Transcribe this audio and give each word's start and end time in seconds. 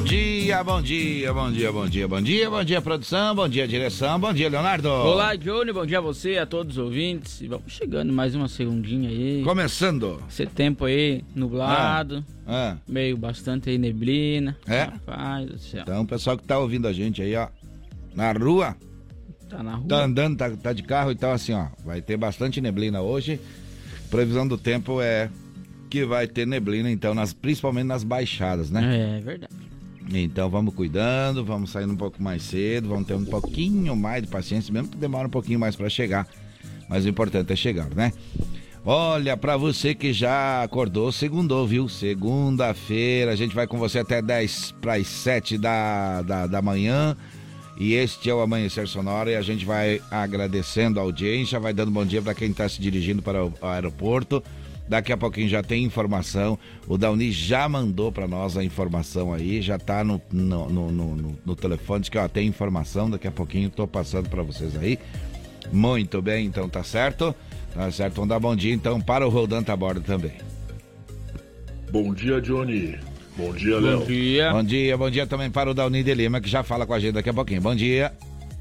Bom 0.00 0.04
dia, 0.04 0.64
bom 0.64 0.80
dia, 0.80 1.34
bom 1.34 1.52
dia, 1.52 1.70
bom 1.70 1.86
dia, 1.86 2.08
bom 2.08 2.22
dia, 2.22 2.48
bom 2.50 2.64
dia, 2.64 2.80
produção, 2.80 3.34
bom 3.34 3.46
dia, 3.46 3.68
direção, 3.68 4.18
bom 4.18 4.32
dia, 4.32 4.48
Leonardo. 4.48 4.88
Olá, 4.88 5.36
Johnny, 5.36 5.74
bom 5.74 5.84
dia 5.84 5.98
a 5.98 6.00
você, 6.00 6.38
a 6.38 6.46
todos 6.46 6.78
os 6.78 6.82
ouvintes. 6.82 7.42
E 7.42 7.46
vamos 7.46 7.70
chegando 7.70 8.10
mais 8.10 8.34
uma 8.34 8.48
segundinha 8.48 9.10
aí. 9.10 9.42
Começando. 9.44 10.22
Esse 10.26 10.46
tempo 10.46 10.86
aí 10.86 11.22
nublado, 11.34 12.24
Ah, 12.46 12.78
meio 12.88 13.14
bastante 13.18 13.68
aí 13.68 13.76
neblina. 13.76 14.56
É? 14.66 14.84
Rapaz 14.84 15.46
do 15.46 15.58
céu. 15.58 15.82
então, 15.82 16.00
o 16.00 16.06
pessoal 16.06 16.38
que 16.38 16.44
tá 16.44 16.58
ouvindo 16.58 16.88
a 16.88 16.94
gente 16.94 17.20
aí, 17.20 17.36
ó, 17.36 17.48
na 18.14 18.32
rua, 18.32 18.74
Tá 19.50 19.62
na 19.62 19.74
rua. 19.74 19.86
tá 19.86 20.02
andando, 20.04 20.38
tá, 20.38 20.50
tá 20.50 20.72
de 20.72 20.82
carro, 20.82 21.10
então 21.12 21.30
assim, 21.30 21.52
ó, 21.52 21.66
vai 21.84 22.00
ter 22.00 22.16
bastante 22.16 22.58
neblina 22.58 23.02
hoje. 23.02 23.38
Previsão 24.10 24.48
do 24.48 24.56
tempo 24.56 24.98
é 25.02 25.28
que 25.90 26.06
vai 26.06 26.26
ter 26.26 26.46
neblina, 26.46 26.90
então, 26.90 27.14
nas, 27.14 27.34
principalmente 27.34 27.84
nas 27.86 28.02
baixadas, 28.02 28.70
né? 28.70 29.18
É 29.18 29.20
verdade. 29.20 29.59
Então 30.12 30.50
vamos 30.50 30.74
cuidando, 30.74 31.44
vamos 31.44 31.70
saindo 31.70 31.92
um 31.92 31.96
pouco 31.96 32.22
mais 32.22 32.42
cedo, 32.42 32.88
vamos 32.88 33.06
ter 33.06 33.14
um 33.14 33.24
pouquinho 33.24 33.94
mais 33.94 34.22
de 34.22 34.28
paciência, 34.28 34.72
mesmo 34.72 34.88
que 34.88 34.96
demora 34.96 35.28
um 35.28 35.30
pouquinho 35.30 35.58
mais 35.58 35.76
para 35.76 35.88
chegar. 35.88 36.26
Mas 36.88 37.04
o 37.04 37.08
importante 37.08 37.52
é 37.52 37.56
chegar, 37.56 37.88
né? 37.94 38.12
Olha, 38.84 39.36
para 39.36 39.56
você 39.56 39.94
que 39.94 40.12
já 40.12 40.62
acordou, 40.62 41.12
segundou, 41.12 41.66
viu? 41.66 41.88
Segunda-feira, 41.88 43.32
a 43.32 43.36
gente 43.36 43.54
vai 43.54 43.66
com 43.66 43.78
você 43.78 43.98
até 43.98 44.22
10 44.22 44.74
para 44.80 44.94
as 44.94 45.06
7 45.06 45.58
da, 45.58 46.22
da, 46.22 46.46
da 46.46 46.62
manhã. 46.62 47.16
E 47.78 47.94
este 47.94 48.28
é 48.28 48.34
o 48.34 48.40
Amanhecer 48.40 48.88
Sonora 48.88 49.30
e 49.30 49.36
a 49.36 49.42
gente 49.42 49.64
vai 49.64 50.02
agradecendo 50.10 50.98
a 50.98 51.02
audiência, 51.02 51.60
vai 51.60 51.72
dando 51.72 51.90
bom 51.90 52.04
dia 52.04 52.20
para 52.20 52.34
quem 52.34 52.50
está 52.50 52.68
se 52.68 52.80
dirigindo 52.80 53.22
para 53.22 53.44
o 53.44 53.52
aeroporto. 53.62 54.42
Daqui 54.90 55.12
a 55.12 55.16
pouquinho 55.16 55.48
já 55.48 55.62
tem 55.62 55.84
informação. 55.84 56.58
O 56.88 56.98
Dauni 56.98 57.30
já 57.30 57.68
mandou 57.68 58.10
para 58.10 58.26
nós 58.26 58.56
a 58.56 58.64
informação 58.64 59.32
aí, 59.32 59.62
já 59.62 59.78
tá 59.78 60.02
no, 60.02 60.20
no, 60.32 60.68
no, 60.68 60.90
no, 60.90 61.38
no 61.46 61.54
telefone, 61.54 62.00
diz 62.00 62.08
que 62.08 62.18
ó, 62.18 62.26
tem 62.26 62.48
informação. 62.48 63.08
Daqui 63.08 63.28
a 63.28 63.30
pouquinho 63.30 63.70
tô 63.70 63.86
passando 63.86 64.28
para 64.28 64.42
vocês 64.42 64.76
aí. 64.76 64.98
Muito 65.72 66.20
bem, 66.20 66.44
então 66.44 66.68
tá 66.68 66.82
certo? 66.82 67.32
Tá 67.72 67.88
certo, 67.92 68.16
vamos 68.16 68.30
dar 68.30 68.40
bom 68.40 68.56
dia 68.56 68.74
então 68.74 69.00
para 69.00 69.24
o 69.24 69.30
Rodan 69.30 69.62
Taborda 69.62 70.00
também. 70.00 70.32
Bom 71.92 72.12
dia, 72.12 72.40
Johnny. 72.40 72.98
Bom 73.36 73.52
dia, 73.52 73.76
Bom 73.76 73.86
Léo. 73.86 74.04
dia. 74.06 74.50
Bom 74.52 74.64
dia, 74.64 74.98
bom 74.98 75.08
dia 75.10 75.24
também 75.24 75.50
para 75.52 75.70
o 75.70 75.74
Dauni 75.74 76.02
de 76.02 76.12
Lima, 76.14 76.40
que 76.40 76.48
já 76.48 76.64
fala 76.64 76.84
com 76.84 76.94
a 76.94 76.98
gente 76.98 77.12
daqui 77.12 77.30
a 77.30 77.34
pouquinho. 77.34 77.60
Bom 77.60 77.76
dia. 77.76 78.12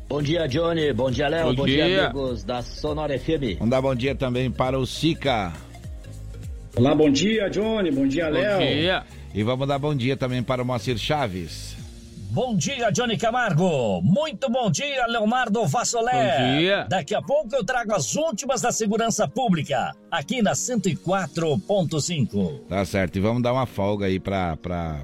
Bom 0.08 0.22
dia, 0.22 0.48
Johnny. 0.48 0.94
Bom 0.94 1.10
dia, 1.10 1.28
Léo. 1.28 1.48
Bom 1.48 1.56
Bom, 1.56 1.66
dia. 1.66 1.86
dia. 1.88 2.06
amigos 2.06 2.44
da 2.44 2.62
Sonora 2.62 3.18
FM. 3.18 3.58
Vamos 3.58 3.72
dar 3.72 3.82
bom 3.82 3.96
dia 3.96 4.14
também 4.14 4.52
para 4.52 4.78
o 4.78 4.86
Sica. 4.86 5.69
Olá, 6.76 6.94
bom 6.96 7.10
dia, 7.10 7.50
Johnny. 7.50 7.92
Bom 7.92 8.08
dia, 8.08 8.26
Bom 8.28 8.32
Léo. 8.34 8.60
dia. 8.60 9.04
E 9.34 9.44
vamos 9.44 9.68
dar 9.68 9.78
bom 9.80 9.96
dia 9.96 10.16
também 10.18 10.42
para 10.44 10.62
o 10.62 10.66
Moacir 10.66 10.98
Chaves. 10.98 11.78
Bom 12.32 12.56
dia, 12.56 12.92
Johnny 12.92 13.18
Camargo. 13.18 14.02
Muito 14.04 14.50
bom 14.52 14.70
dia, 14.70 15.06
Leonardo 15.08 15.66
Vassolé. 15.66 16.12
Bom 16.14 16.60
dia. 16.60 16.86
Daqui 16.88 17.16
a 17.16 17.22
pouco 17.22 17.56
eu 17.56 17.64
trago 17.64 17.94
as 17.94 18.16
últimas 18.16 18.62
da 18.62 18.72
segurança 18.72 19.28
pública, 19.28 19.96
aqui 20.12 20.40
na 20.42 20.52
104.5. 20.52 22.60
Tá 22.70 22.86
certo, 22.86 23.16
e 23.18 23.20
vamos 23.20 23.42
dar 23.42 23.52
uma 23.52 23.66
folga 23.66 24.06
aí 24.06 24.20
pra, 24.20 24.56
pra, 24.58 25.02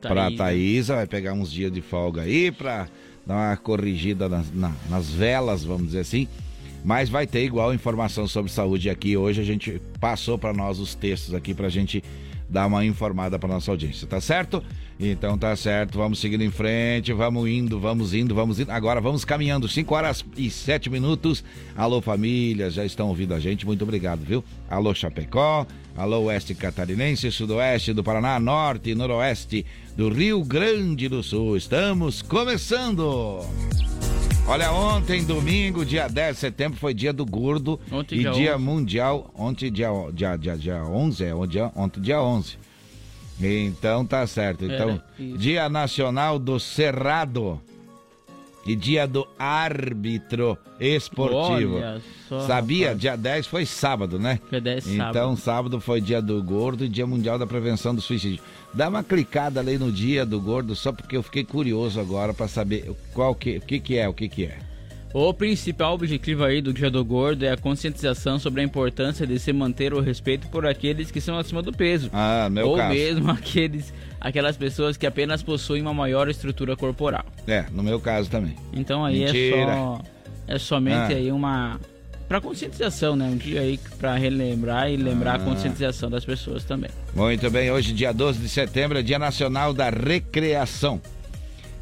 pra 0.00 0.14
Thaís. 0.26 0.36
Thaísa, 0.38 0.94
vai 0.96 1.06
pegar 1.08 1.32
uns 1.32 1.50
dias 1.50 1.72
de 1.72 1.80
folga 1.80 2.22
aí 2.22 2.52
pra 2.52 2.86
dar 3.26 3.34
uma 3.34 3.56
corrigida 3.56 4.28
nas, 4.28 4.52
na- 4.54 4.72
nas 4.88 5.10
velas, 5.10 5.64
vamos 5.64 5.86
dizer 5.88 6.00
assim. 6.00 6.28
Mas 6.84 7.08
vai 7.08 7.26
ter 7.26 7.44
igual 7.44 7.74
informação 7.74 8.26
sobre 8.26 8.50
saúde 8.50 8.88
aqui. 8.88 9.16
Hoje 9.16 9.40
a 9.40 9.44
gente 9.44 9.80
passou 10.00 10.38
pra 10.38 10.52
nós 10.52 10.78
os 10.78 10.94
textos 10.94 11.34
aqui 11.34 11.54
pra 11.54 11.68
gente 11.68 12.02
dar 12.50 12.66
uma 12.66 12.84
informada 12.84 13.38
pra 13.38 13.48
nossa 13.48 13.70
audiência, 13.70 14.06
tá 14.06 14.20
certo? 14.20 14.62
Então 14.98 15.38
tá 15.38 15.54
certo, 15.56 15.96
vamos 15.96 16.18
seguindo 16.18 16.42
em 16.42 16.50
frente, 16.50 17.12
vamos 17.12 17.48
indo, 17.48 17.78
vamos 17.78 18.12
indo, 18.12 18.34
vamos 18.34 18.58
indo. 18.58 18.70
Agora 18.70 19.00
vamos 19.00 19.24
caminhando, 19.24 19.68
5 19.68 19.94
horas 19.94 20.24
e 20.36 20.50
7 20.50 20.90
minutos. 20.90 21.44
Alô 21.76 22.02
família, 22.02 22.68
já 22.68 22.84
estão 22.84 23.08
ouvindo 23.08 23.32
a 23.32 23.40
gente, 23.40 23.64
muito 23.64 23.82
obrigado, 23.82 24.20
viu? 24.20 24.44
Alô 24.68 24.92
Chapecó, 24.92 25.66
alô 25.96 26.24
Oeste 26.24 26.54
Catarinense, 26.54 27.30
Sudoeste 27.30 27.92
do 27.92 28.04
Paraná, 28.04 28.38
Norte 28.38 28.90
e 28.90 28.94
Noroeste 28.94 29.64
do 29.96 30.10
Rio 30.10 30.44
Grande 30.44 31.08
do 31.08 31.22
Sul. 31.22 31.56
Estamos 31.56 32.20
começando! 32.20 33.40
Olha, 34.50 34.72
ontem, 34.72 35.22
domingo, 35.22 35.84
dia 35.84 36.08
10 36.08 36.34
de 36.34 36.40
setembro, 36.40 36.76
foi 36.76 36.92
dia 36.92 37.12
do 37.12 37.24
gordo 37.24 37.78
Ontem, 37.92 38.16
e 38.16 38.18
dia 38.22 38.32
dia 38.32 38.54
11. 38.56 38.64
mundial. 38.64 39.30
Ontem, 39.38 39.70
dia, 39.70 39.88
dia, 40.12 40.36
dia, 40.36 40.56
dia 40.56 40.84
11, 40.84 41.24
é 41.24 41.32
ontem, 41.32 41.52
dia- 41.52 41.70
ontem, 41.76 42.00
dia 42.00 42.20
11. 42.20 42.58
Então 43.40 44.04
tá 44.04 44.26
certo. 44.26 44.64
Então, 44.64 45.00
É, 45.20 45.22
dia 45.36 45.68
nacional 45.68 46.36
do 46.36 46.58
cerrado 46.58 47.60
e 48.66 48.74
dia 48.74 49.06
do 49.06 49.24
árbitro 49.38 50.58
esportivo. 50.80 51.78
Só, 52.28 52.40
Sabia? 52.40 52.86
rapaz. 52.88 53.00
Dia 53.00 53.16
10 53.16 53.46
foi 53.46 53.64
sábado, 53.64 54.18
né? 54.18 54.40
10 54.50 54.84
Então, 54.88 55.12
sábado. 55.12 55.36
sábado 55.36 55.80
foi 55.80 56.00
dia 56.00 56.20
do 56.20 56.42
gordo 56.42 56.84
e 56.84 56.88
dia 56.88 57.06
mundial 57.06 57.38
da 57.38 57.46
prevenção 57.46 57.94
do 57.94 58.00
suicídio. 58.02 58.42
Dá 58.72 58.88
uma 58.88 59.02
clicada 59.02 59.58
ali 59.60 59.76
no 59.78 59.90
dia 59.90 60.24
do 60.24 60.40
gordo, 60.40 60.76
só 60.76 60.92
porque 60.92 61.16
eu 61.16 61.22
fiquei 61.22 61.44
curioso 61.44 61.98
agora 62.00 62.32
pra 62.32 62.46
saber 62.46 62.90
qual 63.12 63.34
que, 63.34 63.56
o 63.56 63.60
que 63.60 63.80
que 63.80 63.96
é, 63.98 64.08
o 64.08 64.14
que 64.14 64.28
que 64.28 64.44
é. 64.46 64.58
O 65.12 65.34
principal 65.34 65.94
objetivo 65.94 66.44
aí 66.44 66.62
do 66.62 66.72
Dia 66.72 66.88
do 66.88 67.04
Gordo 67.04 67.44
é 67.44 67.50
a 67.50 67.56
conscientização 67.56 68.38
sobre 68.38 68.60
a 68.60 68.64
importância 68.64 69.26
de 69.26 69.40
se 69.40 69.52
manter 69.52 69.92
o 69.92 69.98
respeito 70.00 70.46
por 70.46 70.64
aqueles 70.64 71.10
que 71.10 71.20
são 71.20 71.36
acima 71.36 71.60
do 71.60 71.72
peso. 71.72 72.08
Ah, 72.12 72.48
meu 72.48 72.68
ou 72.68 72.76
caso. 72.76 72.94
mesmo 72.94 73.28
aqueles, 73.32 73.92
aquelas 74.20 74.56
pessoas 74.56 74.96
que 74.96 75.04
apenas 75.04 75.42
possuem 75.42 75.82
uma 75.82 75.92
maior 75.92 76.28
estrutura 76.28 76.76
corporal. 76.76 77.24
É, 77.48 77.64
no 77.72 77.82
meu 77.82 77.98
caso 77.98 78.30
também. 78.30 78.54
Então 78.72 79.04
aí 79.04 79.24
Mentira. 79.24 79.56
é 79.56 79.74
só 79.74 80.02
é 80.46 80.58
somente 80.58 81.12
Ah. 81.12 81.16
aí 81.16 81.32
uma 81.32 81.80
para 82.30 82.40
conscientização, 82.40 83.16
né? 83.16 83.24
Um 83.28 83.36
dia 83.36 83.60
aí 83.60 83.76
para 83.98 84.14
relembrar 84.14 84.88
e 84.88 84.96
lembrar 84.96 85.32
Ah. 85.32 85.34
a 85.34 85.38
conscientização 85.40 86.08
das 86.08 86.24
pessoas 86.24 86.62
também. 86.62 86.88
Muito 87.12 87.50
bem, 87.50 87.72
hoje, 87.72 87.92
dia 87.92 88.12
12 88.12 88.38
de 88.38 88.48
setembro, 88.48 88.96
é 88.96 89.02
Dia 89.02 89.18
Nacional 89.18 89.74
da 89.74 89.90
Recreação. 89.90 91.02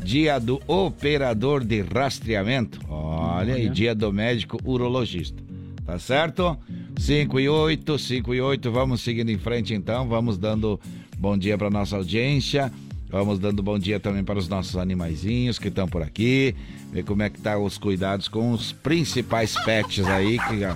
Dia 0.02 0.38
do 0.38 0.58
Operador 0.66 1.62
de 1.62 1.82
Rastreamento. 1.82 2.80
Olha, 2.88 3.58
e 3.58 3.68
dia 3.68 3.94
do 3.94 4.10
Médico 4.10 4.58
Urologista. 4.64 5.36
Tá 5.84 5.98
certo? 5.98 6.56
5 6.96 7.38
e 7.38 7.46
8, 7.46 7.98
5 7.98 8.34
e 8.34 8.40
8, 8.40 8.72
vamos 8.72 9.02
seguindo 9.02 9.30
em 9.30 9.38
frente 9.38 9.74
então, 9.74 10.08
vamos 10.08 10.38
dando 10.38 10.80
bom 11.18 11.36
dia 11.36 11.58
para 11.58 11.68
nossa 11.68 11.96
audiência. 11.96 12.72
Vamos 13.10 13.38
dando 13.38 13.62
bom 13.62 13.78
dia 13.78 13.98
também 13.98 14.22
para 14.22 14.38
os 14.38 14.48
nossos 14.48 14.76
animaizinhos 14.76 15.58
que 15.58 15.68
estão 15.68 15.88
por 15.88 16.02
aqui. 16.02 16.54
Ver 16.92 17.04
como 17.04 17.22
é 17.22 17.30
que 17.30 17.40
tá 17.40 17.56
os 17.58 17.78
cuidados 17.78 18.28
com 18.28 18.52
os 18.52 18.72
principais 18.72 19.54
pets 19.64 20.06
aí 20.06 20.38
que 20.38 20.64
a, 20.64 20.74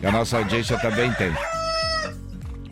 que 0.00 0.06
a 0.06 0.10
nossa 0.10 0.38
audiência 0.38 0.76
também 0.78 1.12
tem. 1.12 1.30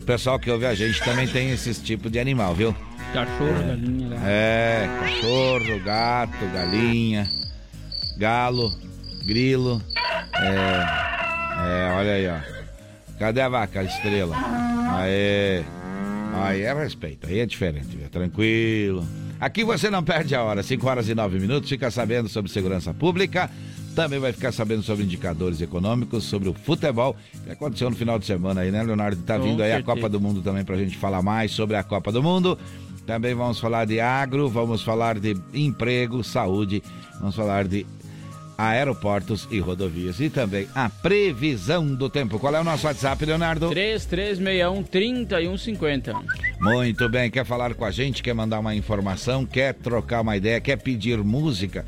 O 0.01 0.05
pessoal 0.05 0.37
que 0.37 0.51
ouve 0.51 0.65
a 0.65 0.73
gente 0.73 1.01
também 1.03 1.27
tem 1.27 1.51
esses 1.51 1.81
tipos 1.81 2.11
de 2.11 2.19
animal, 2.19 2.53
viu? 2.53 2.75
Cachorro, 3.13 3.53
galinha, 3.65 4.09
gato. 4.09 4.21
É, 4.25 4.89
cachorro, 4.99 5.83
gato, 5.83 6.45
galinha, 6.53 7.29
galo, 8.17 8.73
grilo. 9.25 9.81
É, 10.35 11.87
é, 11.87 11.93
olha 11.93 12.11
aí, 12.11 12.27
ó. 12.27 12.59
Cadê 13.17 13.41
a 13.41 13.49
vaca, 13.49 13.79
a 13.79 13.83
estrela? 13.83 14.35
Aê. 14.97 15.63
Aí 16.33 16.61
é 16.61 16.73
respeito, 16.73 17.27
aí 17.27 17.39
é 17.39 17.45
diferente, 17.45 17.95
viu? 17.95 18.09
tranquilo. 18.09 19.05
Aqui 19.39 19.63
você 19.63 19.89
não 19.89 20.03
perde 20.03 20.35
a 20.35 20.43
hora, 20.43 20.61
5 20.61 20.87
horas 20.87 21.09
e 21.09 21.15
9 21.15 21.39
minutos, 21.39 21.69
fica 21.69 21.89
sabendo 21.89 22.27
sobre 22.27 22.51
segurança 22.51 22.93
pública, 22.93 23.49
também 23.95 24.19
vai 24.19 24.31
ficar 24.31 24.51
sabendo 24.51 24.83
sobre 24.83 25.03
indicadores 25.03 25.61
econômicos, 25.61 26.23
sobre 26.23 26.49
o 26.49 26.53
futebol, 26.53 27.15
que 27.43 27.51
aconteceu 27.51 27.89
no 27.89 27.95
final 27.95 28.19
de 28.19 28.25
semana 28.25 28.61
aí, 28.61 28.71
né, 28.71 28.83
Leonardo? 28.83 29.21
Tá 29.23 29.37
vindo 29.37 29.63
aí 29.63 29.73
a. 29.73 29.83
Copa 29.83 30.07
do 30.07 30.19
Mundo 30.19 30.41
também 30.41 30.63
pra 30.63 30.77
gente 30.77 30.97
falar 30.97 31.21
mais 31.21 31.51
sobre 31.51 31.75
a 31.75 31.83
Copa 31.83 32.11
do 32.11 32.21
Mundo. 32.21 32.57
Também 33.05 33.33
vamos 33.33 33.59
falar 33.59 33.85
de 33.85 33.99
agro, 33.99 34.47
vamos 34.47 34.83
falar 34.83 35.19
de 35.19 35.35
emprego, 35.53 36.23
saúde, 36.23 36.83
vamos 37.19 37.35
falar 37.35 37.67
de 37.67 37.85
aeroportos 38.59 39.47
e 39.49 39.57
rodovias 39.57 40.19
e 40.19 40.29
também 40.29 40.67
a 40.75 40.89
previsão 40.89 41.95
do 41.95 42.09
tempo. 42.09 42.37
Qual 42.37 42.53
é 42.53 42.59
o 42.59 42.63
nosso 42.63 42.85
WhatsApp, 42.87 43.25
Leonardo? 43.25 43.69
3361 43.69 44.83
3150. 44.83 46.13
Muito 46.59 47.07
bem, 47.07 47.31
quer 47.31 47.45
falar 47.45 47.73
com 47.73 47.85
a 47.85 47.91
gente, 47.91 48.21
quer 48.21 48.33
mandar 48.33 48.59
uma 48.59 48.75
informação, 48.75 49.45
quer 49.45 49.73
trocar 49.73 50.19
uma 50.19 50.35
ideia, 50.35 50.59
quer 50.59 50.75
pedir 50.75 51.19
música? 51.19 51.85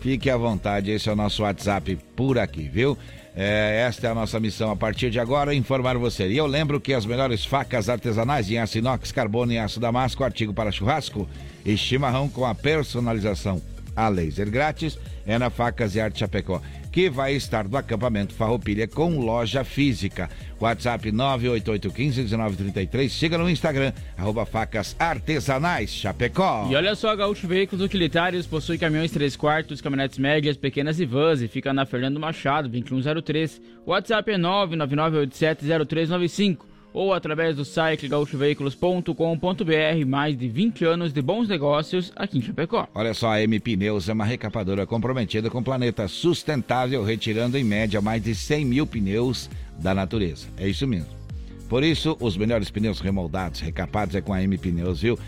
Fique 0.00 0.30
à 0.30 0.36
vontade, 0.36 0.92
esse 0.92 1.08
é 1.08 1.12
o 1.12 1.16
nosso 1.16 1.42
WhatsApp 1.42 1.98
por 2.14 2.38
aqui, 2.38 2.68
viu? 2.68 2.96
É, 3.34 3.84
esta 3.88 4.06
é 4.06 4.10
a 4.10 4.14
nossa 4.14 4.38
missão 4.38 4.70
a 4.70 4.76
partir 4.76 5.10
de 5.10 5.18
agora, 5.18 5.52
informar 5.52 5.96
você. 5.96 6.28
E 6.28 6.36
eu 6.36 6.46
lembro 6.46 6.80
que 6.80 6.94
as 6.94 7.04
melhores 7.04 7.44
facas 7.44 7.88
artesanais 7.88 8.48
em 8.48 8.58
aço 8.58 8.78
inox, 8.78 9.10
carbono 9.10 9.52
e 9.52 9.58
aço 9.58 9.80
damasco, 9.80 10.22
artigo 10.22 10.54
para 10.54 10.70
churrasco 10.70 11.28
e 11.64 11.76
chimarrão 11.76 12.28
com 12.28 12.46
a 12.46 12.54
personalização 12.54 13.60
a 13.94 14.08
laser 14.08 14.50
grátis 14.50 14.98
é 15.26 15.38
na 15.38 15.50
Facas 15.50 15.94
e 15.94 16.00
Arte 16.00 16.20
Chapecó, 16.20 16.60
que 16.90 17.08
vai 17.08 17.34
estar 17.34 17.68
no 17.68 17.76
acampamento 17.76 18.34
Farroupilha 18.34 18.88
com 18.88 19.18
loja 19.18 19.64
física. 19.64 20.28
WhatsApp 20.60 21.10
988151933. 21.10 23.08
Siga 23.08 23.38
no 23.38 23.48
Instagram, 23.48 23.92
arroba 24.16 24.44
Facas 24.44 24.94
Artesanais 24.98 25.90
Chapecó. 25.90 26.68
E 26.70 26.76
olha 26.76 26.94
só, 26.94 27.16
Gaúcho 27.16 27.46
Veículos 27.46 27.82
Utilitários 27.84 28.46
possui 28.46 28.78
caminhões 28.78 29.10
3 29.10 29.36
quartos, 29.36 29.80
caminhonetes 29.80 30.18
médias, 30.18 30.56
pequenas 30.56 31.00
e 31.00 31.04
vans 31.04 31.40
e 31.40 31.48
fica 31.48 31.72
na 31.72 31.86
Fernando 31.86 32.20
Machado, 32.20 32.68
2103. 32.68 33.60
WhatsApp 33.86 34.32
é 34.32 34.38
999870395 34.38 36.71
ou 36.92 37.12
através 37.12 37.56
do 37.56 37.64
site 37.64 38.08
gaúchoveículos.com.br. 38.08 40.06
Mais 40.06 40.36
de 40.36 40.48
20 40.48 40.84
anos 40.84 41.12
de 41.12 41.22
bons 41.22 41.48
negócios 41.48 42.12
aqui 42.16 42.38
em 42.38 42.42
Chapecó. 42.42 42.88
Olha 42.94 43.14
só, 43.14 43.30
a 43.30 43.40
M 43.42 43.58
Pneus 43.60 44.08
é 44.08 44.12
uma 44.12 44.24
recapadora 44.24 44.86
comprometida 44.86 45.50
com 45.50 45.58
o 45.58 45.64
planeta 45.64 46.08
sustentável, 46.08 47.04
retirando 47.04 47.56
em 47.56 47.64
média 47.64 48.00
mais 48.00 48.22
de 48.22 48.34
100 48.34 48.64
mil 48.64 48.86
pneus 48.86 49.48
da 49.78 49.94
natureza. 49.94 50.48
É 50.56 50.68
isso 50.68 50.86
mesmo. 50.86 51.22
Por 51.68 51.82
isso, 51.82 52.16
os 52.20 52.36
melhores 52.36 52.70
pneus 52.70 53.00
remoldados, 53.00 53.60
recapados 53.60 54.14
é 54.14 54.20
com 54.20 54.34
a 54.34 54.42
M 54.42 54.58
Pneus, 54.58 55.00
viu? 55.00 55.18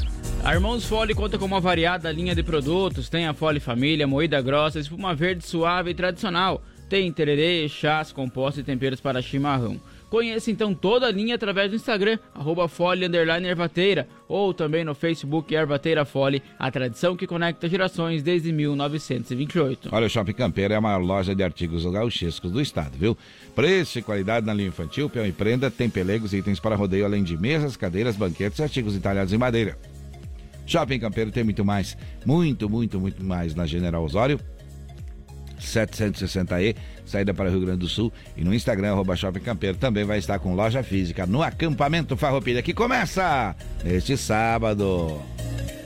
A 0.43 0.53
Irmãos 0.53 0.85
Fole 0.85 1.13
conta 1.13 1.37
com 1.37 1.45
uma 1.45 1.59
variada 1.59 2.11
linha 2.11 2.33
de 2.33 2.41
produtos. 2.41 3.09
Tem 3.09 3.27
a 3.27 3.33
Fole 3.33 3.59
Família, 3.59 4.07
moída 4.07 4.41
grossa, 4.41 4.79
espuma 4.79 5.13
verde 5.13 5.45
suave 5.45 5.91
e 5.91 5.93
tradicional. 5.93 6.63
Tem 6.89 7.11
tererê, 7.11 7.69
chás, 7.69 8.11
compostos 8.11 8.61
e 8.61 8.63
temperos 8.63 8.99
para 8.99 9.21
chimarrão. 9.21 9.79
Conheça 10.11 10.51
então 10.51 10.73
toda 10.73 11.07
a 11.07 11.11
linha 11.11 11.35
através 11.35 11.69
do 11.69 11.77
Instagram, 11.77 12.19
arroba 12.35 12.69
Ervateira, 13.47 14.09
ou 14.27 14.53
também 14.53 14.83
no 14.83 14.93
Facebook 14.93 15.55
Ervateira 15.55 16.03
Fole, 16.03 16.43
a 16.59 16.69
tradição 16.69 17.15
que 17.15 17.25
conecta 17.25 17.69
gerações 17.69 18.21
desde 18.21 18.51
1928. 18.51 19.87
Olha, 19.89 20.07
o 20.07 20.09
Shopping 20.09 20.33
Campeiro 20.33 20.73
é 20.73 20.75
a 20.75 20.81
maior 20.81 21.01
loja 21.01 21.33
de 21.33 21.41
artigos 21.41 21.85
gauchescos 21.85 22.51
do 22.51 22.59
estado, 22.59 22.91
viu? 22.97 23.17
Preço 23.55 23.99
e 23.99 24.01
qualidade 24.01 24.45
na 24.45 24.53
linha 24.53 24.67
infantil, 24.67 25.09
peão 25.09 25.25
e 25.25 25.31
prenda, 25.31 25.71
tem 25.71 25.89
pelegos 25.89 26.33
e 26.33 26.39
itens 26.39 26.59
para 26.59 26.75
rodeio, 26.75 27.05
além 27.05 27.23
de 27.23 27.37
mesas, 27.37 27.77
cadeiras, 27.77 28.17
banquetes 28.17 28.59
e 28.59 28.63
artigos 28.63 28.97
entalhados 28.97 29.31
em 29.31 29.37
madeira. 29.37 29.77
Shopping 30.65 30.99
Campeiro 30.99 31.31
tem 31.31 31.45
muito 31.45 31.63
mais, 31.63 31.97
muito, 32.25 32.69
muito, 32.69 32.99
muito 32.99 33.23
mais 33.23 33.55
na 33.55 33.65
General 33.65 34.03
Osório, 34.03 34.39
760E, 35.61 36.75
saída 37.05 37.33
para 37.33 37.49
o 37.49 37.51
Rio 37.51 37.61
Grande 37.61 37.79
do 37.79 37.87
Sul. 37.87 38.11
E 38.35 38.43
no 38.43 38.53
Instagram, 38.53 38.91
arroba 38.91 39.15
Shopping 39.15 39.39
Campeiro, 39.39 39.77
também 39.77 40.03
vai 40.03 40.17
estar 40.17 40.39
com 40.39 40.55
loja 40.55 40.83
física 40.83 41.25
no 41.25 41.41
acampamento 41.41 42.17
Farroupilha, 42.17 42.61
que 42.61 42.73
começa 42.73 43.55
neste 43.83 44.17
sábado. 44.17 45.21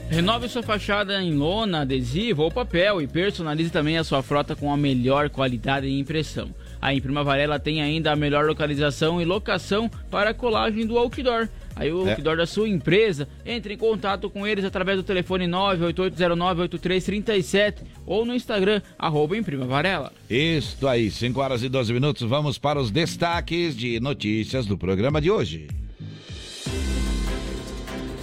Renove 0.08 0.48
sua 0.48 0.62
fachada 0.62 1.20
em 1.20 1.34
lona, 1.34 1.80
adesivo 1.80 2.44
ou 2.44 2.50
papel 2.50 3.02
e 3.02 3.08
personalize 3.08 3.70
também 3.70 3.98
a 3.98 4.04
sua 4.04 4.22
frota 4.22 4.54
com 4.54 4.72
a 4.72 4.76
melhor 4.76 5.28
qualidade 5.28 5.86
e 5.88 5.98
impressão. 5.98 6.48
A 6.80 6.94
Imprima 6.94 7.24
Varela 7.24 7.58
tem 7.58 7.82
ainda 7.82 8.12
a 8.12 8.16
melhor 8.16 8.46
localização 8.46 9.20
e 9.20 9.24
locação 9.24 9.90
para 10.08 10.30
a 10.30 10.34
colagem 10.34 10.86
do 10.86 10.96
outdoor. 10.96 11.48
Aí 11.76 11.92
o 11.92 12.08
é. 12.08 12.12
outdoor 12.12 12.38
da 12.38 12.46
sua 12.46 12.66
empresa, 12.68 13.28
entre 13.44 13.74
em 13.74 13.76
contato 13.76 14.30
com 14.30 14.46
eles 14.46 14.64
através 14.64 14.96
do 14.96 15.02
telefone 15.04 15.44
988098337 15.46 17.82
ou 18.06 18.24
no 18.24 18.34
Instagram, 18.34 18.80
arroba 18.98 19.36
Imprima 19.36 19.66
Varela. 19.66 20.10
Isso 20.28 20.88
aí, 20.88 21.08
5 21.10 21.38
horas 21.38 21.62
e 21.62 21.68
12 21.68 21.92
minutos, 21.92 22.26
vamos 22.26 22.56
para 22.56 22.80
os 22.80 22.90
destaques 22.90 23.76
de 23.76 24.00
notícias 24.00 24.64
do 24.64 24.78
programa 24.78 25.20
de 25.20 25.30
hoje. 25.30 25.68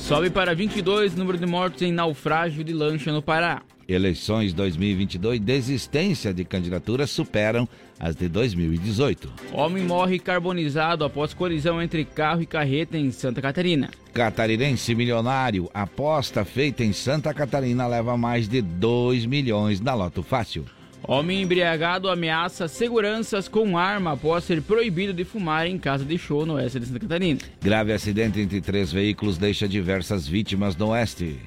Sobe 0.04 0.30
para 0.30 0.54
22 0.54 1.14
o 1.14 1.18
número 1.18 1.38
de 1.38 1.46
mortos 1.46 1.82
em 1.82 1.90
naufrágio 1.90 2.62
de 2.62 2.74
lancha 2.74 3.10
no 3.10 3.22
Pará. 3.22 3.62
Eleições 3.88 4.54
2022, 4.54 5.40
desistência 5.40 6.34
de 6.34 6.44
candidaturas 6.44 7.10
superam 7.10 7.66
as 7.98 8.14
de 8.14 8.28
2018. 8.28 9.32
Homem 9.54 9.86
morre 9.86 10.20
carbonizado 10.20 11.06
após 11.06 11.34
colisão 11.34 11.82
entre 11.82 12.04
carro 12.04 12.42
e 12.42 12.46
carreta 12.46 12.98
em 12.98 13.12
Santa 13.12 13.42
Catarina. 13.42 13.92
Catarinense 14.14 14.94
milionário, 14.94 15.70
aposta 15.74 16.44
feita 16.44 16.84
em 16.84 16.92
Santa 16.92 17.34
Catarina 17.34 17.88
leva 17.88 18.18
mais 18.18 18.46
de 18.50 18.62
2 18.62 19.26
milhões 19.26 19.80
na 19.80 19.94
Loto 19.94 20.22
Fácil. 20.22 20.66
Homem 21.06 21.42
embriagado 21.42 22.10
ameaça 22.10 22.66
seguranças 22.70 23.50
com 23.50 23.78
arma 23.78 24.14
após 24.14 24.46
ser 24.46 24.62
proibido 24.62 25.12
de 25.12 25.26
fumar 25.26 25.68
em 25.68 25.78
casa 25.78 26.06
de 26.06 26.18
show 26.18 26.46
no 26.46 26.54
oeste 26.54 26.80
de 26.80 26.86
Santa 26.86 27.00
Catarina. 27.00 27.40
Grave 27.62 27.92
acidente 27.92 28.40
entre 28.40 28.62
três 28.62 28.90
veículos 28.90 29.38
deixa 29.38 29.68
diversas 29.68 30.26
vítimas 30.26 30.78
no 30.78 30.90
oeste. 30.90 31.42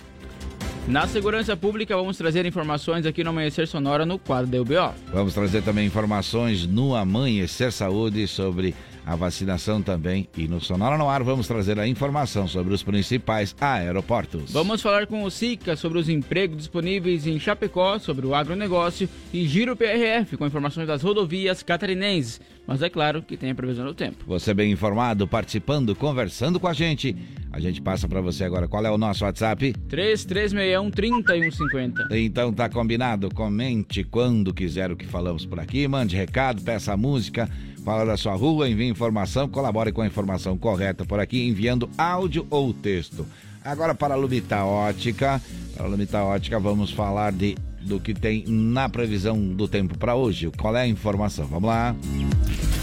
Na 0.86 1.06
segurança 1.08 1.56
pública, 1.56 1.96
vamos 1.96 2.16
trazer 2.16 2.46
informações 2.46 3.06
aqui 3.06 3.24
no 3.24 3.30
Amanhecer 3.30 3.66
Sonora 3.66 4.06
no 4.06 4.20
quadro 4.20 4.46
da 4.46 4.60
UBO. 4.60 4.94
Vamos 5.12 5.34
trazer 5.34 5.62
também 5.62 5.86
informações 5.86 6.64
no 6.64 6.94
Amanhecer 6.94 7.72
Saúde 7.72 8.28
sobre 8.28 8.72
a 9.06 9.14
vacinação 9.14 9.80
também. 9.80 10.28
E 10.36 10.48
no 10.48 10.60
Sonora 10.60 10.98
no 10.98 11.08
Ar 11.08 11.22
vamos 11.22 11.46
trazer 11.46 11.78
a 11.78 11.86
informação 11.86 12.48
sobre 12.48 12.74
os 12.74 12.82
principais 12.82 13.54
aeroportos. 13.60 14.50
Vamos 14.50 14.82
falar 14.82 15.06
com 15.06 15.22
o 15.22 15.30
SICA 15.30 15.76
sobre 15.76 15.98
os 15.98 16.08
empregos 16.08 16.56
disponíveis 16.56 17.24
em 17.24 17.38
Chapecó, 17.38 18.00
sobre 18.00 18.26
o 18.26 18.34
agronegócio 18.34 19.08
e 19.32 19.46
Giro 19.46 19.76
PRF 19.76 20.36
com 20.36 20.44
informações 20.44 20.88
das 20.88 21.02
rodovias 21.02 21.62
catarinenses. 21.62 22.40
Mas 22.66 22.82
é 22.82 22.90
claro 22.90 23.22
que 23.22 23.36
tem 23.36 23.52
a 23.52 23.54
previsão 23.54 23.86
do 23.86 23.94
tempo. 23.94 24.24
Você 24.26 24.52
bem 24.52 24.72
informado, 24.72 25.28
participando, 25.28 25.94
conversando 25.94 26.58
com 26.58 26.66
a 26.66 26.72
gente. 26.72 27.14
A 27.52 27.60
gente 27.60 27.80
passa 27.80 28.08
para 28.08 28.20
você 28.20 28.42
agora. 28.42 28.66
Qual 28.66 28.84
é 28.84 28.90
o 28.90 28.98
nosso 28.98 29.24
WhatsApp? 29.24 29.72
3361 29.88 30.90
3150. 30.90 32.08
Então 32.10 32.52
tá 32.52 32.68
combinado. 32.68 33.32
Comente 33.32 34.02
quando 34.02 34.52
quiser 34.52 34.90
o 34.90 34.96
que 34.96 35.06
falamos 35.06 35.46
por 35.46 35.60
aqui. 35.60 35.86
Mande 35.86 36.16
recado, 36.16 36.60
peça 36.60 36.96
música 36.96 37.48
fala 37.86 38.04
da 38.04 38.16
sua 38.16 38.34
rua, 38.34 38.68
envie 38.68 38.88
informação, 38.88 39.48
colabore 39.48 39.92
com 39.92 40.02
a 40.02 40.06
informação 40.08 40.58
correta 40.58 41.04
por 41.04 41.20
aqui, 41.20 41.46
enviando 41.46 41.88
áudio 41.96 42.44
ou 42.50 42.74
texto. 42.74 43.24
Agora 43.64 43.94
para 43.94 44.14
a 44.14 44.16
Lumita 44.16 44.64
Ótica, 44.64 45.40
para 45.76 45.86
a 45.86 45.88
Lumita 45.88 46.20
Ótica 46.24 46.58
vamos 46.58 46.90
falar 46.90 47.30
de 47.30 47.56
do 47.86 48.00
que 48.00 48.12
tem 48.12 48.44
na 48.46 48.88
previsão 48.88 49.38
do 49.40 49.68
tempo 49.68 49.96
para 49.96 50.14
hoje. 50.14 50.50
Qual 50.58 50.76
é 50.76 50.82
a 50.82 50.86
informação? 50.86 51.46
Vamos 51.46 51.68
lá. 51.68 51.94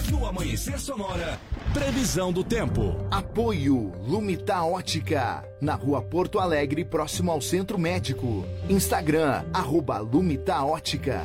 No 0.09 0.25
Amanhecer 0.25 0.79
Sonora, 0.79 1.39
previsão 1.73 2.31
do 2.31 2.43
tempo. 2.43 2.95
Apoio 3.11 3.91
Lumita 4.07 4.63
Ótica, 4.63 5.43
na 5.59 5.75
rua 5.75 6.01
Porto 6.01 6.39
Alegre, 6.39 6.85
próximo 6.85 7.31
ao 7.31 7.41
Centro 7.41 7.77
Médico. 7.77 8.45
Instagram, 8.69 9.43
arroba 9.53 9.99
Lumita 9.99 10.63
Ótica. 10.63 11.21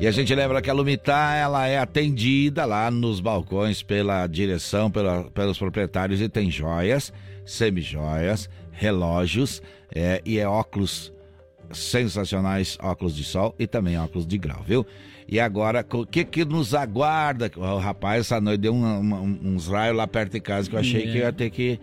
E 0.00 0.06
a 0.06 0.10
gente 0.10 0.34
lembra 0.34 0.60
que 0.60 0.68
a 0.68 0.74
Lumitar 0.74 1.36
ela 1.36 1.66
é 1.68 1.78
atendida 1.78 2.64
lá 2.64 2.90
nos 2.90 3.20
balcões 3.20 3.82
pela 3.82 4.26
direção, 4.26 4.90
pela, 4.90 5.24
pelos 5.30 5.56
proprietários 5.56 6.20
e 6.20 6.28
tem 6.28 6.50
joias, 6.50 7.12
semijoias, 7.46 8.50
relógios 8.72 9.62
é, 9.94 10.20
e 10.24 10.38
é 10.38 10.48
óculos 10.48 11.12
sensacionais, 11.72 12.78
óculos 12.82 13.14
de 13.14 13.24
sol 13.24 13.54
e 13.58 13.66
também 13.66 13.98
óculos 13.98 14.26
de 14.26 14.38
grau, 14.38 14.62
viu? 14.66 14.86
E 15.26 15.40
agora, 15.40 15.84
o 15.92 16.06
que 16.06 16.24
que 16.24 16.44
nos 16.44 16.74
aguarda? 16.74 17.50
O 17.56 17.78
rapaz, 17.78 18.20
essa 18.20 18.40
noite 18.40 18.60
deu 18.60 18.74
um, 18.74 18.84
um, 18.84 19.40
uns 19.42 19.68
raios 19.68 19.96
lá 19.96 20.06
perto 20.06 20.32
de 20.32 20.40
casa 20.40 20.68
que 20.68 20.76
eu 20.76 20.80
achei 20.80 21.02
é. 21.02 21.12
que 21.12 21.18
ia 21.18 21.32
ter 21.32 21.50
que... 21.50 21.80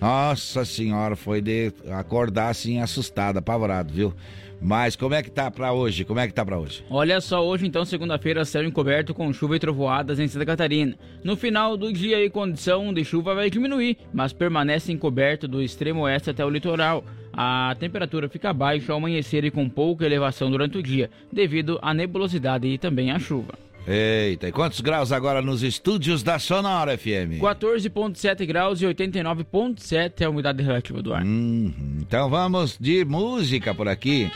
Nossa 0.00 0.64
senhora, 0.64 1.14
foi 1.14 1.42
de 1.42 1.72
acordar 1.90 2.48
assim 2.48 2.80
assustado, 2.80 3.36
apavorado, 3.36 3.92
viu? 3.92 4.14
Mas 4.60 4.94
como 4.94 5.14
é 5.14 5.22
que 5.22 5.30
tá 5.30 5.50
para 5.50 5.72
hoje? 5.72 6.04
Como 6.04 6.20
é 6.20 6.26
que 6.26 6.34
tá 6.34 6.44
para 6.44 6.58
hoje? 6.58 6.84
Olha 6.90 7.20
só, 7.20 7.46
hoje 7.46 7.66
então, 7.66 7.84
segunda-feira, 7.84 8.44
céu 8.44 8.62
encoberto 8.64 9.14
com 9.14 9.32
chuva 9.32 9.56
e 9.56 9.58
trovoadas 9.58 10.18
em 10.18 10.28
Santa 10.28 10.44
Catarina. 10.44 10.96
No 11.24 11.36
final 11.36 11.76
do 11.76 11.90
dia, 11.92 12.24
a 12.24 12.30
condição 12.30 12.92
de 12.92 13.02
chuva 13.04 13.34
vai 13.34 13.48
diminuir, 13.48 13.96
mas 14.12 14.32
permanece 14.32 14.92
encoberto 14.92 15.48
do 15.48 15.62
extremo 15.62 16.02
oeste 16.02 16.28
até 16.28 16.44
o 16.44 16.50
litoral. 16.50 17.04
A 17.32 17.74
temperatura 17.78 18.28
fica 18.28 18.52
baixa 18.52 18.92
ao 18.92 18.98
amanhecer 18.98 19.44
e 19.44 19.50
com 19.50 19.68
pouca 19.68 20.04
elevação 20.04 20.50
durante 20.50 20.78
o 20.78 20.82
dia, 20.82 21.10
devido 21.32 21.78
à 21.82 21.94
nebulosidade 21.94 22.66
e 22.66 22.78
também 22.78 23.10
à 23.10 23.18
chuva. 23.18 23.54
Eita, 23.86 24.48
e 24.48 24.52
quantos 24.52 24.80
graus 24.80 25.10
agora 25.10 25.40
nos 25.40 25.62
estúdios 25.62 26.22
da 26.22 26.38
Sonora 26.38 26.96
FM? 26.96 27.40
14,7 27.40 28.46
graus 28.46 28.82
e 28.82 28.86
89,7 28.86 30.20
é 30.20 30.24
a 30.24 30.30
umidade 30.30 30.62
relativa 30.62 31.00
do 31.00 31.14
ar. 31.14 31.24
Uhum. 31.24 31.72
Então 32.00 32.28
vamos 32.28 32.76
de 32.78 33.04
música 33.04 33.74
por 33.74 33.88
aqui. 33.88 34.30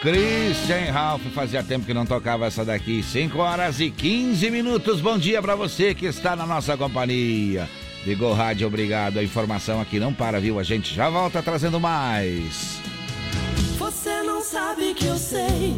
Christian 0.00 0.92
Ralph, 0.92 1.22
fazia 1.32 1.62
tempo 1.62 1.86
que 1.86 1.94
não 1.94 2.04
tocava 2.04 2.46
essa 2.46 2.64
daqui. 2.64 3.02
5 3.02 3.38
horas 3.38 3.80
e 3.80 3.90
15 3.90 4.50
minutos. 4.50 5.00
Bom 5.00 5.16
dia 5.16 5.40
para 5.40 5.54
você 5.54 5.94
que 5.94 6.06
está 6.06 6.36
na 6.36 6.46
nossa 6.46 6.76
companhia. 6.76 7.68
Ligou 8.06 8.32
rádio, 8.32 8.68
obrigado. 8.68 9.18
A 9.18 9.24
informação 9.24 9.80
aqui 9.80 9.98
não 9.98 10.14
para, 10.14 10.40
viu? 10.40 10.60
A 10.60 10.62
gente 10.62 10.94
já 10.94 11.10
volta 11.10 11.42
trazendo 11.42 11.80
mais. 11.80 12.80
Você 13.76 14.22
não 14.22 14.40
sabe 14.40 14.94
que 14.94 15.06
eu 15.06 15.18
sei 15.18 15.74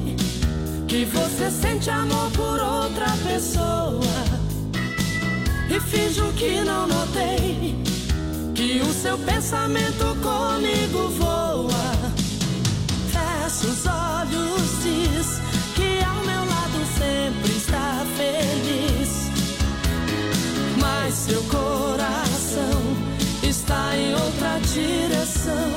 que 0.87 1.07
você 1.07 1.51
sente 1.51 1.89
amor 1.89 2.31
por 2.33 2.61
outra 2.61 3.07
pessoa 3.27 4.03
e 5.71 5.81
finjo 5.81 6.31
que 6.35 6.61
não 6.61 6.87
notei 6.87 7.75
que 8.55 8.81
o 8.83 8.93
seu 8.93 9.17
pensamento 9.17 10.05
comigo 10.21 11.09
voa. 11.09 11.71
Fecha 13.11 13.67
os 13.69 13.87
olhos, 13.87 14.83
diz 14.83 15.48
seu 21.29 21.43
coração 21.43 22.81
está 23.43 23.95
em 23.95 24.15
outra 24.15 24.59
direção. 24.61 25.71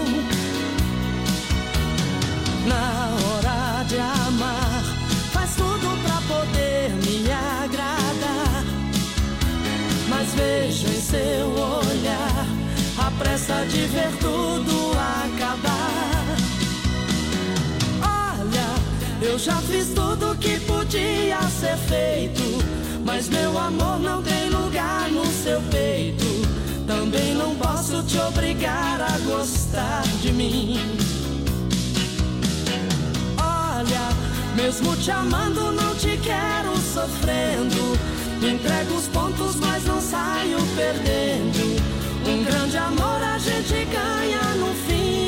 Na 2.66 3.10
hora 3.22 3.84
de 3.84 3.98
amar, 3.98 4.84
faz 5.34 5.56
tudo 5.56 6.02
pra 6.04 6.22
poder 6.34 6.92
me 7.04 7.30
agradar. 7.30 8.64
Mas 10.08 10.34
vejo 10.36 10.88
em 10.88 11.02
seu 11.02 11.48
olhar 11.50 12.46
a 12.98 13.12
pressa 13.20 13.66
de 13.66 13.88
ver 13.88 14.12
tudo 14.22 14.92
acabar. 15.26 16.38
Olha, 18.02 19.30
eu 19.30 19.38
já 19.38 19.58
fiz 19.58 19.90
tudo 19.90 20.34
que 20.38 20.58
podia 20.62 21.42
ser 21.50 21.76
feito. 21.90 22.51
Mas 23.14 23.28
meu 23.28 23.58
amor 23.58 24.00
não 24.00 24.24
tem 24.24 24.50
lugar 24.50 25.12
no 25.12 25.26
seu 25.26 25.62
peito. 25.64 26.26
Também 26.88 27.36
não 27.36 27.54
posso 27.56 28.02
te 28.04 28.18
obrigar 28.18 29.02
a 29.02 29.20
gostar 29.26 30.04
de 30.22 30.32
mim. 30.32 30.80
Olha, 33.38 34.16
mesmo 34.56 34.96
te 34.96 35.12
amando, 35.12 35.74
não 35.74 35.94
te 35.96 36.18
quero 36.24 36.74
sofrendo. 36.78 38.00
Entrego 38.42 38.96
os 38.96 39.10
pontos, 39.10 39.58
mas 39.58 39.84
não 39.84 40.00
saio 40.00 40.60
perdendo. 40.78 41.82
Um 42.26 42.46
grande 42.46 42.78
amor 42.78 43.22
a 43.22 43.38
gente 43.38 43.74
ganha 43.92 44.56
no 44.56 44.74
fim. 44.88 45.21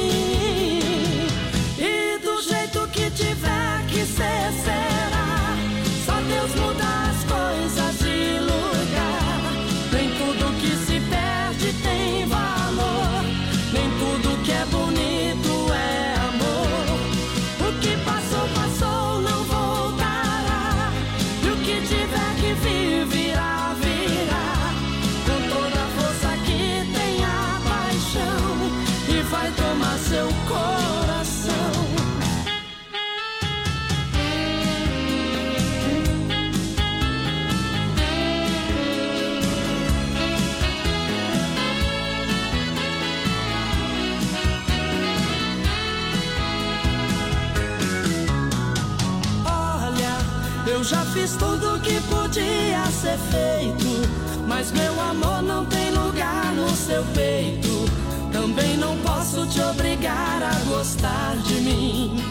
Podia 53.13 53.17
ser 53.17 53.17
feito. 53.17 54.43
Mas 54.47 54.71
meu 54.71 54.99
amor 54.99 55.41
não 55.41 55.65
tem 55.65 55.91
lugar 55.91 56.53
no 56.53 56.69
seu 56.75 57.03
peito. 57.13 57.85
Também 58.31 58.77
não 58.77 58.97
posso 58.97 59.45
te 59.47 59.61
obrigar 59.61 60.41
a 60.41 60.53
gostar 60.69 61.35
de 61.43 61.55
mim. 61.61 62.23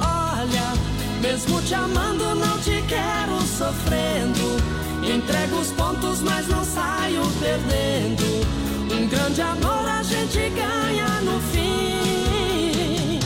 Olha, 0.00 0.72
mesmo 1.20 1.62
te 1.62 1.74
amando, 1.74 2.34
não 2.34 2.58
te 2.58 2.82
quero 2.88 3.40
sofrendo. 3.42 4.62
Entrego 5.02 5.56
os 5.56 5.70
pontos, 5.72 6.20
mas 6.20 6.48
não 6.48 6.64
saio 6.64 7.22
perdendo. 7.40 8.44
Um 8.92 9.08
grande 9.08 9.42
amor 9.42 9.88
a 9.88 10.02
gente 10.02 10.50
ganha 10.50 11.20
no 11.22 11.40
fim. 11.52 13.20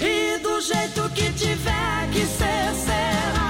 E 0.00 0.38
do 0.38 0.60
jeito 0.60 1.08
que 1.10 1.32
tiver 1.32 2.08
que 2.12 2.26
ser, 2.26 2.74
será. 2.74 3.43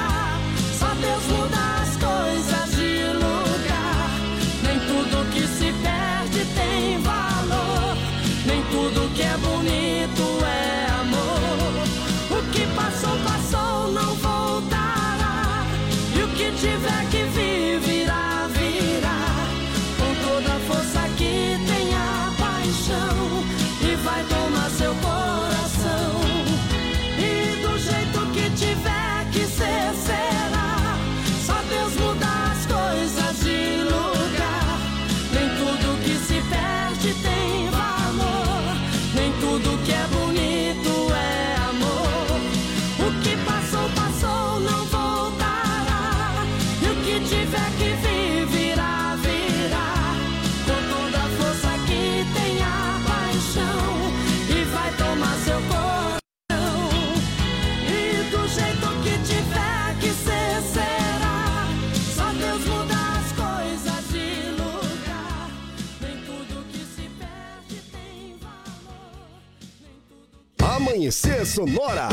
Sonora. 71.44 72.08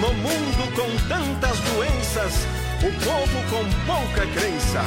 No 0.00 0.12
mundo 0.14 0.74
com 0.74 1.08
tantas 1.08 1.60
doenças, 1.60 2.32
o 2.82 3.04
povo 3.04 3.38
com 3.48 3.64
pouca 3.86 4.26
crença. 4.32 4.82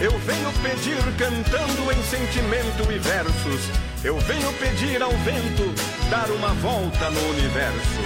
Eu 0.00 0.10
venho 0.18 0.52
pedir 0.62 1.02
cantando 1.16 1.92
em 1.92 2.02
sentimento 2.02 2.92
e 2.92 2.98
versos. 2.98 3.70
Eu 4.02 4.18
venho 4.18 4.52
pedir 4.54 5.00
ao 5.00 5.12
vento 5.12 5.72
dar 6.10 6.28
uma 6.30 6.52
volta 6.54 7.10
no 7.10 7.30
universo. 7.30 8.00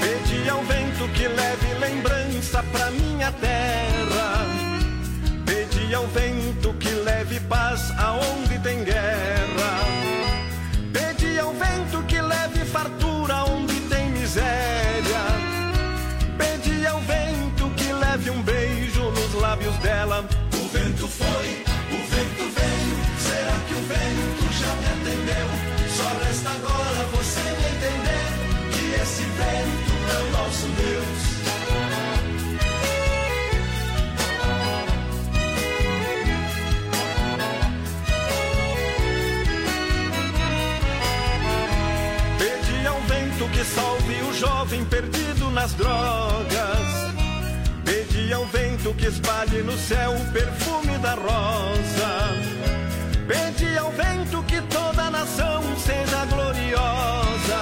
Pedi 0.00 0.48
ao 0.48 0.62
vento 0.62 1.08
que 1.14 1.26
leve 1.26 1.74
lembrança 1.80 2.62
pra 2.72 2.90
minha 2.92 3.32
terra 3.32 4.59
que 5.90 5.94
ao 5.96 6.06
vento 6.06 6.72
que 6.74 6.88
leve 6.88 7.40
paz 7.40 7.90
aonde 7.98 8.60
tem 8.60 8.84
guerra. 8.84 9.72
Pedi 10.92 11.36
ao 11.36 11.52
vento 11.52 12.00
que 12.06 12.20
leve 12.22 12.64
fartura 12.64 13.42
onde 13.46 13.74
tem 13.88 14.08
miséria. 14.10 15.22
Pedi 16.38 16.86
ao 16.86 17.00
vento 17.00 17.68
que 17.70 17.92
leve 17.92 18.30
um 18.30 18.40
beijo 18.40 19.02
nos 19.10 19.34
lábios 19.34 19.76
dela. 19.78 20.24
O 20.54 20.68
vento 20.68 21.08
foi, 21.08 21.64
o 21.90 22.00
vento 22.06 22.44
veio. 22.54 22.96
Será 23.18 23.56
que 23.66 23.74
o 23.74 23.82
vento 23.90 24.44
já 24.60 24.72
me 24.76 24.86
atendeu? 24.94 25.48
Só 25.96 26.08
resta 26.24 26.50
agora 26.50 27.04
você 27.16 27.40
me 27.40 27.66
entender 27.74 28.26
que 28.70 29.02
esse 29.02 29.22
vento 29.22 29.92
é 30.14 30.22
o 30.22 30.30
nosso 30.38 30.66
Deus. 30.68 31.39
Salve 43.64 44.22
o 44.22 44.32
jovem 44.34 44.84
perdido 44.84 45.50
nas 45.50 45.72
drogas. 45.74 47.10
Pedi 47.84 48.32
ao 48.32 48.46
vento 48.46 48.94
que 48.94 49.06
espalhe 49.06 49.62
no 49.62 49.76
céu 49.76 50.12
o 50.12 50.32
perfume 50.32 50.98
da 50.98 51.14
rosa. 51.14 52.10
Pedi 53.26 53.76
ao 53.76 53.92
vento 53.92 54.42
que 54.44 54.60
toda 54.62 55.02
a 55.02 55.10
nação 55.10 55.62
seja 55.76 56.24
gloriosa. 56.26 57.60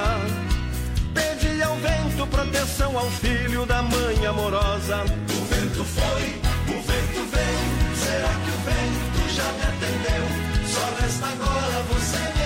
Pedi 1.14 1.62
ao 1.62 1.76
vento 1.76 2.26
proteção 2.26 2.97
ao 2.99 3.11
filho 3.11 3.67
da 3.67 3.83
mãe 3.83 4.26
amorosa. 4.26 5.05
O 5.05 5.45
vento 5.47 5.85
foi, 5.85 6.40
o 6.75 6.81
vento 6.83 7.23
veio. 7.33 7.97
Será 7.97 8.33
que 8.45 8.50
o 8.50 8.59
vento 8.69 9.35
já 9.35 9.52
me 9.52 9.62
atendeu? 9.62 10.25
Só 10.67 11.02
resta 11.02 11.26
agora 11.26 11.83
você 11.90 12.33
que 12.33 12.38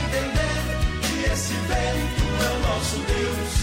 esse 1.53 1.73
é 1.73 2.51
o 2.51 2.61
nosso 2.61 2.97
Deus. 2.97 3.63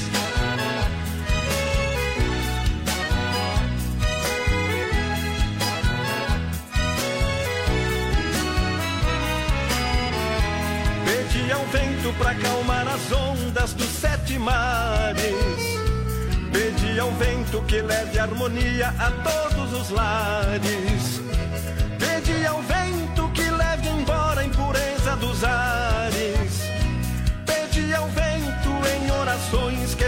Ao 11.52 11.66
vento 11.66 12.14
pra 12.20 12.32
acalmar 12.32 12.88
as 12.88 13.12
ondas 13.12 13.74
dos 13.74 13.88
sete 13.88 14.38
mares. 14.38 15.34
Pedi 16.54 17.00
ao 17.00 17.12
vento 17.14 17.62
que 17.64 17.82
leve 17.82 18.20
harmonia 18.20 18.94
a 19.00 19.12
todos 19.28 19.74
os 19.74 19.90
lares. 19.90 21.22
Pedi 21.98 22.46
ao 22.46 22.62
vento 22.62 23.30
que 23.34 23.50
leve 23.50 23.90
embora 23.90 24.42
a 24.42 24.46
impureza 24.46 25.16
dos 25.16 25.44
ares. 25.44 25.89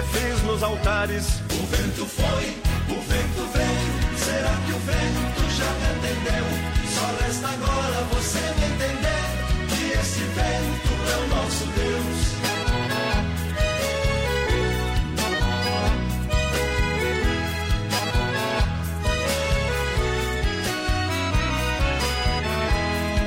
Fiz 0.04 0.42
nos 0.44 0.64
altares. 0.64 1.42
O 1.52 1.66
vento 1.68 2.06
foi, 2.06 2.58
o 2.90 3.02
vento 3.02 3.52
veio. 3.54 4.18
Será 4.18 4.54
que 4.66 4.72
o 4.72 4.80
vento 4.80 5.42
já 5.58 5.72
me 5.80 5.86
atendeu? 5.96 6.46
Só 6.94 7.24
resta 7.24 7.48
agora 7.48 8.04
você 8.14 8.40
me 8.40 8.66
entender 8.74 9.24
que 9.70 9.92
esse 10.00 10.20
vento 10.20 10.94
é 11.12 11.18
o 11.18 11.28
nosso 11.36 11.66
Deus. 11.66 12.32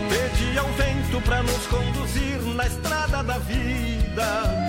Pedi 0.08 0.58
ao 0.58 0.68
vento 0.72 1.20
pra 1.22 1.42
nos 1.42 1.66
conduzir 1.66 2.40
na 2.54 2.66
estrada 2.66 3.22
da 3.22 3.38
vida. 3.38 4.63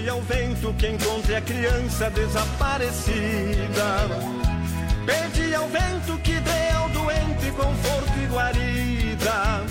Pedi 0.00 0.08
ao 0.08 0.22
vento 0.22 0.72
que 0.78 0.88
encontre 0.88 1.34
a 1.34 1.42
criança 1.42 2.08
desaparecida. 2.08 4.08
Pedi 5.04 5.54
ao 5.54 5.68
vento 5.68 6.16
que 6.22 6.40
dê 6.40 6.70
ao 6.74 6.88
doente 6.88 7.50
conforto 7.50 8.18
e 8.18 8.26
guarida. 8.28 9.62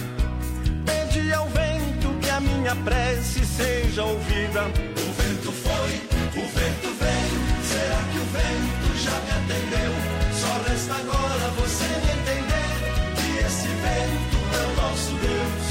Pedi 0.86 1.34
ao 1.34 1.50
vento 1.50 2.14
que 2.22 2.30
a 2.30 2.40
minha 2.40 2.76
prece 2.76 3.44
seja 3.44 4.04
ouvida. 4.04 4.66
O 4.66 5.14
vento 5.14 5.52
foi, 5.52 6.00
o 6.40 6.46
vento 6.46 6.94
veio. 7.00 7.42
Será 7.64 7.98
que 8.12 8.20
o 8.20 8.26
vento 8.26 8.96
já 9.00 9.20
me 9.22 9.32
atendeu? 9.32 9.92
Só 10.32 10.62
resta 10.70 10.94
agora 10.94 11.50
você 11.58 11.86
entender 11.86 12.70
que 13.16 13.40
esse 13.48 13.68
vento 13.68 14.38
é 14.54 14.62
o 14.68 14.76
nosso 14.80 15.12
Deus. 15.14 15.69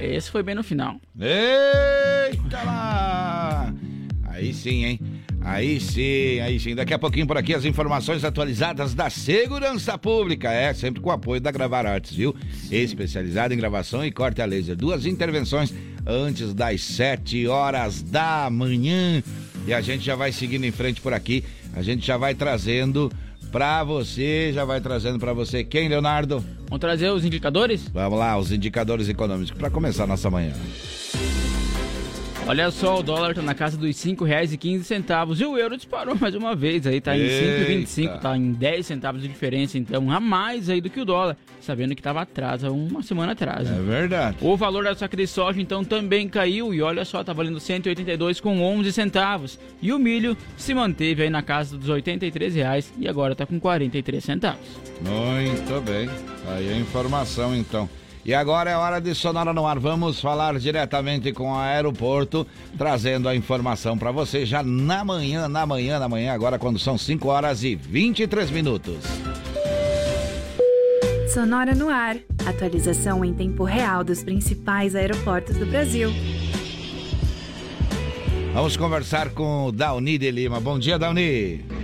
Esse 0.00 0.30
foi 0.30 0.42
bem 0.42 0.54
no 0.54 0.62
final. 0.62 1.00
Eita 1.18 2.62
lá! 2.62 3.72
Aí 4.24 4.54
sim, 4.54 4.84
hein? 4.86 5.00
Aí 5.42 5.78
sim, 5.78 6.40
aí 6.40 6.58
sim. 6.58 6.74
Daqui 6.74 6.94
a 6.94 6.98
pouquinho 6.98 7.26
por 7.26 7.36
aqui 7.36 7.54
as 7.54 7.64
informações 7.64 8.24
atualizadas 8.24 8.94
da 8.94 9.10
segurança 9.10 9.98
pública. 9.98 10.50
É, 10.50 10.72
sempre 10.72 11.00
com 11.00 11.10
o 11.10 11.12
apoio 11.12 11.40
da 11.40 11.50
Gravar 11.50 11.86
Artes, 11.86 12.14
viu? 12.14 12.34
Especializada 12.70 13.52
em 13.52 13.58
gravação 13.58 14.04
e 14.04 14.10
corte 14.10 14.40
a 14.40 14.46
laser. 14.46 14.76
Duas 14.76 15.04
intervenções 15.04 15.74
antes 16.06 16.54
das 16.54 16.82
7 16.82 17.46
horas 17.46 18.02
da 18.02 18.48
manhã. 18.50 19.22
E 19.66 19.74
a 19.74 19.80
gente 19.80 20.04
já 20.04 20.16
vai 20.16 20.32
seguindo 20.32 20.64
em 20.64 20.72
frente 20.72 21.00
por 21.00 21.12
aqui. 21.12 21.44
A 21.74 21.82
gente 21.82 22.06
já 22.06 22.16
vai 22.16 22.34
trazendo 22.34 23.12
pra 23.50 23.84
você, 23.84 24.52
já 24.52 24.64
vai 24.64 24.80
trazendo 24.80 25.18
pra 25.18 25.32
você 25.32 25.64
quem, 25.64 25.88
Leonardo? 25.88 26.44
Vamos 26.66 26.80
trazer 26.80 27.10
os 27.10 27.24
indicadores? 27.24 27.88
Vamos 27.92 28.18
lá, 28.18 28.38
os 28.38 28.52
indicadores 28.52 29.08
econômicos 29.08 29.50
para 29.50 29.70
começar 29.70 30.06
nossa 30.06 30.30
manhã. 30.30 30.52
Olha 32.50 32.68
só, 32.72 32.98
o 32.98 33.02
dólar 33.04 33.32
tá 33.32 33.42
na 33.42 33.54
casa 33.54 33.76
dos 33.76 34.04
R$ 34.04 34.12
5,15 34.16 35.38
e 35.40 35.46
o 35.46 35.56
euro 35.56 35.76
disparou 35.76 36.16
mais 36.18 36.34
uma 36.34 36.56
vez 36.56 36.84
aí, 36.84 37.00
tá 37.00 37.16
em 37.16 37.20
Eita. 37.20 37.86
5,25, 37.86 38.18
tá 38.18 38.36
em 38.36 38.50
10 38.50 38.86
centavos 38.86 39.22
de 39.22 39.28
diferença, 39.28 39.78
então 39.78 40.10
a 40.10 40.18
mais 40.18 40.68
aí 40.68 40.80
do 40.80 40.90
que 40.90 41.00
o 41.00 41.04
dólar, 41.04 41.36
sabendo 41.60 41.94
que 41.94 42.02
tava 42.02 42.22
atrás, 42.22 42.64
há 42.64 42.70
uma 42.72 43.04
semana 43.04 43.34
atrás. 43.34 43.70
né? 43.70 43.78
É 43.78 43.80
verdade. 43.80 44.38
O 44.40 44.56
valor 44.56 44.82
da 44.82 44.96
saca 44.96 45.16
de 45.16 45.28
soja 45.28 45.60
então 45.60 45.84
também 45.84 46.28
caiu 46.28 46.74
e 46.74 46.82
olha 46.82 47.04
só, 47.04 47.22
tá 47.22 47.32
valendo 47.32 47.60
182 47.60 48.40
com 48.40 48.60
11 48.60 48.92
centavos. 48.92 49.56
E 49.80 49.92
o 49.92 49.98
milho 50.00 50.36
se 50.56 50.74
manteve 50.74 51.22
aí 51.22 51.30
na 51.30 51.42
casa 51.42 51.78
dos 51.78 51.88
83 51.88 52.52
reais 52.52 52.92
e 52.98 53.06
agora 53.06 53.36
tá 53.36 53.46
com 53.46 53.60
43 53.60 54.24
centavos. 54.24 54.66
Muito 55.00 55.80
bem. 55.82 56.10
Aí 56.48 56.68
a 56.72 56.76
informação 56.76 57.54
então. 57.54 57.88
E 58.24 58.34
agora 58.34 58.70
é 58.70 58.76
hora 58.76 59.00
de 59.00 59.14
Sonora 59.14 59.52
no 59.52 59.66
ar. 59.66 59.78
Vamos 59.78 60.20
falar 60.20 60.58
diretamente 60.58 61.32
com 61.32 61.52
o 61.52 61.56
aeroporto, 61.56 62.46
trazendo 62.76 63.28
a 63.28 63.34
informação 63.34 63.96
para 63.96 64.10
você 64.10 64.44
já 64.44 64.62
na 64.62 65.04
manhã, 65.04 65.48
na 65.48 65.64
manhã, 65.64 65.98
na 65.98 66.08
manhã, 66.08 66.32
agora 66.32 66.58
quando 66.58 66.78
são 66.78 66.98
5 66.98 67.28
horas 67.28 67.64
e 67.64 67.74
23 67.74 68.50
minutos. 68.50 68.98
Sonora 71.32 71.74
no 71.74 71.88
ar. 71.88 72.16
Atualização 72.44 73.24
em 73.24 73.32
tempo 73.32 73.64
real 73.64 74.02
dos 74.02 74.22
principais 74.22 74.94
aeroportos 74.94 75.56
do 75.56 75.64
Brasil. 75.64 76.10
Vamos 78.52 78.76
conversar 78.76 79.30
com 79.30 79.66
o 79.66 79.72
Dauni 79.72 80.18
de 80.18 80.30
Lima. 80.30 80.58
Bom 80.58 80.78
dia, 80.78 80.98
Dauni. 80.98 81.79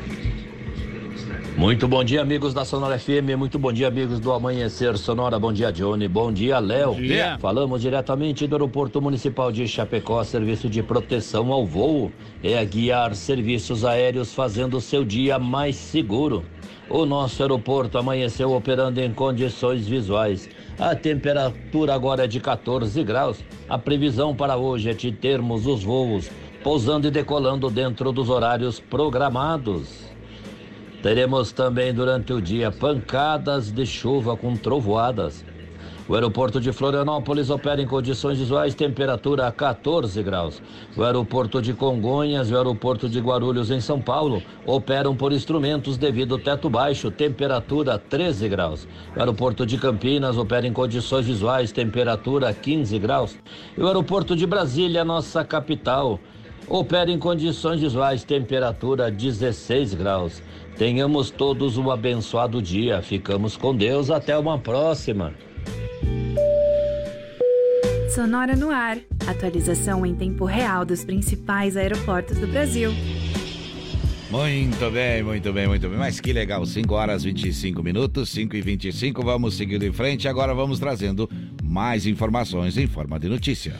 Muito 1.56 1.88
bom 1.88 2.04
dia, 2.04 2.20
amigos 2.20 2.52
da 2.52 2.66
Sonora 2.66 2.98
FM. 2.98 3.34
Muito 3.38 3.58
bom 3.58 3.72
dia, 3.72 3.88
amigos 3.88 4.20
do 4.20 4.30
Amanhecer 4.30 4.98
Sonora. 4.98 5.38
Bom 5.38 5.54
dia, 5.54 5.72
Johnny. 5.72 6.06
Bom 6.06 6.30
dia, 6.30 6.58
Léo. 6.58 6.94
Falamos 7.40 7.80
diretamente 7.80 8.46
do 8.46 8.56
Aeroporto 8.56 9.00
Municipal 9.00 9.50
de 9.50 9.66
Chapecó. 9.66 10.22
Serviço 10.22 10.68
de 10.68 10.82
proteção 10.82 11.50
ao 11.50 11.64
voo 11.64 12.12
é 12.42 12.58
a 12.58 12.64
guiar 12.64 13.14
serviços 13.14 13.86
aéreos 13.86 14.34
fazendo 14.34 14.76
o 14.76 14.82
seu 14.82 15.02
dia 15.02 15.38
mais 15.38 15.76
seguro. 15.76 16.44
O 16.90 17.06
nosso 17.06 17.42
aeroporto 17.42 17.96
amanheceu 17.96 18.52
operando 18.52 19.00
em 19.00 19.10
condições 19.14 19.88
visuais. 19.88 20.50
A 20.78 20.94
temperatura 20.94 21.94
agora 21.94 22.24
é 22.24 22.26
de 22.26 22.38
14 22.38 23.02
graus. 23.02 23.42
A 23.66 23.78
previsão 23.78 24.36
para 24.36 24.58
hoje 24.58 24.90
é 24.90 24.92
de 24.92 25.10
termos 25.10 25.66
os 25.66 25.82
voos 25.82 26.30
pousando 26.62 27.06
e 27.06 27.12
decolando 27.12 27.70
dentro 27.70 28.10
dos 28.10 28.28
horários 28.28 28.80
programados. 28.80 30.15
Teremos 31.02 31.52
também 31.52 31.92
durante 31.92 32.32
o 32.32 32.40
dia 32.40 32.70
pancadas 32.70 33.70
de 33.70 33.86
chuva 33.86 34.36
com 34.36 34.56
trovoadas. 34.56 35.44
O 36.08 36.14
aeroporto 36.14 36.60
de 36.60 36.72
Florianópolis 36.72 37.50
opera 37.50 37.82
em 37.82 37.86
condições 37.86 38.38
visuais, 38.38 38.76
temperatura 38.76 39.48
a 39.48 39.52
14 39.52 40.22
graus. 40.22 40.62
O 40.96 41.02
aeroporto 41.02 41.60
de 41.60 41.74
Congonhas 41.74 42.48
e 42.48 42.54
o 42.54 42.56
aeroporto 42.56 43.08
de 43.08 43.18
Guarulhos, 43.18 43.72
em 43.72 43.80
São 43.80 44.00
Paulo, 44.00 44.40
operam 44.64 45.16
por 45.16 45.32
instrumentos 45.32 45.96
devido 45.96 46.34
ao 46.34 46.40
teto 46.40 46.70
baixo, 46.70 47.10
temperatura 47.10 47.98
13 47.98 48.48
graus. 48.48 48.86
O 49.16 49.18
aeroporto 49.18 49.66
de 49.66 49.76
Campinas 49.78 50.38
opera 50.38 50.64
em 50.64 50.72
condições 50.72 51.26
visuais, 51.26 51.72
temperatura 51.72 52.54
15 52.54 52.96
graus. 53.00 53.36
E 53.76 53.80
o 53.80 53.88
aeroporto 53.88 54.36
de 54.36 54.46
Brasília, 54.46 55.04
nossa 55.04 55.44
capital, 55.44 56.20
opera 56.68 57.10
em 57.10 57.18
condições 57.18 57.80
visuais, 57.80 58.22
temperatura 58.22 59.10
16 59.10 59.94
graus. 59.94 60.40
Tenhamos 60.78 61.30
todos 61.30 61.78
um 61.78 61.90
abençoado 61.90 62.60
dia. 62.60 63.00
Ficamos 63.00 63.56
com 63.56 63.74
Deus. 63.74 64.10
Até 64.10 64.36
uma 64.36 64.58
próxima. 64.58 65.34
Sonora 68.14 68.54
no 68.54 68.70
ar. 68.70 68.98
Atualização 69.26 70.04
em 70.04 70.14
tempo 70.14 70.44
real 70.44 70.84
dos 70.84 71.04
principais 71.04 71.76
aeroportos 71.76 72.38
do 72.38 72.46
Brasil. 72.46 72.90
Muito 74.30 74.90
bem, 74.90 75.22
muito 75.22 75.52
bem, 75.52 75.66
muito 75.66 75.88
bem. 75.88 75.98
Mas 75.98 76.20
que 76.20 76.32
legal, 76.32 76.64
5 76.66 76.94
horas 76.94 77.24
25 77.24 77.82
minutos, 77.82 78.28
5 78.30 78.56
e 78.56 78.60
25 78.60 79.22
vamos 79.22 79.54
seguindo 79.54 79.84
em 79.84 79.92
frente. 79.92 80.28
Agora 80.28 80.54
vamos 80.54 80.78
trazendo 80.78 81.28
mais 81.62 82.06
informações 82.06 82.76
em 82.76 82.86
forma 82.86 83.18
de 83.18 83.28
notícia. 83.28 83.74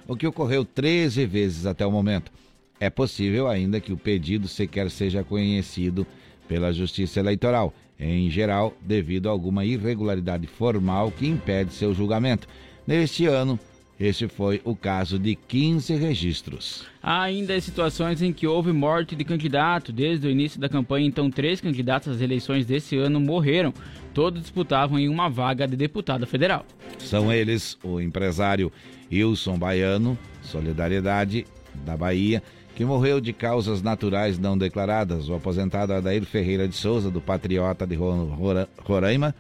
o 0.09 0.17
que 0.17 0.27
ocorreu 0.27 0.65
13 0.65 1.27
vezes 1.27 1.67
até 1.67 1.87
o 1.87 1.93
momento. 1.93 2.33
É 2.81 2.89
possível 2.89 3.47
ainda 3.47 3.79
que 3.79 3.93
o 3.93 3.97
pedido 3.97 4.49
sequer 4.49 4.91
seja 4.91 5.23
conhecido 5.23 6.07
pela 6.49 6.73
Justiça 6.73 7.21
Eleitoral, 7.21 7.75
em 8.01 8.31
geral, 8.31 8.75
devido 8.81 9.29
a 9.29 9.33
alguma 9.33 9.67
irregularidade 9.67 10.47
formal 10.47 11.13
que 11.13 11.27
impede 11.27 11.75
seu 11.75 11.93
julgamento. 11.93 12.49
Neste 12.87 13.27
ano, 13.27 13.61
este 14.01 14.29
foi 14.29 14.61
o 14.65 14.77
caso 14.77 15.19
de 15.19 15.35
15 15.35 15.97
registros. 15.97 16.87
Há 17.03 17.23
ainda 17.23 17.61
situações 17.61 18.23
em 18.23 18.33
que 18.33 18.47
houve 18.47 18.73
morte 18.73 19.17
de 19.17 19.25
candidato. 19.25 19.91
Desde 19.91 20.29
o 20.29 20.31
início 20.31 20.61
da 20.61 20.69
campanha, 20.69 21.05
então, 21.05 21.29
três 21.29 21.61
candidatos 21.61 22.15
às 22.15 22.21
eleições 22.21 22.65
desse 22.65 22.97
ano 22.97 23.19
morreram. 23.19 23.75
Todos 24.15 24.41
disputavam 24.41 25.01
em 25.01 25.09
uma 25.09 25.29
vaga 25.29 25.67
de 25.67 25.77
deputado 25.77 26.27
federal. 26.29 26.65
São 26.99 27.33
eles 27.33 27.77
o 27.83 28.01
empresário 28.01 28.71
Wilson 29.11 29.59
Baiano, 29.59 30.17
Solidariedade 30.43 31.45
da 31.85 31.97
Bahia, 31.97 32.41
que 32.77 32.85
morreu 32.85 33.21
de 33.21 33.33
causas 33.33 33.83
naturais 33.83 34.39
não 34.39 34.57
declaradas, 34.57 35.29
o 35.29 35.35
aposentado 35.35 35.93
Adair 35.93 36.25
Ferreira 36.25 36.69
de 36.69 36.77
Souza, 36.77 37.11
do 37.11 37.21
Patriota 37.21 37.85
de 37.85 37.97
Roraima, 37.97 39.35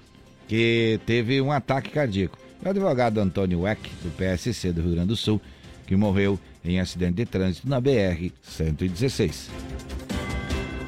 que 0.48 0.98
teve 1.06 1.40
um 1.40 1.52
ataque 1.52 1.90
cardíaco 1.90 2.47
o 2.64 2.68
advogado 2.68 3.18
Antônio 3.18 3.60
Weck, 3.60 3.88
do 4.02 4.10
PSC 4.10 4.72
do 4.72 4.82
Rio 4.82 4.92
Grande 4.92 5.08
do 5.08 5.16
Sul, 5.16 5.40
que 5.86 5.96
morreu 5.96 6.38
em 6.64 6.80
acidente 6.80 7.14
de 7.14 7.26
trânsito 7.26 7.68
na 7.68 7.80
BR-116. 7.80 9.48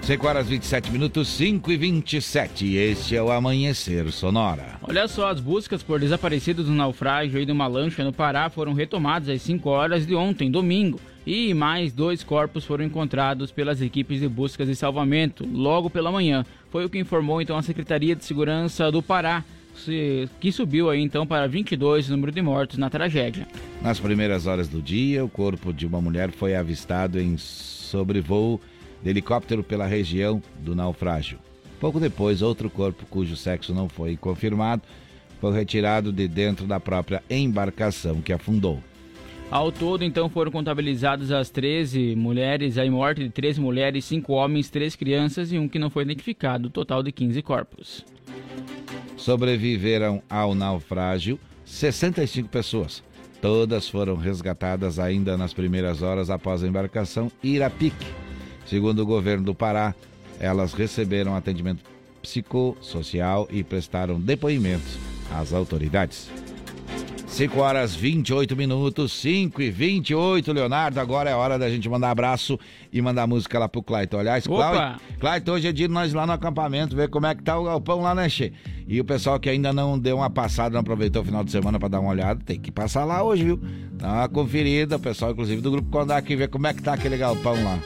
5 0.03 0.27
horas 0.27 0.49
27 0.49 0.91
minutos, 0.91 1.29
5 1.29 1.71
e 1.71 1.77
27. 1.77 2.75
Este 2.75 3.15
é 3.15 3.23
o 3.23 3.31
Amanhecer 3.31 4.11
Sonora. 4.11 4.79
Olha 4.83 5.07
só, 5.07 5.31
as 5.31 5.39
buscas 5.39 5.83
por 5.83 6.01
desaparecidos 6.01 6.69
no 6.69 6.75
naufrágio 6.75 7.41
e 7.41 7.47
de 7.47 7.53
uma 7.53 7.67
lancha 7.67 8.03
no 8.03 8.13
Pará 8.13 8.51
foram 8.51 8.73
retomadas 8.73 9.29
às 9.29 9.41
5 9.43 9.69
horas 9.69 10.07
de 10.07 10.15
ontem, 10.15 10.51
domingo. 10.51 10.99
E 11.25 11.55
mais 11.55 11.93
dois 11.93 12.25
corpos 12.25 12.65
foram 12.65 12.85
encontrados 12.85 13.53
pelas 13.53 13.81
equipes 13.81 14.21
de 14.21 14.29
buscas 14.29 14.69
e 14.69 14.75
salvamento 14.75 15.47
logo 15.47 15.89
pela 15.89 16.11
manhã. 16.11 16.45
Foi 16.71 16.85
o 16.85 16.91
que 16.91 16.99
informou 16.99 17.41
então 17.41 17.57
a 17.57 17.63
Secretaria 17.63 18.17
de 18.17 18.25
Segurança 18.25 18.91
do 18.91 19.03
Pará 19.03 19.45
que 20.39 20.53
subiu 20.53 20.91
aí 20.91 21.01
então 21.01 21.27
para 21.27 21.47
22 21.47 22.09
o 22.09 22.13
número 22.13 22.33
de 22.33 22.43
mortos 22.43 22.79
na 22.79 22.91
tragédia. 22.91 23.47
Nas 23.83 23.99
primeiras 23.99 24.47
horas 24.47 24.69
do 24.69 24.83
dia, 24.83 25.25
o 25.25 25.29
corpo 25.29 25.73
de 25.73 25.87
uma 25.87 26.01
mulher 26.01 26.31
foi 26.31 26.55
avistado 26.55 27.21
em 27.21 27.37
sobrevoo 27.37 28.61
de 29.03 29.11
helicóptero 29.11 29.63
pela 29.63 29.87
região 29.87 30.43
do 30.61 30.75
naufrágio. 30.75 31.39
Pouco 31.81 31.99
depois, 31.99 32.43
outro 32.43 32.69
corpo 32.69 33.07
cujo 33.09 33.37
sexo 33.37 33.75
não 33.75 33.89
foi 33.89 34.17
confirmado 34.17 34.83
foi 35.41 35.55
retirado 35.55 36.13
de 36.13 36.29
dentro 36.29 36.67
da 36.67 36.79
própria 36.79 37.23
embarcação 37.31 38.21
que 38.21 38.33
afundou. 38.33 38.83
Ao 39.51 39.73
todo, 39.73 40.05
então, 40.05 40.29
foram 40.29 40.53
contabilizadas 40.53 41.33
as 41.33 41.51
13 41.51 42.15
mulheres, 42.15 42.79
a 42.79 42.89
morte 42.89 43.25
de 43.25 43.31
13 43.31 43.61
mulheres, 43.61 44.05
5 44.05 44.33
homens, 44.33 44.71
3 44.71 44.95
crianças 44.95 45.51
e 45.53 45.59
um 45.59 45.69
que 45.69 45.79
não 45.79 45.91
foi 45.91 46.05
identificado, 46.05 46.71
total 46.71 47.03
de 47.03 47.11
15 47.11 47.43
corpos 47.43 48.05
sobreviveram 49.21 50.23
ao 50.29 50.55
naufrágio 50.55 51.39
65 51.65 52.49
pessoas. 52.49 53.03
Todas 53.41 53.89
foram 53.89 54.17
resgatadas 54.17 54.99
ainda 54.99 55.37
nas 55.37 55.55
primeiras 55.55 56.03
horas 56.03 56.31
após 56.31 56.63
a 56.63 56.67
embarcação 56.67 57.31
ir 57.43 57.63
a 57.63 57.71
pique. 57.71 58.07
Segundo 58.67 59.01
o 59.01 59.07
governo 59.07 59.45
do 59.45 59.55
Pará, 59.55 59.95
elas 60.39 60.73
receberam 60.73 61.35
atendimento 61.35 61.85
psicossocial 62.21 63.49
e 63.51 63.63
prestaram 63.63 64.21
depoimentos 64.21 64.99
às 65.33 65.53
autoridades. 65.53 66.31
5 67.31 67.59
horas 67.61 67.95
28 67.95 68.57
minutos, 68.57 69.13
5 69.13 69.63
e 69.63 69.71
28, 69.71 70.53
Leonardo. 70.53 70.99
Agora 71.01 71.31
é 71.31 71.35
hora 71.35 71.59
da 71.59 71.71
gente 71.71 71.89
mandar 71.89 72.11
abraço 72.11 72.59
e 72.93 73.01
mandar 73.01 73.27
música 73.27 73.59
lá 73.59 73.69
pro 73.69 73.83
Clayton. 73.83 74.19
Aliás, 74.19 74.45
Clayton, 75.19 75.53
hoje 75.53 75.69
é 75.69 75.73
dia 75.73 75.87
de 75.87 75.95
nós 75.95 76.13
ir 76.13 76.17
lá 76.17 76.27
no 76.27 76.33
acampamento, 76.33 76.95
ver 76.95 77.09
como 77.09 77.27
é 77.27 77.35
que 77.35 77.43
tá 77.43 77.57
o 77.59 77.65
galpão 77.65 78.03
lá, 78.03 78.15
né, 78.15 78.29
Che? 78.29 78.53
E 78.87 79.01
o 79.01 79.05
pessoal 79.05 79.39
que 79.39 79.49
ainda 79.49 79.73
não 79.73 79.99
deu 79.99 80.17
uma 80.17 80.29
passada, 80.29 80.75
não 80.75 80.81
aproveitou 80.81 81.23
o 81.23 81.25
final 81.25 81.45
de 81.45 81.53
semana 81.53 81.79
para 81.79 81.89
dar 81.89 82.01
uma 82.01 82.11
olhada, 82.11 82.41
tem 82.45 82.59
que 82.59 82.73
passar 82.73 83.05
lá 83.05 83.23
hoje, 83.23 83.45
viu? 83.45 83.61
Dá 83.93 84.13
uma 84.13 84.29
conferida, 84.29 84.97
o 84.97 85.01
pessoal, 85.01 85.31
inclusive, 85.31 85.63
do 85.63 85.71
Grupo 85.71 85.89
Condá 85.89 86.17
aqui, 86.17 86.35
ver 86.35 86.49
como 86.49 86.67
é 86.67 86.75
que 86.75 86.83
tá 86.83 86.95
aquele 86.95 87.17
galpão 87.17 87.55
lá. 87.65 87.79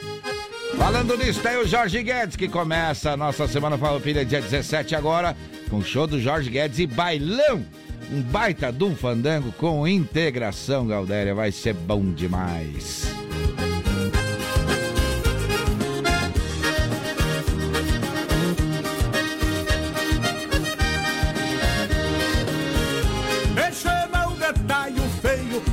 Falando 0.75 1.15
nisso, 1.17 1.39
tem 1.41 1.55
o 1.57 1.67
Jorge 1.67 2.01
Guedes 2.03 2.35
que 2.35 2.49
começa 2.49 3.11
a 3.11 3.17
nossa 3.17 3.47
Semana 3.47 3.77
Farroupilha 3.77 4.25
dia 4.25 4.41
17 4.41 4.95
agora, 4.95 5.37
com 5.69 5.77
o 5.77 5.83
show 5.83 6.07
do 6.07 6.19
Jorge 6.19 6.49
Guedes 6.49 6.79
e 6.79 6.87
bailão 6.87 7.63
um 8.11 8.21
baita 8.21 8.71
de 8.71 8.83
um 8.83 8.95
fandango 8.95 9.51
com 9.53 9.87
integração, 9.87 10.87
Galdéria. 10.87 11.33
Vai 11.33 11.51
ser 11.51 11.73
bom 11.73 12.03
demais. 12.13 13.05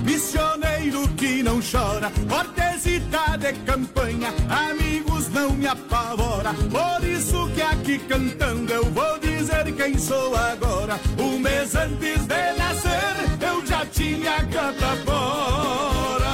missioneiro 0.05 1.09
que 1.16 1.42
não 1.42 1.61
chora, 1.61 2.11
cortesita 2.29 3.37
de 3.38 3.53
campanha, 3.64 4.29
amigos 4.49 5.29
não 5.31 5.53
me 5.53 5.66
apavora. 5.66 6.53
Por 6.55 7.07
isso 7.07 7.49
que 7.55 7.62
aqui 7.62 7.99
cantando 7.99 8.73
eu 8.73 8.85
vou 8.87 9.18
dizer 9.43 9.73
quem 9.73 9.99
sou 9.99 10.37
agora. 10.37 11.01
Um 11.19 11.39
mês 11.39 11.75
antes 11.75 12.27
de 12.27 12.53
nascer 12.57 13.17
eu 13.41 13.67
já 13.67 13.85
tinha 13.87 14.37
canta 14.47 14.97
fora. 15.05 16.31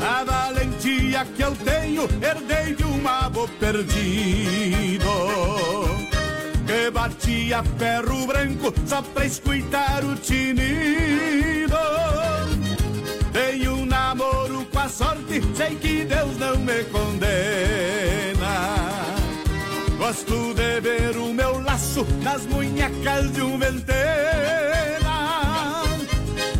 A 0.00 0.24
valentia 0.24 1.26
que 1.36 1.42
eu 1.42 1.56
tenho 1.56 2.02
herdei 2.22 2.76
de 2.76 2.84
um 2.84 3.08
avô 3.08 3.48
perdido 3.58 5.08
que 6.64 6.90
batia 6.92 7.64
ferro 7.76 8.26
branco 8.26 8.72
só 8.86 9.02
pra 9.02 9.26
escutar 9.26 10.04
o 10.04 10.14
tinido. 10.14 11.76
Tenho 13.32 13.74
um 13.78 13.86
namoro 13.86 14.64
com 14.66 14.78
a 14.78 14.88
sorte, 14.88 15.42
sei 15.56 15.74
que 15.74 16.04
Deus 16.04 16.38
não 16.38 16.56
me 16.58 16.84
condena. 16.84 17.98
Gosto 20.08 20.54
de 20.54 20.80
ver 20.80 21.18
o 21.18 21.34
meu 21.34 21.60
laço 21.60 22.02
nas 22.22 22.46
munhecas 22.46 23.30
de 23.30 23.42
um 23.42 23.58
ventena. 23.58 23.92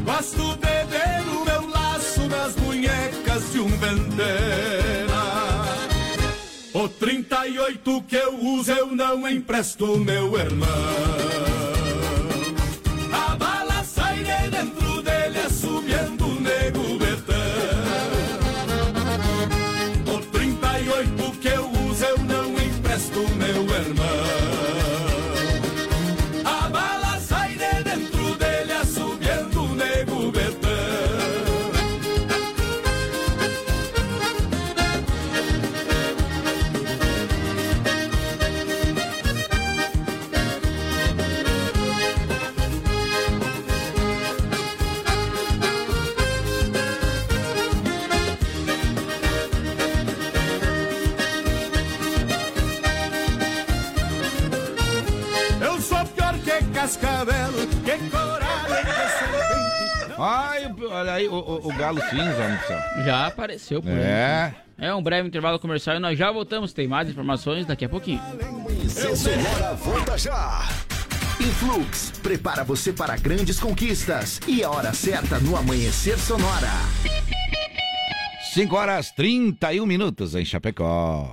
Gosto 0.04 0.54
de 0.56 0.84
ver 0.84 1.22
o 1.34 1.44
meu 1.46 1.70
laço 1.70 2.28
nas 2.28 2.54
munhecas 2.56 3.50
de 3.50 3.60
um 3.60 3.68
ventena. 3.68 5.22
O 6.74 6.90
38 6.90 8.02
que 8.02 8.16
eu 8.16 8.38
uso 8.38 8.70
eu 8.70 8.94
não 8.94 9.26
empresto, 9.26 9.96
meu 9.96 10.38
irmão. 10.38 11.77
Ai, 60.18 60.74
olha 60.90 61.12
aí, 61.12 61.28
o, 61.28 61.34
o, 61.34 61.68
o 61.68 61.76
galo 61.76 62.00
cinza, 62.10 62.48
moção. 62.48 63.04
Já 63.04 63.26
apareceu 63.26 63.80
por 63.80 63.90
É. 63.92 64.52
aí. 64.78 64.86
É 64.88 64.94
um 64.94 65.02
breve 65.02 65.26
intervalo 65.28 65.58
comercial 65.58 65.96
e 65.96 65.98
nós 65.98 66.16
já 66.18 66.30
voltamos. 66.30 66.72
Tem 66.72 66.86
mais 66.86 67.08
informações 67.08 67.66
daqui 67.66 67.84
a 67.84 67.88
pouquinho. 67.88 68.20
Seu 68.88 69.16
Sonora 69.16 69.74
volta 69.74 70.16
já. 70.16 70.68
Influx, 71.40 72.12
prepara 72.22 72.62
você 72.64 72.92
para 72.92 73.16
grandes 73.16 73.58
conquistas. 73.60 74.40
E 74.46 74.62
a 74.62 74.70
hora 74.70 74.92
certa 74.92 75.38
no 75.40 75.56
Amanhecer 75.56 76.18
Sonora. 76.18 76.70
5 78.54 78.76
horas 78.76 79.10
31 79.12 79.84
minutos 79.86 80.34
em 80.34 80.44
Chapecó. 80.44 81.32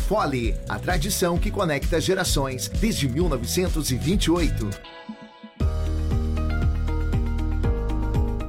Fole, 0.00 0.56
a 0.68 0.78
tradição 0.78 1.38
que 1.38 1.50
conecta 1.50 2.00
gerações 2.00 2.68
desde 2.68 3.08
1928. 3.08 4.68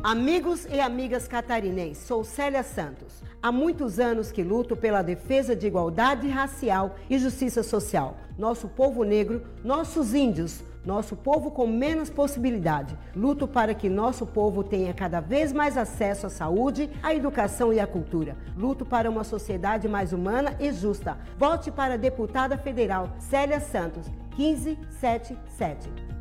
Amigos 0.04 0.66
e 0.70 0.80
amigas 0.80 1.28
catarinenses, 1.28 2.06
sou 2.06 2.24
Célia 2.24 2.64
Santos. 2.64 3.22
Há 3.42 3.52
muitos 3.52 4.00
anos 4.00 4.32
que 4.32 4.44
luto 4.44 4.76
pela 4.76 5.02
defesa 5.02 5.56
de 5.56 5.68
igualdade 5.68 6.28
racial 6.28 6.96
e 7.10 7.20
justiça 7.20 7.62
social. 7.62 8.18
Nosso 8.38 8.68
povo 8.68 9.04
negro, 9.04 9.44
nossos 9.64 10.14
índios, 10.14 10.64
nosso 10.86 11.15
povo 11.15 11.52
com 11.52 11.67
menos 11.67 12.10
possibilidade. 12.10 12.98
Luto 13.15 13.48
para 13.48 13.74
que 13.74 13.89
nosso 13.89 14.26
povo 14.26 14.63
tenha 14.63 14.94
cada 14.94 15.20
vez 15.20 15.54
mais 15.54 15.78
acesso 15.78 16.28
à 16.28 16.30
saúde, 16.30 16.89
à 17.02 17.13
educação 17.13 17.72
e 17.72 17.80
à 17.80 17.88
cultura. 17.88 18.36
Luto 18.56 18.86
para 18.86 19.10
uma 19.10 19.24
sociedade 19.24 19.88
mais 19.88 20.13
humana 20.13 20.56
e 20.60 20.72
justa. 20.72 21.17
Vote 21.38 21.72
para 21.72 21.96
a 21.96 21.98
deputada 21.98 22.58
federal 22.58 23.10
Célia 23.20 23.60
Santos, 23.60 24.10
1577. 24.38 26.21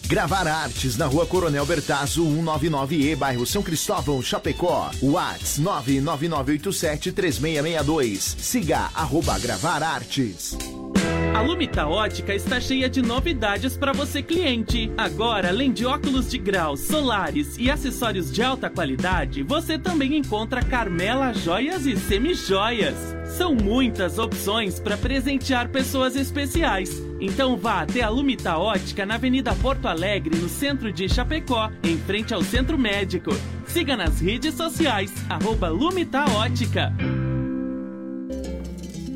Gravar 0.11 0.45
Artes 0.45 0.97
na 0.97 1.05
rua 1.05 1.25
Coronel 1.25 1.65
Bertazzo, 1.65 2.25
199E, 2.25 3.15
bairro 3.15 3.45
São 3.45 3.63
Cristóvão, 3.63 4.21
Chapecó. 4.21 4.91
Whats 5.01 5.57
999873662. 5.61 8.35
Siga 8.37 8.89
arroba 8.93 9.39
Gravar 9.39 9.81
Artes. 9.81 10.57
A 11.33 11.39
Lumita 11.39 11.87
Ótica 11.87 12.35
está 12.35 12.59
cheia 12.59 12.89
de 12.89 13.01
novidades 13.01 13.77
para 13.77 13.93
você 13.93 14.21
cliente. 14.21 14.91
Agora, 14.97 15.47
além 15.47 15.71
de 15.71 15.85
óculos 15.85 16.29
de 16.29 16.37
grau, 16.37 16.75
solares 16.75 17.55
e 17.57 17.71
acessórios 17.71 18.33
de 18.33 18.43
alta 18.43 18.69
qualidade, 18.69 19.43
você 19.43 19.79
também 19.79 20.17
encontra 20.17 20.61
Carmela 20.61 21.31
Joias 21.31 21.85
e 21.85 21.95
Semijoias. 21.95 23.20
São 23.37 23.55
muitas 23.55 24.19
opções 24.19 24.79
para 24.79 24.97
presentear 24.97 25.69
pessoas 25.69 26.15
especiais. 26.15 27.01
Então 27.19 27.55
vá 27.55 27.81
até 27.81 28.01
a 28.01 28.09
Lumita 28.09 28.57
Ótica 28.57 29.05
na 29.05 29.15
Avenida 29.15 29.55
Porto 29.55 29.87
Alegre, 29.87 30.37
no 30.37 30.49
centro 30.49 30.91
de 30.91 31.07
Chapecó, 31.07 31.71
em 31.83 31.97
frente 31.97 32.33
ao 32.33 32.43
Centro 32.43 32.77
Médico. 32.77 33.31
Siga 33.65 33.95
nas 33.95 34.19
redes 34.19 34.55
sociais, 34.55 35.13
arroba 35.29 35.69
Lumita 35.69 36.25
Ótica. 36.35 36.93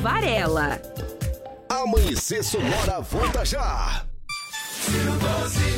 Varela. 0.00 0.80
Amanhecer 1.68 2.42
Sonora 2.44 3.00
volta 3.00 3.44
já! 3.44 4.06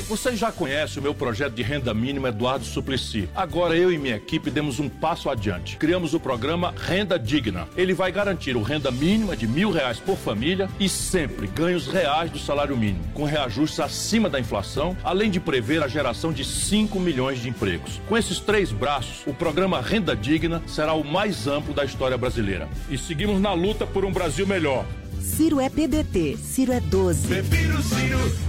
Você 0.08 0.34
já 0.34 0.50
conhece 0.50 0.98
o 0.98 1.02
meu 1.02 1.14
projeto 1.14 1.52
de 1.52 1.62
renda 1.62 1.92
mínima 1.92 2.30
Eduardo 2.30 2.64
Suplicy. 2.64 3.28
Agora 3.34 3.76
eu 3.76 3.92
e 3.92 3.98
minha 3.98 4.16
equipe 4.16 4.50
demos 4.50 4.80
um 4.80 4.88
passo 4.88 5.28
adiante. 5.28 5.76
Criamos 5.76 6.14
o 6.14 6.18
programa 6.18 6.74
Renda 6.76 7.18
Digna. 7.18 7.68
Ele 7.76 7.92
vai 7.92 8.10
garantir 8.10 8.56
o 8.56 8.62
renda 8.62 8.90
mínima 8.90 9.36
de 9.36 9.46
mil 9.46 9.70
reais 9.70 10.00
por 10.00 10.16
família 10.16 10.68
e 10.80 10.88
sempre 10.88 11.46
ganhos 11.46 11.86
reais 11.86 12.30
do 12.30 12.38
salário 12.38 12.76
mínimo, 12.76 13.04
com 13.12 13.24
reajustes 13.24 13.80
acima 13.80 14.30
da 14.30 14.40
inflação, 14.40 14.96
além 15.04 15.30
de 15.30 15.38
prever 15.38 15.82
a 15.82 15.88
geração 15.88 16.32
de 16.32 16.42
5 16.42 16.98
milhões 16.98 17.40
de 17.40 17.50
empregos. 17.50 18.00
Com 18.08 18.16
esses 18.16 18.40
três 18.40 18.72
braços, 18.72 19.26
o 19.26 19.34
programa 19.34 19.80
Renda 19.80 20.16
Digna 20.16 20.62
será 20.66 20.94
o 20.94 21.04
mais 21.04 21.46
amplo 21.46 21.74
da 21.74 21.84
história 21.84 22.16
brasileira. 22.16 22.68
E 22.88 22.96
seguimos 22.96 23.40
na 23.40 23.52
luta 23.52 23.86
por 23.86 24.06
um 24.06 24.12
Brasil 24.12 24.46
melhor. 24.46 24.86
Ciro 25.38 25.61
é 25.61 25.68
PDT, 25.68 26.37
Ciro 26.37 26.72
é 26.72 26.81
12. 26.81 27.29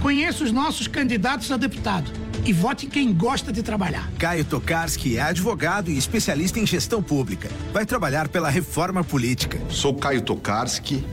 Conheça 0.02 0.42
os 0.42 0.50
nossos 0.50 0.88
candidatos 0.88 1.52
a 1.52 1.56
deputado 1.56 2.10
e 2.44 2.52
vote 2.52 2.86
em 2.86 2.88
quem 2.88 3.12
gosta 3.12 3.52
de 3.52 3.62
trabalhar. 3.62 4.10
Caio 4.18 4.44
Tokarski 4.44 5.16
é 5.16 5.20
advogado 5.20 5.88
e 5.88 5.96
especialista 5.96 6.58
em 6.58 6.66
gestão 6.66 7.00
pública. 7.00 7.48
Vai 7.72 7.86
trabalhar 7.86 8.26
pela 8.26 8.50
reforma 8.50 9.04
política. 9.04 9.60
Sou 9.68 9.94
Caio 9.94 10.22
Tokarski. 10.22 11.04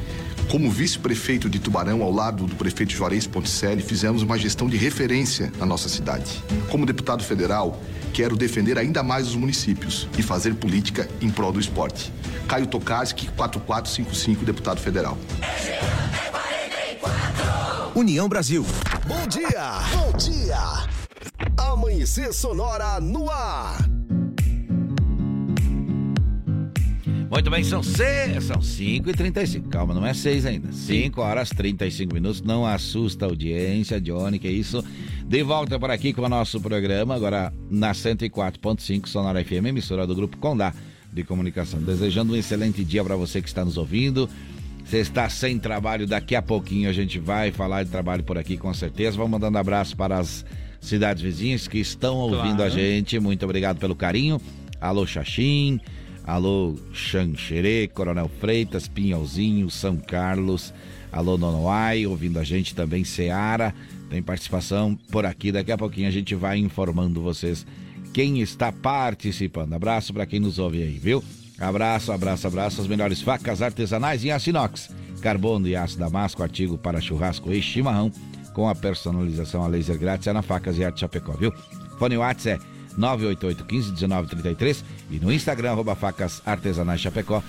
Como 0.50 0.72
vice-prefeito 0.72 1.50
de 1.50 1.60
Tubarão, 1.60 2.02
ao 2.02 2.12
lado 2.12 2.46
do 2.46 2.56
prefeito 2.56 2.94
Juarez 2.94 3.28
Ponticelli, 3.28 3.82
fizemos 3.82 4.22
uma 4.22 4.38
gestão 4.38 4.70
de 4.70 4.78
referência 4.78 5.52
na 5.58 5.66
nossa 5.66 5.90
cidade. 5.90 6.42
Como 6.72 6.86
deputado 6.86 7.22
federal, 7.22 7.82
quero 8.14 8.34
defender 8.36 8.78
ainda 8.78 9.04
mais 9.04 9.28
os 9.28 9.36
municípios 9.36 10.08
e 10.18 10.24
fazer 10.24 10.56
política 10.56 11.10
em 11.20 11.30
prol 11.30 11.52
do 11.52 11.60
esporte. 11.60 12.14
Caio 12.48 12.66
Tokarski, 12.66 13.28
4455, 13.36 14.46
deputado 14.46 14.80
federal. 14.80 15.18
União 17.94 18.30
Brasil. 18.30 18.66
Bom 19.06 19.28
dia! 19.28 19.82
Bom 19.92 20.18
dia! 20.18 20.88
Amanhecer 21.58 22.32
Sonora 22.32 23.02
no 23.02 23.30
ar! 23.30 23.97
Muito 27.30 27.50
bem, 27.50 27.62
são, 27.62 27.84
seis, 27.84 28.46
são 28.46 28.62
5 28.62 29.10
e 29.10 29.14
35 29.14 29.68
Calma, 29.68 29.94
não 29.94 30.06
é 30.06 30.14
6 30.14 30.46
ainda. 30.46 30.72
5 30.72 31.22
horas 31.22 31.50
35 31.50 32.14
minutos. 32.14 32.42
Não 32.42 32.66
assusta 32.66 33.26
a 33.26 33.30
audiência, 33.30 34.00
Johnny, 34.00 34.40
que 34.40 34.48
é 34.48 34.52
isso. 34.52 34.84
De 35.26 35.44
volta 35.44 35.78
por 35.78 35.92
aqui 35.92 36.14
com 36.14 36.22
o 36.22 36.30
nosso 36.30 36.62
programa, 36.62 37.14
agora 37.14 37.54
na 37.70 37.92
104.5 37.92 39.08
Sonora 39.08 39.44
FM, 39.44 39.68
emissora 39.68 40.08
do 40.08 40.16
Grupo 40.16 40.38
Condá 40.38 40.74
de 41.12 41.24
Comunicação. 41.24 41.82
Desejando 41.82 42.34
um 42.34 42.36
excelente 42.36 42.84
dia 42.84 43.04
para 43.04 43.18
você 43.18 43.42
que 43.42 43.48
está 43.48 43.66
nos 43.66 43.78
ouvindo. 43.78 44.30
Você 44.86 45.00
está 45.00 45.28
sem 45.30 45.60
trabalho, 45.60 46.08
daqui 46.08 46.34
a 46.34 46.42
pouquinho 46.42 46.90
a 46.90 46.94
gente 46.94 47.20
vai 47.20 47.52
falar 47.52 47.84
de 47.84 47.90
trabalho 47.90 48.24
por 48.24 48.38
aqui 48.38 48.56
com 48.56 48.74
certeza. 48.74 49.18
Vamos 49.18 49.32
mandando 49.32 49.58
abraço 49.58 49.98
para 49.98 50.18
as 50.18 50.46
cidades 50.80 51.22
vizinhas 51.22 51.68
que 51.68 51.78
estão 51.78 52.16
ouvindo 52.16 52.58
claro. 52.58 52.64
a 52.64 52.70
gente. 52.70 53.20
Muito 53.20 53.44
obrigado 53.44 53.80
pelo 53.80 53.96
carinho. 53.96 54.40
Alô, 54.80 55.06
Xaxim. 55.06 55.82
Alô, 56.28 56.76
Xanxerê, 56.92 57.88
Coronel 57.88 58.30
Freitas, 58.42 58.86
Pinhalzinho, 58.86 59.72
São 59.72 59.96
Carlos. 59.96 60.74
Alô, 61.10 61.38
Nonoai, 61.38 62.06
ouvindo 62.06 62.38
a 62.38 62.44
gente 62.44 62.76
também, 62.76 63.06
Seara. 63.06 63.74
Tem 64.10 64.22
participação 64.22 65.00
por 65.10 65.26
aqui. 65.26 65.54
Daqui 65.54 65.72
a 65.72 65.78
pouquinho 65.78 66.10
a 66.10 66.12
gente 66.12 66.36
vai 66.36 66.58
informando 66.58 67.22
vocês 67.22 67.66
quem 68.14 68.42
está 68.42 68.74
participando. 68.74 69.72
Abraço 69.72 70.14
para 70.14 70.26
quem 70.26 70.42
nos 70.42 70.60
ouve 70.60 70.84
aí, 70.84 71.00
viu? 71.00 71.24
Abraço, 71.58 72.12
abraço, 72.12 72.46
abraço. 72.46 72.82
As 72.82 72.88
melhores 72.88 73.22
facas 73.22 73.62
artesanais 73.62 74.26
em 74.26 74.32
aço 74.32 74.50
inox, 74.50 74.90
carbono 75.22 75.66
e 75.66 75.78
aço 75.78 75.98
damasco, 75.98 76.44
artigo 76.44 76.78
para 76.78 77.00
churrasco 77.00 77.54
e 77.54 77.62
chimarrão, 77.62 78.12
com 78.54 78.68
a 78.68 78.76
personalização 78.76 79.64
a 79.64 79.68
laser 79.68 79.98
grátis 79.98 80.28
é 80.28 80.34
na 80.34 80.42
Facas 80.42 80.78
e 80.78 80.84
Arte 80.84 81.00
Chapecó, 81.00 81.32
viu? 81.34 81.54
Fone 81.98 82.18
WhatsApp 82.18 82.62
é 82.74 82.77
988 82.98 83.64
15 83.66 83.92
1933 83.92 84.84
e 85.12 85.20
no 85.20 85.32
Instagram, 85.32 85.72
arroba 85.72 85.96
Facas 85.96 86.42
Artesanais 86.46 87.00
Chapecó. 87.00 87.44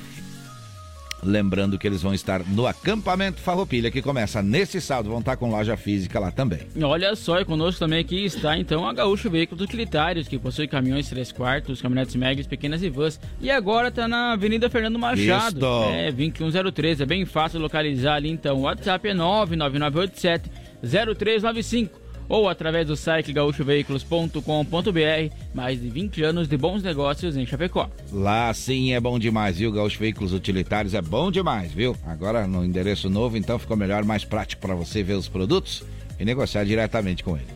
Lembrando 1.22 1.76
que 1.78 1.86
eles 1.86 2.00
vão 2.00 2.14
estar 2.14 2.44
no 2.44 2.66
acampamento 2.66 3.40
Farroupilha, 3.40 3.90
que 3.90 4.00
começa 4.00 4.40
nesse 4.40 4.80
sábado, 4.80 5.10
vão 5.10 5.18
estar 5.18 5.36
com 5.36 5.50
loja 5.50 5.76
física 5.76 6.20
lá 6.20 6.30
também. 6.30 6.60
Olha 6.80 7.16
só, 7.16 7.40
e 7.40 7.44
conosco 7.44 7.80
também 7.80 7.98
aqui 7.98 8.24
está 8.24 8.56
então 8.56 8.86
a 8.86 8.92
Gaúcho 8.92 9.28
Veículos 9.28 9.64
Utilitários, 9.64 10.28
que 10.28 10.38
possui 10.38 10.68
caminhões 10.68 11.08
3 11.08 11.32
quartos, 11.32 11.82
caminhonetes 11.82 12.14
médias, 12.14 12.46
pequenas 12.46 12.84
e 12.84 12.88
vans. 12.88 13.18
E 13.40 13.50
agora 13.50 13.88
está 13.88 14.06
na 14.06 14.32
Avenida 14.32 14.70
Fernando 14.70 14.98
Machado. 14.98 15.56
Isto. 15.56 15.84
É, 15.90 16.12
21103, 16.12 17.00
é 17.00 17.06
bem 17.06 17.24
fácil 17.24 17.58
localizar 17.58 18.14
ali 18.14 18.30
então. 18.30 18.58
O 18.58 18.60
WhatsApp 18.60 19.08
é 19.08 19.14
99987 19.14 20.50
0395 20.80 22.07
ou 22.28 22.48
através 22.48 22.86
do 22.86 22.96
site 22.96 23.32
gaúchoveículos.com.br. 23.32 25.34
Mais 25.54 25.80
de 25.80 25.88
20 25.88 26.22
anos 26.22 26.48
de 26.48 26.56
bons 26.56 26.82
negócios 26.82 27.36
em 27.36 27.46
Chapecó. 27.46 27.88
Lá 28.12 28.52
sim 28.52 28.92
é 28.92 29.00
bom 29.00 29.18
demais, 29.18 29.58
viu? 29.58 29.72
Gaúcho 29.72 29.98
Veículos 29.98 30.32
Utilitários 30.32 30.94
é 30.94 31.00
bom 31.00 31.30
demais, 31.30 31.72
viu? 31.72 31.96
Agora 32.06 32.46
no 32.46 32.64
endereço 32.64 33.08
novo, 33.08 33.36
então 33.36 33.58
ficou 33.58 33.76
melhor, 33.76 34.04
mais 34.04 34.24
prático 34.24 34.62
para 34.62 34.74
você 34.74 35.02
ver 35.02 35.14
os 35.14 35.28
produtos 35.28 35.84
e 36.18 36.24
negociar 36.24 36.64
diretamente 36.64 37.24
com 37.24 37.36
ele. 37.36 37.46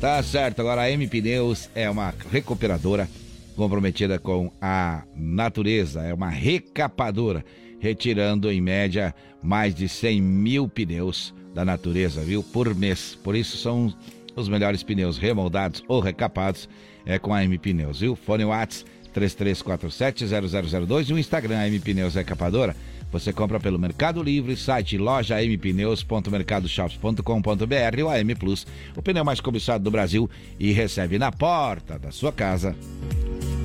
Tá 0.00 0.22
certo, 0.22 0.60
agora 0.60 0.82
a 0.82 0.90
M 0.90 1.06
Pneus 1.06 1.68
é 1.74 1.88
uma 1.88 2.12
recuperadora 2.30 3.08
comprometida 3.56 4.18
com 4.18 4.50
a 4.60 5.04
natureza, 5.14 6.02
é 6.02 6.12
uma 6.12 6.28
recapadora, 6.28 7.44
retirando 7.78 8.50
em 8.50 8.60
média 8.60 9.14
mais 9.42 9.74
de 9.74 9.88
100 9.88 10.20
mil 10.20 10.68
pneus 10.68 11.32
da 11.54 11.64
natureza, 11.64 12.20
viu? 12.22 12.42
Por 12.42 12.74
mês. 12.74 13.16
Por 13.22 13.36
isso 13.36 13.56
são 13.56 13.94
os 14.34 14.48
melhores 14.48 14.82
pneus 14.82 15.18
remoldados 15.18 15.84
ou 15.86 16.00
recapados 16.00 16.68
é 17.06 17.18
com 17.18 17.34
a 17.34 17.44
M 17.44 17.58
Pneus, 17.58 18.00
viu? 18.00 18.16
Fone 18.16 18.44
Whats 18.44 18.84
33470002 19.14 21.10
e 21.10 21.12
o 21.12 21.18
Instagram 21.18 21.66
M 21.66 21.78
Pneus 21.80 22.14
Recapadora. 22.14 22.74
Você 23.12 23.30
compra 23.32 23.60
pelo 23.60 23.78
Mercado 23.78 24.20
Livre, 24.20 24.56
site 24.56 24.98
loja 24.98 25.36
mpneus.mercadoshops.com.br 25.40 28.02
ou 28.02 28.10
AM 28.10 28.34
Plus, 28.34 28.66
o 28.96 29.02
pneu 29.02 29.24
mais 29.24 29.40
cobiçado 29.40 29.84
do 29.84 29.90
Brasil 29.90 30.28
e 30.58 30.72
recebe 30.72 31.16
na 31.16 31.30
porta 31.30 31.96
da 31.96 32.10
sua 32.10 32.32
casa. 32.32 32.74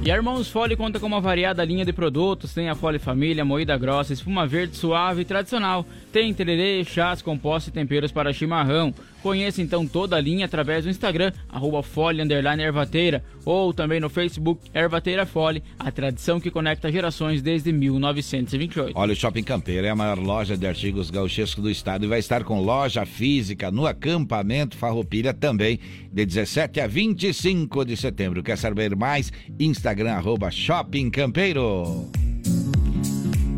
E 0.04 0.12
a 0.12 0.16
Irmãos 0.16 0.50
Fole 0.50 0.78
conta 0.78 1.00
com 1.00 1.08
uma 1.08 1.20
variada 1.20 1.66
linha 1.66 1.84
de 1.84 1.92
produtos, 1.92 2.54
tem 2.54 2.70
a 2.70 2.76
Fole 2.76 3.00
Família, 3.00 3.44
moída 3.44 3.76
grossa, 3.76 4.14
espuma 4.14 4.46
verde 4.46 4.78
suave 4.78 5.24
e 5.24 5.26
tradicional, 5.26 5.84
tem 6.12 6.34
tererê, 6.34 6.84
chás, 6.84 7.22
compostos 7.22 7.70
e 7.70 7.72
temperos 7.72 8.12
para 8.12 8.34
chimarrão. 8.34 8.94
Conheça 9.22 9.62
então 9.62 9.86
toda 9.86 10.16
a 10.16 10.22
linha 10.22 10.46
através 10.46 10.86
do 10.86 10.90
Instagram, 10.90 11.34
arroba 11.50 11.84
Ervateira, 12.60 13.24
ou 13.44 13.74
também 13.74 14.00
no 14.00 14.10
Facebook 14.10 14.62
Ervateira 14.74 15.26
Fole, 15.26 15.62
a 15.78 15.92
tradição 15.92 16.40
que 16.40 16.50
conecta 16.50 16.92
gerações 16.92 17.42
desde 17.42 17.72
1928. 17.74 18.94
Olha, 18.96 19.14
o 19.14 19.16
Shopping 19.16 19.44
Campeiro 19.44 19.86
é 19.86 19.90
a 19.90 19.96
maior 19.96 20.18
loja 20.18 20.58
de 20.58 20.66
artigos 20.66 21.10
gauchescos 21.10 21.62
do 21.62 21.70
estado 21.70 22.06
e 22.06 22.08
vai 22.08 22.20
estar 22.20 22.44
com 22.44 22.62
loja 22.62 23.06
física 23.06 23.70
no 23.70 23.86
acampamento 23.86 24.78
Farroupilha 24.78 25.34
também, 25.34 25.80
de 26.12 26.26
17 26.26 26.80
a 26.80 26.88
25 26.88 27.84
de 27.84 27.98
setembro. 27.98 28.42
Quer 28.42 28.58
saber 28.58 28.96
mais? 28.96 29.32
Instagram, 29.60 30.14
arroba 30.14 30.50
Shopping 30.50 31.10
Campeiro. 31.10 32.10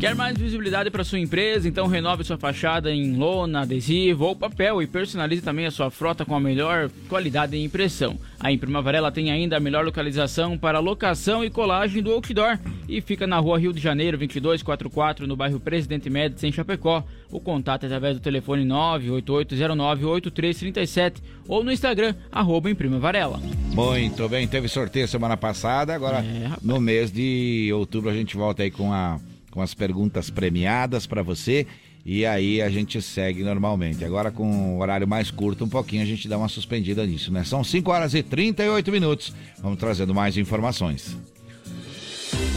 Quer 0.02 0.14
mais 0.16 0.36
visibilidade 0.36 0.90
para 0.90 1.04
sua 1.04 1.20
empresa? 1.20 1.68
Então 1.68 1.86
renove 1.86 2.24
sua 2.24 2.36
fachada 2.36 2.92
em 2.92 3.14
lona, 3.14 3.60
adesivo 3.60 4.24
ou 4.24 4.34
papel 4.34 4.82
e 4.82 4.86
personalize 4.88 5.42
também 5.42 5.64
a 5.64 5.70
sua 5.70 5.92
frota 5.92 6.24
com 6.24 6.34
a 6.34 6.40
melhor 6.40 6.90
qualidade 7.08 7.52
de 7.52 7.62
impressão. 7.62 8.18
A 8.40 8.50
Imprima 8.50 8.82
Varela 8.82 9.12
tem 9.12 9.30
ainda 9.30 9.56
a 9.56 9.60
melhor 9.60 9.84
localização 9.84 10.58
para 10.58 10.80
locação 10.80 11.44
e 11.44 11.50
colagem 11.50 12.02
do 12.02 12.10
outdoor 12.10 12.58
e 12.88 13.00
fica 13.00 13.28
na 13.28 13.38
rua 13.38 13.60
Rio 13.60 13.72
de 13.72 13.80
Janeiro 13.80 14.18
2244 14.18 15.24
no 15.24 15.36
bairro 15.36 15.60
Presidente 15.60 16.10
Médici 16.10 16.48
em 16.48 16.52
Chapecó. 16.52 17.04
O 17.30 17.38
contato 17.38 17.84
é 17.84 17.86
através 17.86 18.16
do 18.16 18.20
telefone 18.20 18.64
988098337 18.64 21.18
ou 21.46 21.62
no 21.62 21.70
Instagram 21.70 22.12
arroba 22.32 22.68
Imprima 22.68 22.98
Varela. 22.98 23.38
Muito 23.72 24.28
bem, 24.28 24.48
teve 24.48 24.66
sorteio 24.66 25.06
semana 25.06 25.36
passada, 25.36 25.94
agora 25.94 26.24
é, 26.24 26.50
no 26.60 26.80
mês 26.80 27.12
de 27.12 27.70
outubro 27.72 28.10
a 28.10 28.14
gente 28.14 28.36
volta 28.36 28.64
aí 28.64 28.70
com 28.72 28.92
a 28.92 29.20
com 29.52 29.60
as 29.60 29.74
perguntas 29.74 30.30
premiadas 30.30 31.06
para 31.06 31.22
você. 31.22 31.66
E 32.04 32.26
aí 32.26 32.60
a 32.60 32.68
gente 32.68 33.00
segue 33.00 33.44
normalmente. 33.44 34.04
Agora 34.04 34.32
com 34.32 34.44
um 34.44 34.80
horário 34.80 35.06
mais 35.06 35.30
curto, 35.30 35.64
um 35.64 35.68
pouquinho 35.68 36.02
a 36.02 36.06
gente 36.06 36.26
dá 36.26 36.36
uma 36.36 36.48
suspendida 36.48 37.06
nisso, 37.06 37.32
né? 37.32 37.44
São 37.44 37.62
5 37.62 37.88
horas 37.92 38.14
e 38.14 38.24
38 38.24 38.90
minutos. 38.90 39.32
Vamos 39.62 39.78
trazendo 39.78 40.12
mais 40.12 40.36
informações. 40.36 41.16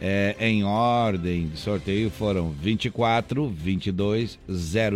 é, 0.00 0.34
em 0.40 0.64
ordem 0.64 1.48
de 1.48 1.58
sorteio 1.58 2.10
foram 2.10 2.52
24, 2.52 3.46
22, 3.48 4.38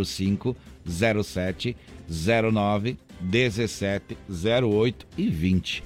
05, 0.03 0.57
07, 0.87 1.77
09, 2.09 2.97
17, 3.21 4.17
08 4.29 5.07
e 5.17 5.29
20. 5.29 5.83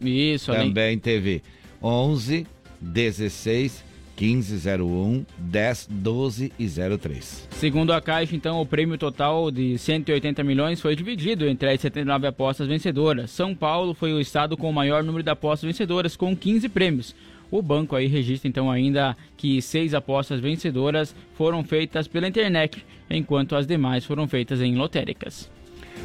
Isso, 0.00 0.52
Também 0.52 0.84
além... 0.84 0.98
teve 0.98 1.42
11, 1.82 2.46
16, 2.80 3.84
15, 4.16 4.70
01, 4.82 5.26
10, 5.38 5.88
12 5.90 6.52
e 6.58 6.68
03. 6.68 7.48
Segundo 7.50 7.92
a 7.92 8.00
Caixa, 8.00 8.36
então, 8.36 8.60
o 8.60 8.66
prêmio 8.66 8.96
total 8.96 9.50
de 9.50 9.76
180 9.78 10.44
milhões 10.44 10.80
foi 10.80 10.94
dividido 10.94 11.46
entre 11.48 11.70
as 11.70 11.80
79 11.80 12.26
apostas 12.26 12.68
vencedoras. 12.68 13.30
São 13.30 13.54
Paulo 13.54 13.94
foi 13.94 14.12
o 14.12 14.20
estado 14.20 14.56
com 14.56 14.68
o 14.68 14.72
maior 14.72 15.02
número 15.02 15.22
de 15.22 15.30
apostas 15.30 15.66
vencedoras, 15.66 16.16
com 16.16 16.36
15 16.36 16.68
prêmios. 16.68 17.14
O 17.50 17.62
banco 17.62 17.94
aí 17.94 18.06
registra 18.06 18.48
então 18.48 18.70
ainda 18.70 19.16
que 19.36 19.60
seis 19.60 19.94
apostas 19.94 20.40
vencedoras 20.40 21.14
foram 21.34 21.62
feitas 21.62 22.08
pela 22.08 22.26
internet, 22.26 22.84
enquanto 23.10 23.56
as 23.56 23.66
demais 23.66 24.04
foram 24.04 24.28
feitas 24.28 24.60
em 24.60 24.74
lotéricas. 24.76 25.50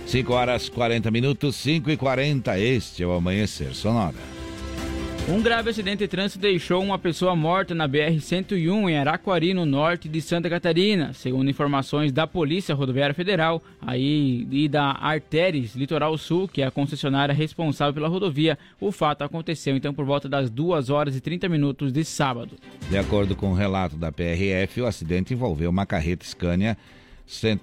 5 0.05 0.33
horas 0.33 0.69
40 0.69 1.11
minutos, 1.11 1.55
5 1.57 1.91
e 1.91 1.97
40. 1.97 2.59
Este 2.59 3.03
é 3.03 3.07
o 3.07 3.11
Amanhecer 3.11 3.73
Sonora. 3.73 4.38
Um 5.31 5.43
grave 5.43 5.69
acidente 5.69 5.99
de 5.99 6.07
trânsito 6.07 6.39
deixou 6.39 6.81
uma 6.81 6.97
pessoa 6.97 7.35
morta 7.35 7.75
na 7.75 7.87
BR-101 7.87 8.89
em 8.89 8.97
Araquari, 8.97 9.53
no 9.53 9.63
norte 9.63 10.09
de 10.09 10.19
Santa 10.23 10.49
Catarina. 10.49 11.13
Segundo 11.13 11.51
informações 11.51 12.11
da 12.11 12.25
Polícia 12.25 12.73
Rodoviária 12.73 13.13
Federal 13.13 13.61
aí, 13.79 14.47
e 14.49 14.67
da 14.67 14.85
Arteres 14.85 15.75
Litoral 15.75 16.17
Sul, 16.17 16.47
que 16.47 16.63
é 16.63 16.65
a 16.65 16.71
concessionária 16.71 17.31
responsável 17.31 17.93
pela 17.93 18.07
rodovia, 18.07 18.57
o 18.81 18.91
fato 18.91 19.23
aconteceu 19.23 19.77
então 19.77 19.93
por 19.93 20.03
volta 20.03 20.27
das 20.27 20.49
2 20.49 20.89
horas 20.89 21.15
e 21.15 21.21
30 21.21 21.47
minutos 21.47 21.91
de 21.91 22.03
sábado. 22.03 22.55
De 22.89 22.97
acordo 22.97 23.35
com 23.35 23.51
o 23.51 23.55
relato 23.55 23.95
da 23.95 24.11
PRF, 24.11 24.81
o 24.81 24.87
acidente 24.87 25.35
envolveu 25.35 25.69
uma 25.69 25.85
carreta 25.85 26.25
Scania 26.25 26.75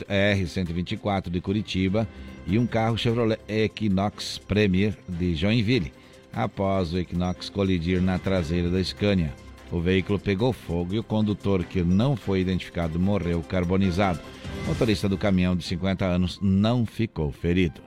R-124 0.09 1.31
de 1.31 1.41
Curitiba 1.41 2.07
e 2.47 2.61
um 2.61 2.67
carro 2.67 2.97
Chevrolet 2.97 3.41
Equinox 3.49 4.39
Premier 4.39 4.97
de 5.09 5.35
Joinville 5.35 5.91
após 6.37 6.93
o 6.93 6.99
Equinox 6.99 7.49
colidir 7.49 8.03
na 8.03 8.18
traseira 8.18 8.68
da 8.68 8.84
Scania. 8.84 9.34
O 9.72 9.80
veículo 9.80 10.18
pegou 10.18 10.53
fogo 10.53 10.95
e 10.95 10.99
o 10.99 11.03
condutor, 11.03 11.64
que 11.64 11.82
não 11.82 12.14
foi 12.14 12.41
identificado, 12.41 13.01
morreu 13.01 13.43
carbonizado. 13.43 14.20
O 14.64 14.68
motorista 14.68 15.09
do 15.09 15.18
caminhão 15.18 15.57
de 15.57 15.64
50 15.64 16.05
anos 16.05 16.39
não 16.41 16.87
ficou 16.87 17.32
ferido. 17.32 17.80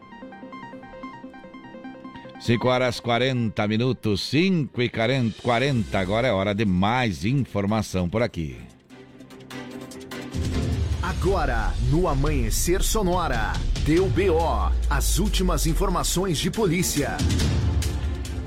5 2.42 2.68
horas 2.68 3.00
40 3.00 3.68
minutos, 3.68 4.22
5 4.30 4.82
e 4.82 4.90
40. 4.90 6.00
Agora 6.00 6.28
é 6.28 6.32
hora 6.32 6.54
de 6.54 6.66
mais 6.66 7.24
informação 7.24 8.10
por 8.10 8.22
aqui. 8.22 8.58
Agora, 11.02 11.74
no 11.90 12.08
Amanhecer 12.08 12.82
Sonora, 12.82 13.54
deu 13.86 14.08
BO, 14.08 14.72
as 14.90 15.20
últimas 15.20 15.68
informações 15.68 16.38
de 16.38 16.50
polícia. 16.50 17.18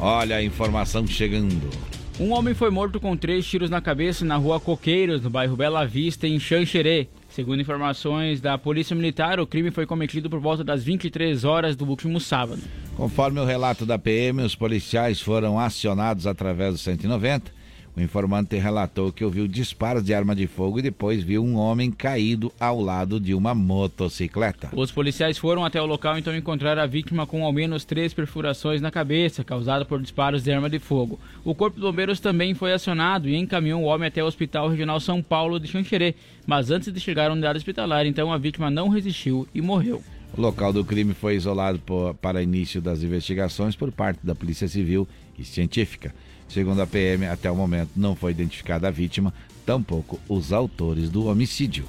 Olha 0.05 0.35
a 0.35 0.43
informação 0.43 1.07
chegando. 1.07 1.71
Um 2.19 2.33
homem 2.33 2.55
foi 2.55 2.71
morto 2.71 2.99
com 2.99 3.17
três 3.17 3.47
tiros 3.47 3.71
na 3.71 3.81
cabeça 3.81 4.25
na 4.25 4.35
rua 4.35 4.59
Coqueiros, 4.59 5.23
no 5.23 5.31
bairro 5.31 5.55
Bela 5.55 5.87
Vista, 5.87 6.27
em 6.27 6.41
Xanxerê. 6.41 7.07
Segundo 7.29 7.61
informações 7.61 8.41
da 8.41 8.59
Polícia 8.59 8.97
Militar, 8.97 9.39
o 9.39 9.47
crime 9.47 9.71
foi 9.71 9.87
cometido 9.87 10.29
por 10.29 10.41
volta 10.41 10.65
das 10.65 10.83
23 10.83 11.45
horas 11.45 11.77
do 11.77 11.85
último 11.85 12.19
sábado. 12.19 12.61
Conforme 12.97 13.39
o 13.39 13.45
relato 13.45 13.87
da 13.87 13.97
PM, 13.97 14.43
os 14.43 14.57
policiais 14.57 15.21
foram 15.21 15.57
acionados 15.57 16.27
através 16.27 16.75
do 16.75 16.79
190 16.79 17.62
o 17.97 18.01
informante 18.01 18.57
relatou 18.57 19.13
que 19.13 19.25
ouviu 19.25 19.47
disparos 19.47 20.03
de 20.03 20.15
arma 20.15 20.35
de 20.35 20.47
fogo 20.47 20.79
e 20.79 20.83
depois 20.83 21.23
viu 21.23 21.45
um 21.45 21.57
homem 21.57 21.91
caído 21.91 22.51
ao 22.59 22.81
lado 22.81 23.21
de 23.21 23.35
uma 23.35 23.55
motocicleta. 23.55 24.71
Os 24.75 24.91
policiais 24.91 25.37
foram 25.37 25.65
até 25.65 25.81
o 25.81 25.87
local 25.87 26.17
então 26.17 26.35
encontraram 26.35 26.83
a 26.83 26.87
vítima 26.87 27.27
com 27.27 27.45
ao 27.45 27.53
menos 27.53 27.85
três 27.85 28.15
perfurações 28.15 28.81
na 28.81 28.91
cabeça, 28.91 29.45
causadas 29.45 29.87
por 29.87 30.01
disparos 30.01 30.43
de 30.43 30.51
arma 30.51 30.71
de 30.71 30.79
fogo. 30.79 31.21
O 31.45 31.55
Corpo 31.55 31.77
de 31.77 31.83
Bombeiros 31.83 32.19
também 32.19 32.55
foi 32.55 32.73
acionado 32.73 33.29
e 33.29 33.37
encaminhou 33.37 33.83
o 33.83 33.87
homem 33.87 34.09
até 34.09 34.23
o 34.23 34.27
Hospital 34.27 34.69
Regional 34.69 34.99
São 34.99 35.23
Paulo 35.23 35.61
de 35.61 35.69
Xanxerê, 35.69 36.15
mas 36.47 36.71
antes 36.71 36.93
de 36.93 36.99
chegar 37.01 37.31
à 37.31 37.33
unidade 37.33 37.59
hospitalar, 37.59 38.07
então 38.07 38.33
a 38.33 38.39
vítima 38.39 38.71
não 38.71 38.89
resistiu 38.89 39.47
e 39.55 39.61
morreu. 39.61 40.03
O 40.37 40.41
local 40.41 40.73
do 40.73 40.85
crime 40.85 41.13
foi 41.15 41.35
isolado 41.37 41.79
por, 41.81 42.15
para 42.15 42.43
início 42.43 42.81
das 42.81 43.03
investigações 43.03 43.77
por 43.77 43.93
parte 43.93 44.21
da 44.25 44.35
Polícia 44.35 44.67
Civil 44.67 45.07
e 45.39 45.45
Científica. 45.45 46.15
Segundo 46.49 46.81
a 46.81 46.87
PM, 46.87 47.27
até 47.27 47.51
o 47.51 47.57
momento 47.57 47.91
não 47.97 48.15
foi 48.15 48.31
identificada 48.31 48.89
a 48.89 48.91
vítima, 48.91 49.33
tampouco 49.65 50.19
os 50.29 50.53
autores 50.53 51.11
do 51.11 51.27
homicídio. 51.27 51.85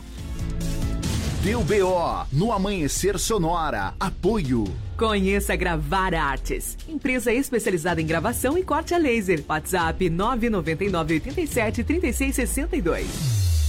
Deu 1.43 1.61
BO 1.61 2.25
no 2.31 2.53
Amanhecer 2.53 3.19
Sonora. 3.19 3.93
Apoio. 3.99 4.63
Conheça 4.97 5.55
Gravar 5.55 6.13
Artes, 6.13 6.77
empresa 6.87 7.33
especializada 7.33 8.01
em 8.01 8.05
gravação 8.05 8.57
e 8.57 8.63
corte 8.63 8.93
a 8.93 8.97
laser. 8.97 9.43
WhatsApp 9.47 10.09
999 10.09 11.15
87 11.15 11.83
3662. 11.83 13.62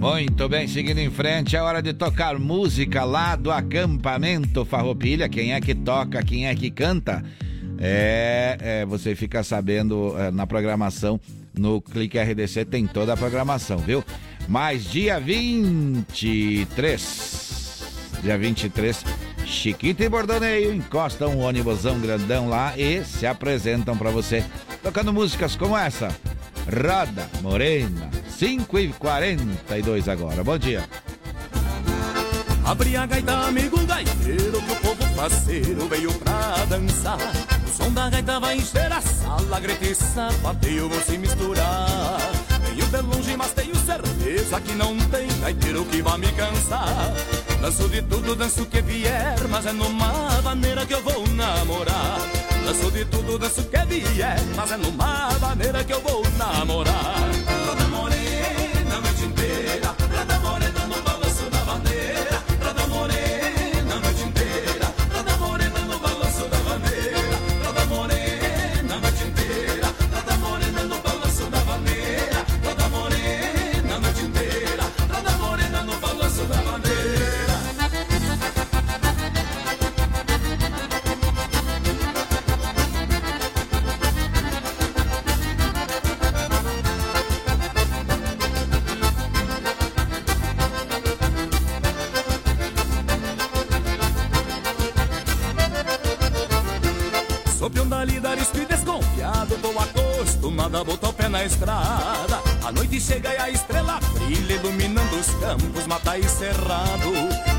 Muito 0.00 0.48
bem, 0.48 0.66
seguindo 0.66 0.96
em 0.96 1.10
frente, 1.10 1.54
é 1.54 1.62
hora 1.62 1.82
de 1.82 1.92
tocar 1.92 2.38
música 2.38 3.04
lá 3.04 3.36
do 3.36 3.50
acampamento 3.50 4.64
Farroupilha. 4.64 5.28
Quem 5.28 5.52
é 5.52 5.60
que 5.60 5.74
toca, 5.74 6.22
quem 6.22 6.48
é 6.48 6.54
que 6.54 6.70
canta? 6.70 7.22
É, 7.78 8.56
é 8.58 8.86
você 8.86 9.14
fica 9.14 9.42
sabendo 9.42 10.18
é, 10.18 10.30
na 10.30 10.46
programação, 10.46 11.20
no 11.52 11.82
Clique 11.82 12.18
RDC 12.18 12.64
tem 12.64 12.86
toda 12.86 13.12
a 13.12 13.16
programação, 13.16 13.76
viu? 13.76 14.02
Mas 14.48 14.90
dia 14.90 15.20
23, 15.20 17.82
dia 18.22 18.38
23, 18.38 19.04
Chiquito 19.44 20.02
e 20.02 20.08
Bordoneio 20.08 20.72
encostam 20.72 21.36
um 21.36 21.40
ônibusão 21.40 22.00
grandão 22.00 22.48
lá 22.48 22.72
e 22.74 23.04
se 23.04 23.26
apresentam 23.26 23.94
para 23.98 24.10
você, 24.10 24.42
tocando 24.82 25.12
músicas 25.12 25.56
como 25.56 25.76
essa. 25.76 26.08
Roda 26.66 27.28
Morena, 27.42 28.10
5 28.38 28.78
e 28.78 28.88
42 28.92 30.08
agora. 30.08 30.44
Bom 30.44 30.58
dia. 30.58 30.84
Abri 32.64 32.96
a 32.96 33.06
gaita, 33.06 33.32
amigo 33.48 33.84
gaiteiro, 33.86 34.62
que 34.62 34.72
o 34.72 34.76
povo 34.76 35.04
faceiro 35.16 35.88
veio 35.88 36.12
pra 36.14 36.64
dançar. 36.68 37.18
O 37.66 37.68
som 37.68 37.90
da 37.92 38.08
gaita 38.08 38.38
vai 38.38 38.56
encher 38.58 38.92
a 38.92 39.00
sala, 39.00 39.58
grita 39.58 39.84
e 39.86 39.94
sapateio, 39.94 40.88
vou 40.88 41.00
se 41.00 41.18
misturar. 41.18 42.20
Venho 42.62 42.86
de 42.86 43.00
longe, 43.00 43.36
mas 43.36 43.52
tenho 43.52 43.74
certeza 43.74 44.60
que 44.60 44.72
não 44.74 44.96
tem 44.96 45.26
gaiteiro 45.40 45.84
que 45.86 46.02
vá 46.02 46.16
me 46.16 46.30
cansar. 46.32 47.12
Danço 47.60 47.88
de 47.88 48.02
tudo, 48.02 48.36
danço 48.36 48.64
que 48.66 48.80
vier, 48.82 49.36
mas 49.48 49.66
é 49.66 49.72
numa 49.72 50.40
maneira 50.42 50.86
que 50.86 50.94
eu 50.94 51.02
vou 51.02 51.26
namorar. 51.28 52.39
Danço 52.70 52.88
de 52.92 53.04
tudo, 53.06 53.36
danço 53.36 53.64
que 53.64 53.76
vier, 53.84 54.40
mas 54.54 54.70
é 54.70 54.76
numa 54.76 55.36
maneira 55.40 55.82
que 55.82 55.92
eu 55.92 56.00
vou 56.00 56.22
namorar. 56.38 57.39
Chega 103.10 103.34
e 103.34 103.38
a 103.38 103.50
estrela 103.50 103.98
brilha 104.14 104.54
Iluminando 104.54 105.16
os 105.16 105.26
campos, 105.34 105.86
mata 105.86 106.16
e 106.16 106.22
cerrado. 106.28 107.10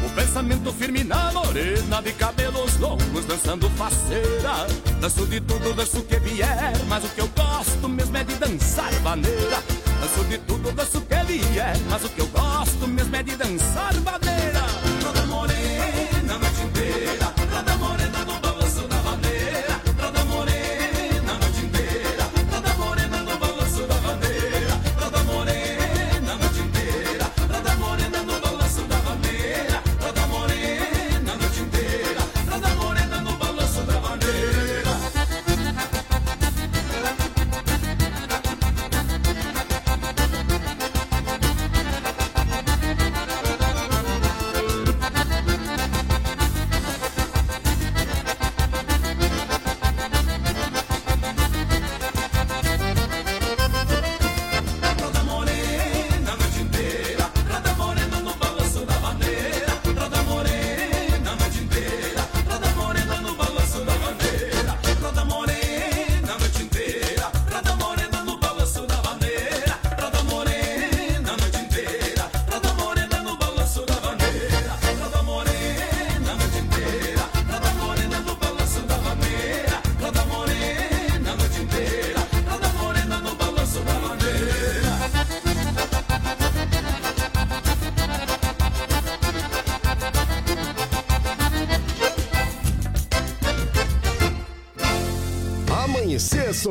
O 0.06 0.10
pensamento 0.16 0.72
firme 0.72 1.04
na 1.04 1.32
morena 1.32 2.02
De 2.02 2.14
cabelos 2.14 2.78
longos, 2.78 3.26
dançando 3.26 3.70
faceira. 3.72 4.68
Danço 5.02 5.26
de 5.28 5.42
tudo, 5.42 5.74
danço 5.74 6.00
o 6.00 6.04
que 6.04 6.20
vier 6.20 6.74
Mas 6.88 7.04
o 7.04 7.10
que 7.10 7.22
eu 7.22 7.28
gosto 7.36 7.90
mesmo 7.90 8.18
é 8.18 8.24
de 8.24 8.36
dançar 8.36 8.92
vaneira. 9.04 9.62
Danço 10.00 10.24
de 10.30 10.38
tudo, 10.40 10.72
danço 10.72 10.98
o 11.00 11.02
que 11.02 11.24
vier 11.24 11.78
Mas 11.90 12.04
o 12.06 12.10
que 12.10 12.22
eu 12.22 12.28
gosto 12.28 12.88
mesmo 12.88 13.16
é 13.16 13.24
de 13.24 13.36
dançar 13.36 13.94
vaneira 13.96 14.41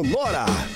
Sonora. 0.02 0.69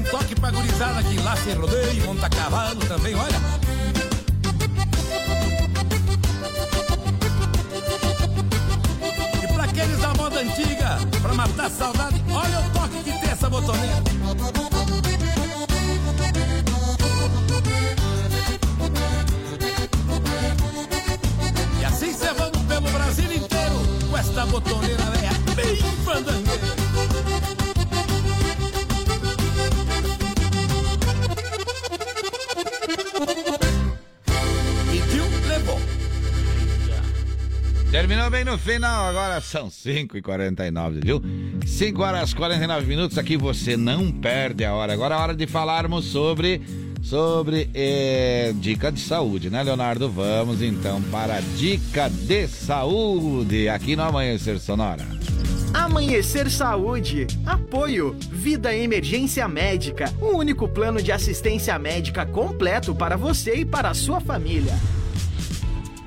Tem 0.00 0.10
toque 0.10 0.34
pra 0.34 0.50
gurizada 0.50 1.02
que 1.02 1.16
lá 1.18 1.36
se 1.36 1.52
rodeia, 1.52 2.04
monta 2.04 2.28
cavalo 2.30 2.80
também, 2.86 3.14
olha. 3.14 3.40
E 9.42 9.52
pra 9.52 9.64
aqueles 9.64 9.98
da 9.98 10.14
moda 10.14 10.40
antiga, 10.40 10.98
pra 11.20 11.34
matar 11.34 11.66
a 11.66 11.70
saudade, 11.70 12.22
olha 12.30 12.60
o 12.60 12.70
toque 12.70 13.02
que 13.02 13.12
tem 13.12 13.30
essa 13.30 13.50
botoneira. 13.50 14.02
E 21.78 21.84
assim 21.84 22.12
cê 22.14 22.32
vamos 22.32 22.62
pelo 22.62 22.90
Brasil 22.90 23.32
inteiro 23.32 24.08
com 24.10 24.16
esta 24.16 24.46
botoneira 24.46 25.04
velha 25.04 25.32
bem 25.54 25.76
fandangueira. 26.04 26.79
Terminou 38.00 38.30
bem 38.30 38.46
no 38.46 38.56
final, 38.56 39.04
agora 39.04 39.42
são 39.42 39.68
5h49, 39.68 41.04
viu? 41.04 41.22
5 41.66 42.02
horas 42.02 42.30
e 42.30 42.34
49 42.34 42.86
minutos, 42.86 43.18
aqui 43.18 43.36
você 43.36 43.76
não 43.76 44.10
perde 44.10 44.64
a 44.64 44.72
hora. 44.72 44.94
Agora 44.94 45.14
é 45.14 45.18
hora 45.18 45.34
de 45.34 45.46
falarmos 45.46 46.06
sobre, 46.06 46.62
sobre 47.02 47.68
eh, 47.74 48.54
dica 48.56 48.90
de 48.90 49.00
saúde, 49.00 49.50
né, 49.50 49.62
Leonardo? 49.62 50.08
Vamos 50.08 50.62
então 50.62 51.02
para 51.10 51.34
a 51.36 51.40
dica 51.58 52.08
de 52.08 52.48
saúde 52.48 53.68
aqui 53.68 53.94
no 53.94 54.02
Amanhecer 54.04 54.58
Sonora. 54.58 55.06
Amanhecer 55.74 56.50
Saúde. 56.50 57.26
Apoio. 57.44 58.16
Vida 58.32 58.74
Emergência 58.74 59.46
Médica. 59.46 60.10
O 60.22 60.38
único 60.38 60.66
plano 60.66 61.02
de 61.02 61.12
assistência 61.12 61.78
médica 61.78 62.24
completo 62.24 62.94
para 62.94 63.18
você 63.18 63.56
e 63.56 63.64
para 63.66 63.90
a 63.90 63.94
sua 63.94 64.22
família. 64.22 64.72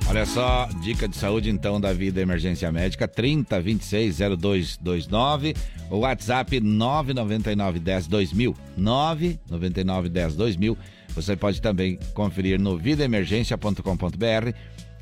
Olha 0.07 0.25
só, 0.25 0.67
dica 0.81 1.07
de 1.07 1.15
saúde 1.15 1.49
então 1.49 1.79
da 1.79 1.91
Vida 1.93 2.21
Emergência 2.21 2.71
Médica 2.71 3.07
30 3.07 3.59
26 3.59 4.17
0229, 4.39 5.55
o 5.89 5.99
WhatsApp 5.99 6.59
999 6.59 7.79
10 7.79 8.07
2000, 8.07 8.55
999 8.77 10.09
10 10.09 10.35
2000. 10.35 10.77
Você 11.15 11.35
pode 11.35 11.61
também 11.61 11.97
conferir 12.13 12.59
no 12.59 12.77
vidaemergência.com.br 12.77 14.53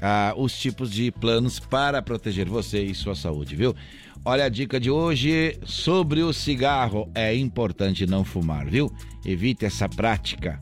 ah, 0.02 0.34
os 0.38 0.58
tipos 0.58 0.92
de 0.92 1.12
planos 1.12 1.60
para 1.60 2.02
proteger 2.02 2.48
você 2.48 2.84
e 2.84 2.96
sua 2.96 3.16
saúde, 3.16 3.56
viu? 3.56 3.76
Olha 4.24 4.46
a 4.46 4.50
dica 4.50 4.80
de 4.80 4.92
hoje 4.92 5.58
sobre 5.66 6.22
o 6.22 6.32
cigarro. 6.32 7.10
É 7.16 7.36
importante 7.36 8.06
não 8.06 8.24
fumar, 8.24 8.66
viu? 8.66 8.92
Evite 9.26 9.66
essa 9.66 9.90
prática. 9.90 10.60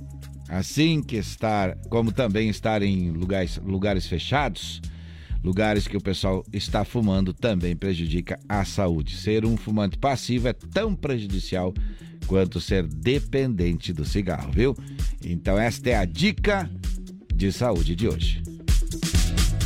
Assim 0.50 1.02
que 1.04 1.16
estar, 1.16 1.76
como 1.89 2.12
também 2.12 2.50
estar 2.50 2.82
em 2.82 3.12
lugares, 3.12 3.60
lugares 3.64 4.08
fechados, 4.08 4.82
lugares 5.43 5.88
que 5.88 5.95
o 5.95 6.02
pessoal 6.02 6.43
está 6.52 6.84
fumando 6.84 7.34
também 7.34 7.76
prejudica 7.76 8.39
a 8.50 8.66
saúde. 8.66 9.16
Ser 9.16 9.45
um 9.45 9.56
fumante 9.56 9.97
passivo 9.97 10.47
é 10.47 10.54
tão 10.54 10.95
prejudicial 10.95 11.74
quanto 12.26 12.60
ser 12.60 12.88
dependente 12.88 13.93
do 13.93 14.04
cigarro, 14.04 14.52
viu? 14.52 14.76
Então 15.24 15.58
esta 15.58 15.91
é 15.91 15.95
a 15.95 16.06
dica 16.06 16.70
de 17.34 17.52
saúde 17.52 17.95
de 17.95 18.08
hoje. 18.08 18.41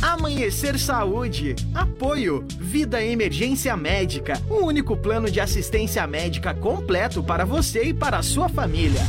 Amanhecer 0.02 0.78
Saúde. 0.78 1.56
Apoio. 1.74 2.44
Vida 2.60 3.02
Emergência 3.02 3.74
Médica. 3.74 4.34
O 4.50 4.66
único 4.66 4.98
plano 4.98 5.30
de 5.30 5.40
assistência 5.40 6.06
médica 6.06 6.52
completo 6.52 7.22
para 7.22 7.46
você 7.46 7.84
e 7.84 7.94
para 7.94 8.18
a 8.18 8.22
sua 8.22 8.48
família. 8.50 9.00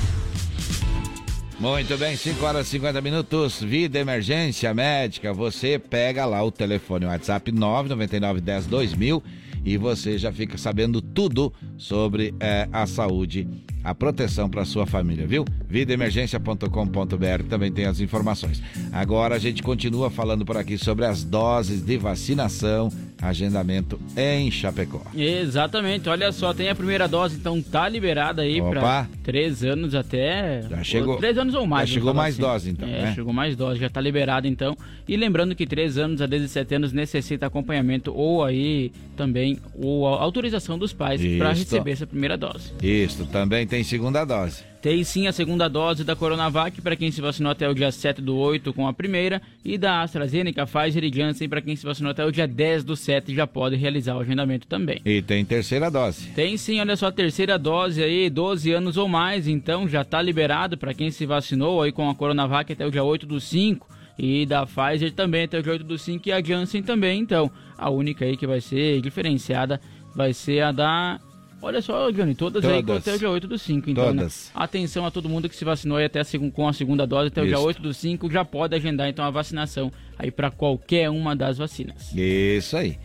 Muito 1.60 1.98
bem, 1.98 2.18
5 2.18 2.46
horas 2.46 2.68
e 2.68 2.72
50 2.72 3.02
minutos, 3.02 3.62
vida 3.62 3.98
emergência 3.98 4.74
médica, 4.74 5.34
você 5.34 5.80
pega 5.80 6.26
lá 6.26 6.44
o 6.44 6.52
telefone 6.52 7.06
o 7.06 7.08
WhatsApp 7.08 7.50
999 7.50 8.42
10 8.42 8.66
2000 8.68 9.24
e 9.64 9.78
você 9.78 10.18
já 10.18 10.34
fica 10.34 10.58
sabendo 10.58 11.02
tudo 11.02 11.54
sobre 11.78 12.36
eh, 12.42 12.68
a 12.74 12.86
saúde, 12.86 13.48
a 13.86 13.94
proteção 13.94 14.50
para 14.50 14.66
sua 14.66 14.88
família, 14.88 15.28
viu? 15.28 15.46
Vidaemergência.com.br 15.70 17.44
também 17.48 17.72
tem 17.72 17.86
as 17.86 18.00
informações. 18.00 18.62
Agora 18.92 19.36
a 19.36 19.40
gente 19.40 19.62
continua 19.62 20.10
falando 20.10 20.44
por 20.44 20.58
aqui 20.58 20.76
sobre 20.76 21.06
as 21.06 21.24
doses 21.24 21.86
de 21.86 21.96
vacinação 21.96 22.90
agendamento 23.22 24.00
em 24.16 24.52
Chapecó. 24.52 25.02
Exatamente, 25.16 26.10
olha 26.10 26.32
só, 26.32 26.54
tem 26.54 26.70
a 26.70 26.76
primeira 26.76 27.08
dose, 27.08 27.38
então 27.38 27.62
tá 27.62 27.88
liberada 27.88 28.42
aí 28.42 28.62
para 28.62 29.08
três 29.24 29.64
anos 29.64 29.96
até. 29.96 30.62
Já 30.70 30.84
chegou. 30.84 31.18
Três 31.18 31.38
anos 31.38 31.54
ou 31.56 31.66
mais. 31.66 31.90
Já 31.90 31.96
chegou 31.96 32.14
mais 32.14 32.38
dose, 32.38 32.70
então, 32.72 32.88
É, 32.88 33.04
né? 33.04 33.14
chegou 33.16 33.34
mais 33.34 33.56
dose, 33.56 33.80
já 33.80 33.90
tá 33.90 34.02
liberado 34.02 34.48
então. 34.48 34.78
E 35.08 35.16
lembrando 35.16 35.56
que 35.56 35.66
três 35.66 35.98
anos 35.98 36.22
a 36.22 36.26
17 36.26 36.76
anos 36.76 36.92
necessita 36.92 37.46
acompanhamento 37.46 38.14
ou 38.14 38.44
aí 38.44 38.92
também 39.16 39.58
ou 39.76 40.06
autorização 40.08 40.78
dos 40.78 40.92
pais 40.94 41.22
para 41.38 41.52
receber 41.54 41.92
essa 41.92 42.08
primeira 42.08 42.38
dose. 42.38 42.72
Isso, 42.82 43.26
também 43.28 43.66
tem 43.66 43.75
segunda 43.84 44.24
dose. 44.24 44.64
Tem 44.82 45.04
sim 45.04 45.26
a 45.26 45.32
segunda 45.32 45.68
dose 45.68 46.04
da 46.04 46.16
Coronavac 46.16 46.80
para 46.80 46.96
quem 46.96 47.10
se 47.10 47.20
vacinou 47.20 47.52
até 47.52 47.68
o 47.68 47.74
dia 47.74 47.92
7 47.92 48.22
do 48.22 48.36
8 48.38 48.72
com 48.72 48.88
a 48.88 48.94
primeira 48.94 49.42
e 49.64 49.80
da 49.80 50.04
AstraZeneca, 50.04 50.68
Pfizer 50.68 51.04
e 51.04 51.12
Janssen 51.12 51.50
para 51.50 51.60
quem 51.60 51.76
se 51.76 51.84
vacinou 51.84 52.12
até 52.12 52.24
o 52.24 52.32
dia 52.32 52.48
10 52.48 52.84
do 52.84 52.96
7 52.96 53.34
já 53.34 53.48
pode 53.48 53.76
realizar 53.76 54.16
o 54.16 54.20
agendamento 54.20 54.68
também. 54.68 55.02
E 55.04 55.24
tem 55.24 55.44
terceira 55.44 55.90
dose. 55.90 56.28
Tem 56.36 56.56
sim, 56.56 56.80
olha 56.80 56.96
só, 56.96 57.08
a 57.08 57.12
terceira 57.12 57.58
dose 57.58 58.04
aí, 58.04 58.30
12 58.30 58.72
anos 58.74 58.96
ou 58.96 59.08
mais, 59.08 59.48
então 59.48 59.90
já 59.90 60.04
tá 60.04 60.22
liberado 60.22 60.78
para 60.78 60.94
quem 60.94 61.10
se 61.10 61.26
vacinou 61.26 61.82
aí 61.82 61.92
com 61.92 62.08
a 62.08 62.14
Coronavac 62.14 62.72
até 62.72 62.86
o 62.86 62.92
dia 62.92 63.04
8 63.04 63.26
do 63.26 63.40
5 63.40 63.88
e 64.20 64.46
da 64.46 64.68
Pfizer 64.68 65.12
também 65.14 65.46
até 65.46 65.58
o 65.58 65.64
dia 65.64 65.72
8 65.74 65.84
do 65.84 65.98
5 65.98 66.30
e 66.30 66.32
a 66.32 66.42
Janssen 66.42 66.84
também, 66.84 67.20
então 67.20 67.50
a 67.76 67.90
única 67.90 68.24
aí 68.24 68.38
que 68.38 68.46
vai 68.46 68.62
ser 68.62 69.02
diferenciada 69.02 69.82
vai 70.16 70.32
ser 70.32 70.62
a 70.62 70.72
da... 70.72 71.20
Olha 71.66 71.82
só, 71.82 72.12
Johnny, 72.12 72.36
todas, 72.36 72.64
aí 72.64 72.82
com 72.82 72.86
Todas. 72.90 73.02
até 73.08 73.16
o 73.16 73.18
dia 73.18 73.28
8 73.32 73.48
do 73.48 73.58
5, 73.58 73.90
então, 73.90 74.06
né? 74.14 74.20
Todas. 74.20 74.52
Atenção 74.54 75.04
a 75.04 75.10
todo 75.10 75.28
mundo 75.28 75.50
que 75.50 75.56
se 75.56 75.66
vacinou 75.66 75.98
aí 75.98 76.06
até 76.06 76.20
a 76.20 76.24
segun- 76.24 76.52
com 76.52 76.68
a 76.68 76.74
segunda 76.74 77.08
dose 77.08 77.30
até 77.30 77.42
o 77.42 77.46
dia 77.46 77.56
Isso. 77.56 77.66
8 77.66 77.82
do 77.82 77.92
5, 77.92 78.30
já 78.32 78.46
pode 78.46 78.76
agendar 78.76 79.10
então 79.10 79.26
a 79.26 79.32
vacinação 79.32 79.92
aí 80.20 80.30
para 80.30 80.52
qualquer 80.52 81.10
uma 81.10 81.36
das 81.36 81.58
vacinas. 81.58 82.12
Isso 82.14 82.78
aí. 82.78 83.00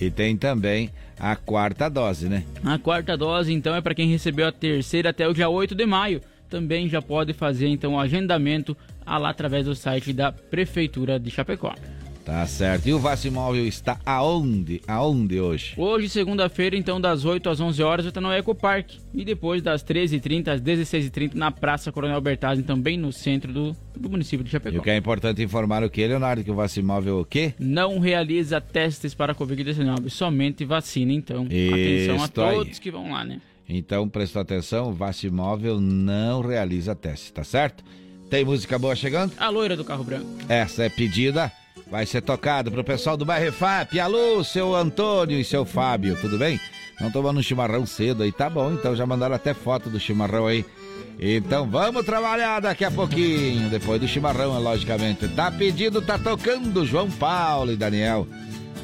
E 0.00 0.12
tem 0.12 0.36
também 0.36 0.90
a 1.18 1.34
quarta 1.34 1.88
dose, 1.88 2.28
né? 2.28 2.44
A 2.64 2.78
quarta 2.78 3.16
dose, 3.16 3.52
então, 3.52 3.74
é 3.74 3.80
para 3.80 3.96
quem 3.96 4.08
recebeu 4.08 4.46
a 4.46 4.52
terceira 4.52 5.10
até 5.10 5.26
o 5.26 5.34
dia 5.34 5.48
8 5.48 5.74
de 5.74 5.84
maio. 5.84 6.20
Também 6.48 6.88
já 6.88 7.02
pode 7.02 7.32
fazer, 7.32 7.66
então, 7.66 7.94
o 7.94 7.98
agendamento 7.98 8.76
lá 9.04 9.28
através 9.30 9.66
do 9.66 9.74
site 9.74 10.12
da 10.12 10.30
Prefeitura 10.30 11.18
de 11.18 11.32
Chapecó. 11.32 11.74
Tá 12.24 12.46
certo. 12.46 12.88
E 12.88 12.94
o 12.94 12.98
Vacimóvel 12.98 13.66
está 13.66 14.00
aonde? 14.06 14.80
Aonde 14.88 15.38
hoje? 15.38 15.74
Hoje, 15.76 16.08
segunda-feira, 16.08 16.74
então, 16.74 16.98
das 16.98 17.26
8 17.26 17.50
às 17.50 17.60
11 17.60 17.82
horas, 17.82 18.06
está 18.06 18.18
no 18.18 18.32
Ecopark. 18.32 18.92
E 19.12 19.24
depois, 19.26 19.60
das 19.60 19.84
13h30 19.84 20.48
às 20.48 20.60
16h30, 20.62 21.34
na 21.34 21.50
Praça 21.50 21.92
Coronel 21.92 22.20
Bertazzi, 22.22 22.62
também 22.62 22.96
no 22.96 23.12
centro 23.12 23.52
do, 23.52 23.76
do 23.94 24.08
município 24.08 24.42
de 24.42 24.48
E 24.48 24.52
Chapecó. 24.52 24.78
o 24.78 24.82
que 24.82 24.88
é 24.90 24.96
importante 24.96 25.42
informar 25.42 25.84
o 25.84 25.90
que, 25.90 26.06
Leonardo? 26.06 26.42
Que 26.42 26.50
o 26.50 26.54
Vacimóvel 26.54 27.20
o 27.20 27.24
quê? 27.26 27.52
Não 27.58 27.98
realiza 27.98 28.58
testes 28.58 29.12
para 29.12 29.34
Covid-19, 29.34 30.08
somente 30.08 30.64
vacina, 30.64 31.12
então. 31.12 31.44
Atenção 31.44 32.22
a 32.22 32.48
aí. 32.48 32.54
todos 32.56 32.78
que 32.78 32.90
vão 32.90 33.12
lá, 33.12 33.22
né? 33.22 33.38
Então, 33.68 34.08
prestou 34.08 34.40
atenção, 34.40 34.88
o 34.88 34.92
Vacimóvel 34.92 35.78
não 35.78 36.40
realiza 36.40 36.94
teste, 36.94 37.32
tá 37.32 37.44
certo? 37.44 37.84
Tem 38.30 38.44
música 38.44 38.78
boa 38.78 38.96
chegando? 38.96 39.32
A 39.36 39.50
loira 39.50 39.76
do 39.76 39.84
carro 39.84 40.04
branco. 40.04 40.26
Essa 40.48 40.84
é 40.84 40.88
pedida, 40.88 41.52
vai 41.90 42.06
ser 42.06 42.20
tocado 42.22 42.70
pro 42.70 42.84
pessoal 42.84 43.16
do 43.16 43.24
Bairro 43.24 43.52
FAP. 43.52 43.98
Alô, 43.98 44.42
seu 44.42 44.74
Antônio 44.74 45.38
e 45.38 45.44
seu 45.44 45.64
Fábio, 45.64 46.16
tudo 46.20 46.38
bem? 46.38 46.60
Não 47.00 47.10
tomando 47.10 47.40
um 47.40 47.42
chimarrão 47.42 47.84
cedo 47.84 48.22
aí, 48.22 48.30
tá 48.30 48.48
bom, 48.48 48.72
então 48.72 48.94
já 48.94 49.04
mandaram 49.04 49.34
até 49.34 49.52
foto 49.52 49.90
do 49.90 49.98
chimarrão 49.98 50.46
aí. 50.46 50.64
Então 51.18 51.68
vamos 51.68 52.04
trabalhar 52.04 52.60
daqui 52.60 52.84
a 52.84 52.90
pouquinho, 52.90 53.68
depois 53.68 54.00
do 54.00 54.08
chimarrão, 54.08 54.60
logicamente. 54.60 55.28
Tá 55.28 55.50
pedido, 55.50 56.02
tá 56.02 56.18
tocando 56.18 56.84
João 56.86 57.10
Paulo 57.10 57.72
e 57.72 57.76
Daniel. 57.76 58.26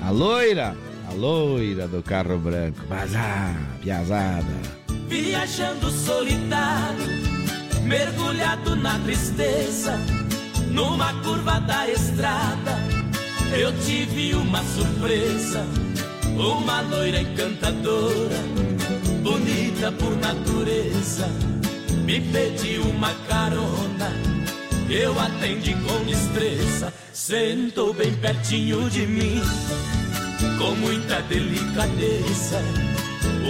A 0.03 0.11
loira, 0.11 0.77
a 1.09 1.13
loira 1.13 1.87
do 1.87 2.03
carro 2.03 2.39
branco. 2.39 2.81
Vazar, 2.89 3.57
piazada. 3.81 4.81
Viajando 5.09 5.91
solitário, 5.91 7.07
mergulhado 7.83 8.77
na 8.77 8.99
tristeza, 9.01 9.99
numa 10.71 11.13
curva 11.23 11.61
da 11.61 11.89
estrada, 11.89 12.79
eu 13.53 13.73
tive 13.81 14.35
uma 14.35 14.63
surpresa. 14.65 15.67
Uma 16.37 16.81
loira 16.81 17.21
encantadora, 17.21 18.39
bonita 19.23 19.93
por 19.93 20.17
natureza, 20.17 21.29
me 22.05 22.19
pediu 22.19 22.83
uma 22.83 23.13
carona. 23.29 24.11
Eu 24.89 25.19
atendi 25.21 25.75
com 25.75 26.05
destreza, 26.05 26.95
sentou 27.13 27.93
bem 27.93 28.15
pertinho 28.15 28.89
de 28.89 29.07
mim, 29.07 29.43
com 30.57 30.75
muita 30.77 31.21
delicadeza. 31.23 32.63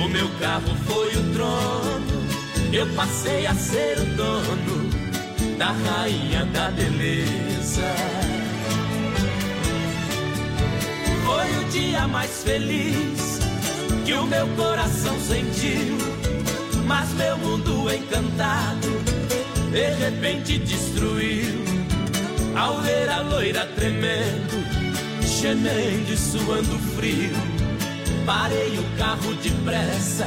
O 0.03 0.09
meu 0.09 0.29
carro 0.41 0.75
foi 0.87 1.09
o 1.11 1.33
trono, 1.33 2.73
eu 2.73 2.87
passei 2.97 3.47
a 3.47 3.55
ser 3.55 3.99
o 4.01 4.17
dono 4.17 5.00
da 5.61 5.73
rainha 5.73 6.47
da 6.47 6.71
beleza. 6.71 7.95
Foi 11.23 11.57
o 11.59 11.69
dia 11.69 12.09
mais 12.09 12.43
feliz 12.43 13.41
que 14.07 14.15
o 14.15 14.25
meu 14.25 14.49
coração 14.57 15.15
sentiu, 15.21 15.99
mas 16.87 17.13
meu 17.13 17.37
mundo 17.37 17.93
encantado 17.93 18.89
de 19.71 19.91
repente 20.03 20.59
destruiu. 20.61 21.61
Ao 22.57 22.79
ver 22.79 23.11
a 23.11 23.21
loira 23.21 23.67
tremendo, 23.77 24.65
gemendo 25.23 26.11
e 26.11 26.17
suando 26.17 26.79
frio. 26.97 27.37
Parei 28.25 28.79
o 28.79 28.99
carro 28.99 29.35
depressa 29.35 30.27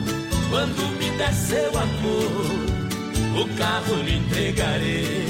Quando 0.51 0.85
me 0.99 1.09
der 1.11 1.33
seu 1.33 1.69
amor, 1.69 3.41
o 3.41 3.57
carro 3.57 3.95
lhe 4.03 4.17
entregarei. 4.17 5.25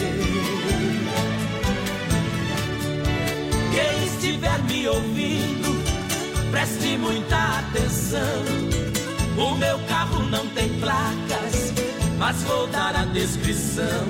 Quem 3.72 4.08
estiver 4.08 4.64
me 4.64 4.88
ouvindo, 4.88 5.84
preste 6.50 6.98
muita 6.98 7.60
atenção. 7.60 8.20
O 9.38 9.56
meu 9.58 9.78
carro 9.88 10.24
não 10.24 10.48
tem 10.48 10.70
placas, 10.80 11.72
mas 12.18 12.42
vou 12.42 12.66
dar 12.66 12.96
a 12.96 13.06
descrição. 13.06 14.08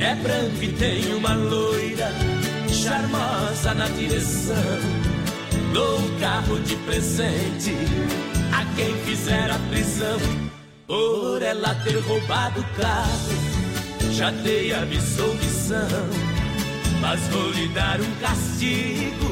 É 0.00 0.14
branco 0.16 0.62
e 0.62 0.68
tem 0.72 1.14
uma 1.14 1.32
loira, 1.32 2.12
charmosa 2.68 3.72
na 3.72 3.88
direção. 3.88 4.54
Dou 5.72 5.98
um 5.98 6.20
carro 6.20 6.60
de 6.60 6.76
presente 6.76 7.74
quem 8.80 8.96
fizer 9.04 9.50
a 9.50 9.58
prisão 9.68 10.18
por 10.86 11.42
ela 11.42 11.74
ter 11.84 11.98
roubado 12.00 12.60
o 12.60 12.64
carro. 12.80 14.10
Já 14.12 14.30
dei 14.30 14.72
a 14.72 14.86
missão, 14.86 15.36
mas 17.00 17.20
vou 17.28 17.50
lhe 17.50 17.68
dar 17.68 18.00
um 18.00 18.14
castigo. 18.20 19.28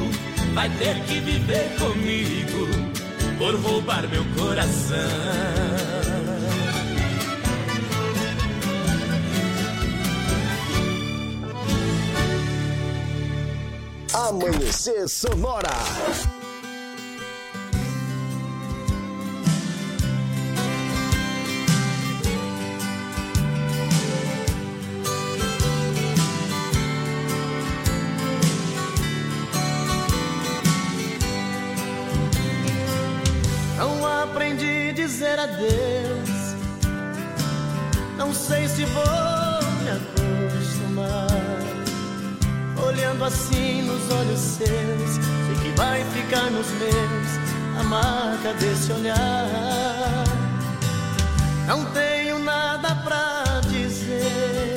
Vai 0.53 0.69
ter 0.77 1.03
que 1.05 1.19
viver 1.19 1.67
comigo 1.79 2.67
por 3.39 3.55
roubar 3.55 4.07
meu 4.07 4.23
coração. 4.35 4.97
Amanhecer 14.13 15.07
Sonora. 15.07 16.38
Nos 46.59 46.71
meus 46.71 47.79
a 47.79 47.83
marca 47.83 48.53
desse 48.55 48.91
olhar. 48.91 50.25
Não 51.65 51.85
tenho 51.93 52.39
nada 52.39 52.95
pra 52.95 53.61
dizer, 53.69 54.75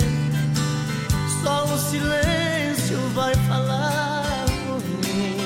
só 1.42 1.64
o 1.64 1.78
silêncio 1.78 2.98
vai 3.14 3.34
falar 3.48 4.44
por 4.66 4.80
mim. 5.04 5.36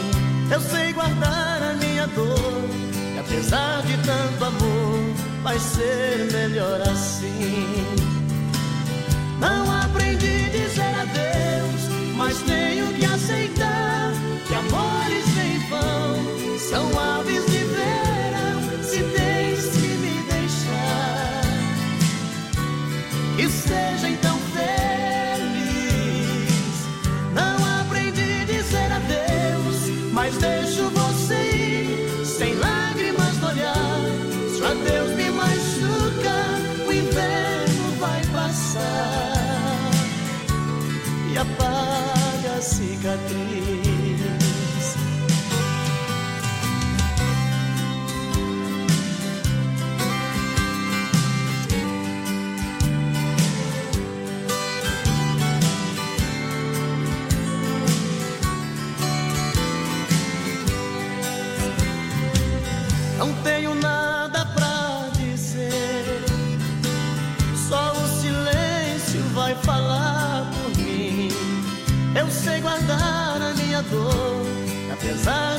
Eu 0.50 0.60
sei 0.60 0.92
guardar 0.92 1.62
a 1.62 1.72
minha 1.74 2.06
dor, 2.08 2.68
e 3.14 3.18
apesar 3.18 3.80
de 3.82 3.96
tanto 3.98 4.44
amor, 4.44 5.14
vai 5.42 5.58
ser 5.58 6.30
melhor 6.32 6.82
assim. 6.82 7.85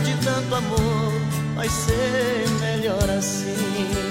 De 0.02 0.14
tanto 0.24 0.56
amor, 0.56 1.12
vai 1.56 1.68
ser 1.68 2.50
melhor 2.62 3.10
assim. 3.10 4.07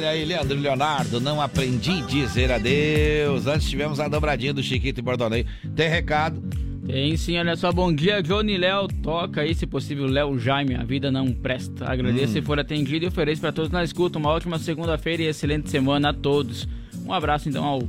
Olha 0.00 0.10
aí, 0.10 0.24
Leandro 0.24 0.58
Leonardo, 0.58 1.20
não 1.20 1.42
aprendi 1.42 1.90
a 2.02 2.06
dizer 2.06 2.50
adeus. 2.50 3.46
Antes 3.46 3.68
tivemos 3.68 4.00
a 4.00 4.08
dobradinha 4.08 4.54
do 4.54 4.62
Chiquito 4.62 4.98
e 4.98 5.02
Bordoneio. 5.02 5.44
Tem 5.76 5.90
recado? 5.90 6.42
Tem 6.86 7.14
sim, 7.18 7.38
olha 7.38 7.54
só, 7.54 7.70
bom 7.70 7.92
dia, 7.92 8.22
Johnny 8.22 8.56
Léo, 8.56 8.88
toca 9.02 9.42
aí, 9.42 9.54
se 9.54 9.66
possível, 9.66 10.06
Léo 10.06 10.38
Jaime, 10.38 10.74
a 10.74 10.82
vida 10.82 11.10
não 11.10 11.30
presta. 11.30 11.84
Agradeço 11.90 12.30
Hum. 12.30 12.32
se 12.32 12.42
for 12.42 12.58
atendido 12.58 13.04
e 13.04 13.08
ofereço 13.08 13.42
para 13.42 13.52
todos 13.52 13.70
na 13.70 13.84
escuta 13.84 14.18
uma 14.18 14.30
ótima 14.30 14.58
segunda-feira 14.58 15.22
e 15.22 15.26
excelente 15.26 15.68
semana 15.68 16.08
a 16.10 16.14
todos. 16.14 16.66
Um 17.06 17.12
abraço 17.12 17.48
então 17.50 17.62
ao 17.62 17.82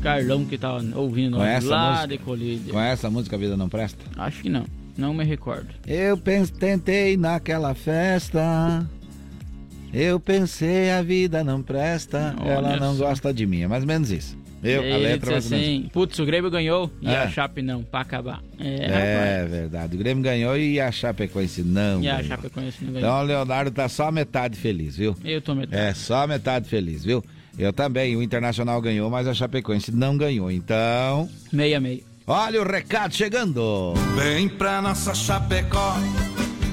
Carlão 0.00 0.44
que 0.44 0.56
tá 0.56 0.80
ouvindo 0.94 1.36
nós 1.36 1.64
lá 1.64 1.90
música? 1.90 2.08
de 2.08 2.18
Colídia. 2.18 2.72
Conhece 2.72 3.04
a 3.06 3.10
música 3.10 3.34
A 3.34 3.38
Vida 3.38 3.56
Não 3.56 3.68
Presta? 3.68 3.98
Acho 4.16 4.40
que 4.40 4.48
não, 4.48 4.64
não 4.96 5.12
me 5.12 5.24
recordo. 5.24 5.66
Eu 5.86 6.16
tentei 6.16 7.16
naquela 7.16 7.74
festa. 7.74 8.88
Eu 9.92 10.20
pensei 10.20 10.90
a 10.90 11.02
vida 11.02 11.42
não 11.42 11.62
presta. 11.62 12.34
Olha 12.40 12.48
ela 12.50 12.76
não 12.76 12.94
só. 12.96 13.06
gosta 13.08 13.32
de 13.34 13.46
mim. 13.46 13.62
É 13.62 13.66
mais 13.68 13.82
ou 13.82 13.88
menos 13.88 14.10
isso. 14.10 14.38
Eu, 14.62 14.82
a 14.82 14.84
Ele 14.84 14.96
letra 14.98 15.30
mais 15.32 15.44
disse 15.44 15.54
ou 15.54 15.60
menos. 15.60 15.78
assim, 15.80 15.90
putz, 15.90 16.18
o 16.18 16.26
Grêmio 16.26 16.50
ganhou 16.50 16.90
e 17.00 17.08
É. 17.08 17.16
a 17.16 17.28
Chape 17.30 17.62
não, 17.62 17.82
pra 17.82 18.00
acabar. 18.00 18.42
É, 18.58 19.40
É, 19.42 19.46
verdade. 19.48 19.96
O 19.96 19.98
Grêmio 19.98 20.22
ganhou 20.22 20.56
e 20.56 20.78
a 20.78 20.92
Chapecoense 20.92 21.62
não. 21.62 22.02
E 22.02 22.08
a 22.08 22.16
ganhou. 22.16 22.28
Chapecoense 22.28 22.84
não 22.84 22.92
ganhou. 22.92 23.08
Então 23.08 23.20
o 23.20 23.22
Leonardo 23.22 23.70
tá 23.70 23.88
só 23.88 24.08
a 24.08 24.12
metade 24.12 24.56
feliz, 24.58 24.96
viu? 24.96 25.16
Eu 25.24 25.40
tô 25.40 25.54
metade. 25.54 25.82
É, 25.82 25.94
só 25.94 26.24
a 26.24 26.26
metade 26.26 26.68
feliz, 26.68 27.02
viu? 27.04 27.24
Eu 27.58 27.72
também. 27.72 28.14
O 28.16 28.22
Internacional 28.22 28.80
ganhou, 28.82 29.08
mas 29.10 29.26
a 29.26 29.32
Chapecoense 29.34 29.90
não 29.92 30.16
ganhou. 30.16 30.50
Então. 30.50 31.28
Meia 31.50 31.80
meia. 31.80 32.00
Olha 32.26 32.60
o 32.62 32.64
recado 32.70 33.14
chegando. 33.14 33.94
Vem 34.14 34.46
pra 34.48 34.80
nossa 34.82 35.14
Chapecó, 35.14 35.96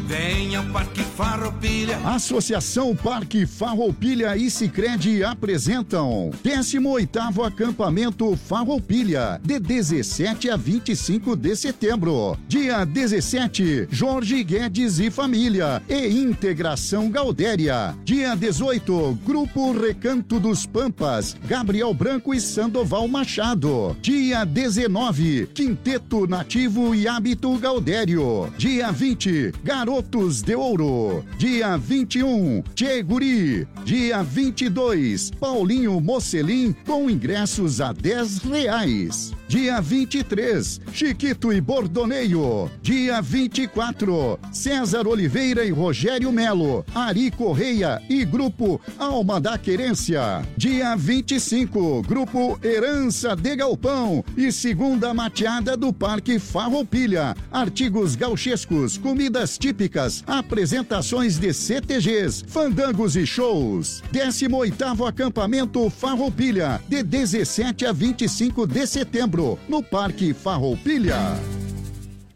venha 0.08 0.60
ao 0.60 0.66
Parque 0.66 1.04
Farroupilha. 1.04 1.98
Associação 2.06 2.96
Parque 2.96 3.46
Farroupilha 3.46 4.38
e 4.38 4.50
Sicredi 4.50 5.22
apresentam 5.22 6.32
18º 6.44 7.46
acampamento 7.46 8.36
Farroupilha, 8.38 9.40
de 9.44 9.60
17 9.60 10.50
a 10.50 10.56
25 10.56 11.36
de 11.36 11.56
setembro. 11.58 12.38
Dia 12.48 12.86
17, 12.86 13.90
Jorge 13.92 14.44
Guedes 14.44 14.98
e 15.00 15.12
família 15.12 15.82
e 15.90 16.08
Integração 16.08 17.10
Gaudéria. 17.10 17.94
Dia 18.06 18.34
18, 18.34 19.20
Grupo 19.26 19.74
Recanto 19.74 20.40
dos 20.40 20.66
Pampas, 20.66 21.36
Gabriel 21.46 21.94
Branco 21.94 22.34
e 22.34 22.40
Sandoval 22.40 23.08
Machado. 23.10 23.98
Dia 24.02 24.46
19, 24.46 25.48
Quinteto 25.54 26.26
Nativo 26.26 26.96
e 26.96 27.08
Hábito 27.08 27.58
Gaudério. 27.58 28.54
Dia 28.58 28.90
20, 28.90 29.52
Garotos 29.98 30.44
de 30.44 30.56
Ouro. 30.56 31.26
Dia 31.40 31.76
21, 31.76 32.62
Tchê 32.76 33.02
Guri. 33.02 33.68
Dia 33.84 34.22
22, 34.22 35.32
Paulinho 35.32 36.00
Mocelim 36.00 36.72
com 36.86 37.10
ingressos 37.10 37.82
a 37.82 37.92
10 37.94 38.38
reais. 38.44 39.37
Dia 39.48 39.80
23, 39.80 40.82
Chiquito 40.92 41.54
e 41.54 41.62
Bordoneio. 41.62 42.70
Dia 42.82 43.22
24, 43.22 44.38
César 44.52 45.08
Oliveira 45.08 45.64
e 45.64 45.72
Rogério 45.72 46.34
Melo, 46.34 46.86
Ari 46.94 47.32
Correia 47.32 48.02
e 48.10 48.26
Grupo 48.26 48.82
Alma 49.00 49.40
da 49.40 49.58
Querência. 49.58 50.46
Dia 50.58 50.98
25, 50.98 52.02
Grupo 52.02 52.60
Herança 52.62 53.38
de 53.38 53.56
Galpão 53.56 54.22
e 54.36 54.52
segunda 54.52 55.14
mateada 55.14 55.78
do 55.78 55.94
Parque 55.94 56.40
Farroupilha. 56.40 57.34
Artigos 57.50 58.16
gauchescos, 58.16 58.98
comidas 58.98 59.58
típicas, 59.58 60.26
apresentações 60.28 61.38
de 61.40 61.54
CTGs, 61.54 62.44
fandangos 62.50 63.16
e 63.16 63.26
shows. 63.26 64.04
18º 64.12 65.08
acampamento 65.08 65.90
Farroupilha, 65.90 66.82
de 66.90 67.02
17 67.02 67.86
a 67.86 67.94
25 67.94 68.68
de 68.68 68.86
setembro, 68.86 69.37
no 69.70 69.84
Parque 69.84 70.34
Farroupilha. 70.34 71.16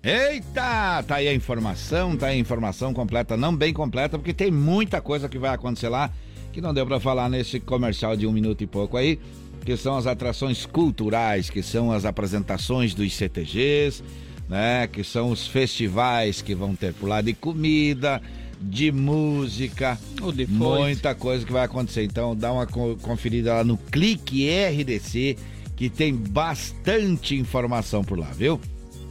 Eita, 0.04 1.04
tá 1.04 1.16
aí 1.16 1.28
a 1.28 1.34
informação, 1.34 2.16
tá 2.16 2.28
aí 2.28 2.38
a 2.38 2.40
informação 2.40 2.94
completa, 2.94 3.36
não 3.36 3.56
bem 3.56 3.74
completa, 3.74 4.20
porque 4.20 4.34
tem 4.34 4.52
muita 4.52 5.02
coisa 5.02 5.28
que 5.28 5.40
vai 5.40 5.52
acontecer 5.52 5.90
lá 5.90 6.12
que 6.54 6.62
não 6.62 6.74
deu 6.74 6.86
pra 6.86 7.00
falar 7.00 7.28
nesse 7.28 7.60
comercial 7.60 8.16
de 8.16 8.28
um 8.28 8.32
minuto 8.32 8.64
e 8.64 8.68
pouco 8.68 8.98
aí. 8.98 9.20
que 9.66 9.78
são 9.78 9.96
as 9.96 10.08
atrações 10.08 10.66
culturais, 10.66 11.50
que 11.50 11.62
são 11.62 11.92
as 11.92 12.06
apresentações 12.06 12.94
dos 12.94 13.14
CTGs, 13.14 14.04
né? 14.50 14.88
Que 14.88 15.04
são 15.04 15.32
os 15.32 15.48
festivais 15.48 16.42
que 16.42 16.56
vão 16.56 16.76
ter 16.76 16.94
por 16.94 17.08
lá 17.08 17.22
de 17.22 17.34
comida, 17.34 18.22
de 18.60 18.92
música, 18.92 19.98
muita 20.50 21.16
coisa 21.16 21.46
que 21.46 21.52
vai 21.52 21.66
acontecer. 21.66 22.04
Então 22.04 22.36
dá 22.36 22.52
uma 22.52 22.66
conferida 22.66 23.56
lá 23.56 23.64
no 23.64 23.78
Clique 23.78 24.50
RDC, 24.50 25.38
que 25.82 25.90
tem 25.90 26.16
bastante 26.16 27.36
informação 27.36 28.04
por 28.04 28.20
lá, 28.20 28.28
viu? 28.28 28.62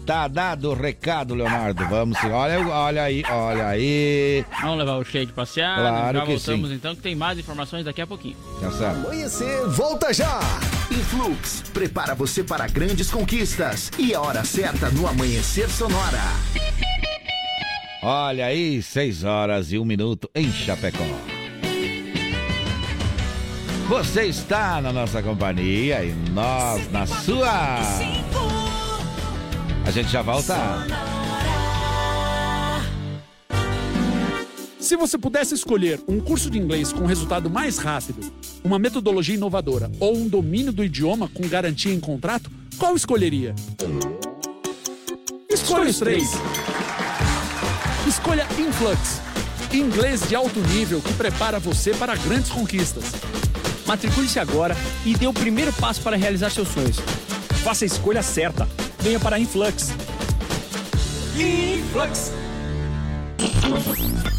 Tá 0.06 0.28
dado 0.28 0.70
o 0.70 0.74
recado, 0.74 1.34
Leonardo. 1.34 1.84
Vamos 1.88 2.16
sim. 2.18 2.30
Olha, 2.30 2.60
olha 2.64 3.02
aí, 3.02 3.24
olha 3.28 3.66
aí. 3.66 4.44
Vamos 4.60 4.78
levar 4.78 4.98
o 4.98 5.04
cheio 5.04 5.26
de 5.26 5.32
passear. 5.32 5.76
Claro 5.80 6.18
já 6.18 6.24
que 6.24 6.30
voltamos 6.30 6.70
sim. 6.70 6.76
então, 6.76 6.94
que 6.94 7.02
tem 7.02 7.16
mais 7.16 7.40
informações 7.40 7.84
daqui 7.84 8.00
a 8.00 8.06
pouquinho. 8.06 8.36
Tá 8.60 8.70
certo. 8.70 9.04
Amanhecer, 9.04 9.66
volta 9.66 10.14
já! 10.14 10.38
Influx, 10.92 11.64
prepara 11.74 12.14
você 12.14 12.44
para 12.44 12.68
grandes 12.68 13.10
conquistas. 13.10 13.90
E 13.98 14.14
a 14.14 14.20
hora 14.20 14.44
certa 14.44 14.90
no 14.90 15.08
Amanhecer 15.08 15.68
Sonora. 15.68 16.22
Olha 18.00 18.46
aí, 18.46 18.80
6 18.80 19.24
horas 19.24 19.72
e 19.72 19.78
um 19.78 19.84
minuto 19.84 20.30
em 20.36 20.52
Chapecó. 20.52 21.04
Você 23.90 24.26
está 24.26 24.80
na 24.80 24.92
nossa 24.92 25.20
companhia 25.20 26.04
e 26.04 26.12
nós 26.30 26.88
na 26.92 27.04
sua. 27.08 27.80
A 29.84 29.90
gente 29.90 30.08
já 30.08 30.22
volta. 30.22 30.54
Se 34.78 34.94
você 34.94 35.18
pudesse 35.18 35.56
escolher 35.56 36.00
um 36.06 36.20
curso 36.20 36.48
de 36.48 36.56
inglês 36.56 36.92
com 36.92 37.04
resultado 37.04 37.50
mais 37.50 37.78
rápido, 37.78 38.32
uma 38.62 38.78
metodologia 38.78 39.34
inovadora 39.34 39.90
ou 39.98 40.16
um 40.16 40.28
domínio 40.28 40.70
do 40.72 40.84
idioma 40.84 41.28
com 41.28 41.48
garantia 41.48 41.92
em 41.92 41.98
contrato, 41.98 42.48
qual 42.78 42.94
escolheria? 42.94 43.56
Escolha 45.50 45.90
os 45.90 45.98
três. 45.98 46.28
Escolha 48.06 48.46
Influx. 48.56 49.20
Inglês 49.72 50.28
de 50.28 50.36
alto 50.36 50.60
nível 50.60 51.02
que 51.02 51.12
prepara 51.14 51.58
você 51.58 51.92
para 51.92 52.14
grandes 52.14 52.52
conquistas. 52.52 53.39
Matricule-se 53.90 54.38
agora 54.38 54.76
e 55.04 55.16
dê 55.16 55.26
o 55.26 55.32
primeiro 55.32 55.72
passo 55.72 56.00
para 56.00 56.16
realizar 56.16 56.48
seus 56.48 56.68
sonhos. 56.68 57.00
Faça 57.64 57.84
a 57.84 57.86
escolha 57.86 58.22
certa. 58.22 58.68
Venha 59.00 59.18
para 59.18 59.34
a 59.34 59.38
Influx. 59.40 59.88
Influx. 61.34 62.30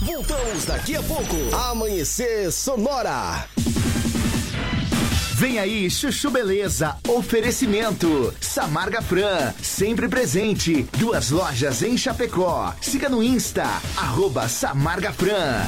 Voltamos 0.06 0.64
daqui 0.64 0.96
a 0.96 1.04
pouco. 1.04 1.36
Amanhecer 1.70 2.50
Sonora. 2.50 3.46
Vem 5.34 5.60
aí, 5.60 5.92
Chuchu 5.92 6.32
Beleza. 6.32 6.96
Oferecimento. 7.06 8.34
Samarga 8.40 9.02
Fran, 9.02 9.54
sempre 9.62 10.08
presente. 10.08 10.84
Duas 10.98 11.30
lojas 11.30 11.82
em 11.82 11.98
Chapecó. 11.98 12.74
Siga 12.80 13.10
no 13.10 13.22
Insta, 13.22 13.66
arroba 13.98 14.48
Samarga 14.48 15.12
Fran. 15.12 15.68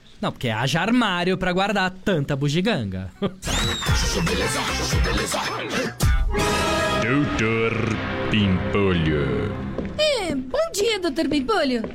Não, 0.21 0.31
porque 0.31 0.49
haja 0.49 0.79
armário 0.79 1.35
pra 1.35 1.51
guardar 1.51 1.89
tanta 1.89 2.35
bugiganga. 2.35 3.09
Doutor 7.01 7.73
Pimpolho. 8.29 9.51
É, 9.97 10.35
bom 10.35 10.71
dia, 10.71 10.99
doutor 10.99 11.27
Pimpolho. 11.27 11.89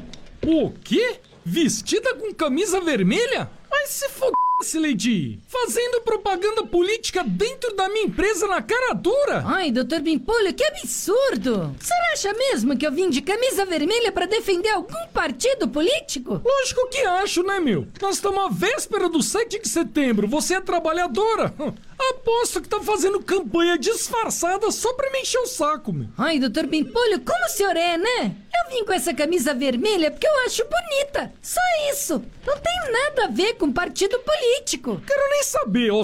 O 0.44 0.72
quê? 0.82 1.20
Vestida 1.44 2.16
com 2.16 2.34
camisa 2.34 2.80
vermelha? 2.80 3.48
Mas 3.70 3.90
se 3.90 4.08
foda-se, 4.08 4.45
Lady! 4.74 5.38
Fazendo 5.46 6.00
propaganda 6.00 6.64
política 6.64 7.22
dentro 7.22 7.76
da 7.76 7.90
minha 7.90 8.06
empresa 8.06 8.46
na 8.46 8.62
cara 8.62 8.94
dura! 8.94 9.44
Ai, 9.44 9.70
doutor 9.70 10.00
Pimpolho, 10.00 10.52
que 10.54 10.64
absurdo! 10.64 11.76
Você 11.78 11.92
acha 12.12 12.32
mesmo 12.32 12.76
que 12.76 12.86
eu 12.86 12.90
vim 12.90 13.10
de 13.10 13.20
camisa 13.20 13.66
vermelha 13.66 14.10
para 14.10 14.26
defender 14.26 14.70
algum 14.70 15.06
partido 15.12 15.68
político? 15.68 16.40
Lógico 16.42 16.88
que 16.88 16.98
acho, 17.00 17.42
né, 17.42 17.60
meu? 17.60 17.86
Nós 18.00 18.16
estamos 18.16 18.44
à 18.44 18.48
véspera 18.48 19.10
do 19.10 19.22
7 19.22 19.60
de 19.60 19.68
setembro, 19.68 20.26
você 20.26 20.54
é 20.54 20.60
trabalhadora! 20.60 21.54
Aposto 21.98 22.60
que 22.60 22.68
tá 22.68 22.80
fazendo 22.80 23.22
campanha 23.22 23.78
disfarçada 23.78 24.70
só 24.70 24.92
pra 24.94 25.10
me 25.10 25.20
encher 25.20 25.38
o 25.38 25.46
saco, 25.46 25.92
meu. 25.92 26.08
Ai, 26.18 26.38
doutor 26.38 26.66
Pimpolho, 26.66 27.20
como 27.20 27.44
o 27.44 27.48
senhor 27.48 27.76
é, 27.76 27.96
né? 27.96 28.36
Eu 28.54 28.70
vim 28.70 28.84
com 28.84 28.92
essa 28.92 29.12
camisa 29.14 29.54
vermelha 29.54 30.10
porque 30.10 30.26
eu 30.26 30.44
acho 30.46 30.64
bonita. 30.64 31.32
Só 31.42 31.60
isso. 31.90 32.22
Não 32.46 32.56
tem 32.58 32.92
nada 32.92 33.24
a 33.24 33.28
ver 33.28 33.54
com 33.54 33.72
partido 33.72 34.18
político. 34.20 35.00
Quero 35.06 35.30
nem 35.30 35.42
saber, 35.42 35.90
ó. 35.90 36.02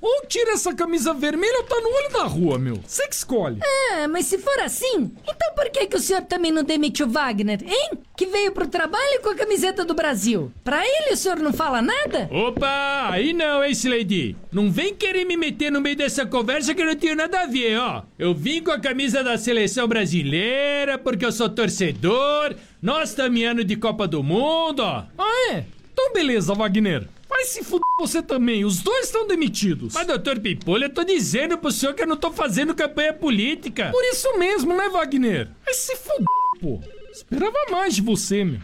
Ou 0.00 0.26
tira 0.26 0.52
essa 0.52 0.74
camisa 0.74 1.14
vermelha 1.14 1.58
ou 1.58 1.64
tá 1.64 1.80
no 1.80 1.88
olho 1.88 2.10
da 2.10 2.24
rua, 2.24 2.58
meu. 2.58 2.76
Você 2.86 3.06
que 3.08 3.14
escolhe. 3.14 3.58
Ah, 3.62 4.08
mas 4.08 4.26
se 4.26 4.38
for 4.38 4.58
assim, 4.60 5.12
então 5.22 5.54
por 5.54 5.70
que, 5.70 5.86
que 5.86 5.96
o 5.96 6.00
senhor 6.00 6.22
também 6.22 6.52
não 6.52 6.62
demitiu 6.62 7.08
Wagner, 7.08 7.62
hein? 7.62 7.90
Que 8.22 8.26
veio 8.26 8.52
pro 8.52 8.68
trabalho 8.68 9.20
com 9.20 9.30
a 9.30 9.34
camiseta 9.34 9.84
do 9.84 9.94
Brasil. 9.94 10.52
Pra 10.62 10.80
ele 10.86 11.12
o 11.12 11.16
senhor 11.16 11.40
não 11.40 11.52
fala 11.52 11.82
nada? 11.82 12.28
Opa, 12.30 13.08
aí 13.10 13.32
não, 13.32 13.64
hein, 13.64 13.74
Sileidi. 13.74 14.36
Não 14.52 14.70
vem 14.70 14.94
querer 14.94 15.24
me 15.24 15.36
meter 15.36 15.72
no 15.72 15.80
meio 15.80 15.96
dessa 15.96 16.24
conversa 16.24 16.72
que 16.72 16.84
não 16.84 16.94
tem 16.94 17.16
nada 17.16 17.40
a 17.40 17.46
ver, 17.46 17.76
ó. 17.80 18.04
Eu 18.16 18.32
vim 18.32 18.62
com 18.62 18.70
a 18.70 18.78
camisa 18.78 19.24
da 19.24 19.36
seleção 19.36 19.88
brasileira 19.88 20.96
porque 20.98 21.26
eu 21.26 21.32
sou 21.32 21.48
torcedor. 21.48 22.54
Nós 22.80 23.08
estamos 23.08 23.42
ano 23.42 23.64
de 23.64 23.74
Copa 23.74 24.06
do 24.06 24.22
Mundo, 24.22 24.84
ó. 24.84 25.02
Ah, 25.18 25.50
é? 25.50 25.64
Então 25.92 26.12
beleza, 26.12 26.54
Wagner. 26.54 27.08
Vai 27.28 27.44
se 27.44 27.64
fuder 27.64 27.82
você 27.98 28.22
também, 28.22 28.64
os 28.64 28.82
dois 28.82 29.06
estão 29.06 29.26
demitidos. 29.26 29.94
Mas, 29.94 30.06
doutor 30.06 30.38
Pipolho, 30.38 30.84
eu 30.84 30.90
tô 30.90 31.02
dizendo 31.02 31.58
pro 31.58 31.72
senhor 31.72 31.92
que 31.92 32.04
eu 32.04 32.06
não 32.06 32.16
tô 32.16 32.30
fazendo 32.30 32.72
campanha 32.72 33.12
política. 33.12 33.90
Por 33.90 34.04
isso 34.04 34.38
mesmo, 34.38 34.76
né, 34.76 34.88
Wagner? 34.90 35.48
Vai 35.64 35.74
se 35.74 35.96
fuder, 35.96 36.26
pô. 36.60 36.80
Esperava 37.12 37.58
mais 37.70 37.94
de 37.94 38.00
você, 38.00 38.42
meu. 38.42 38.58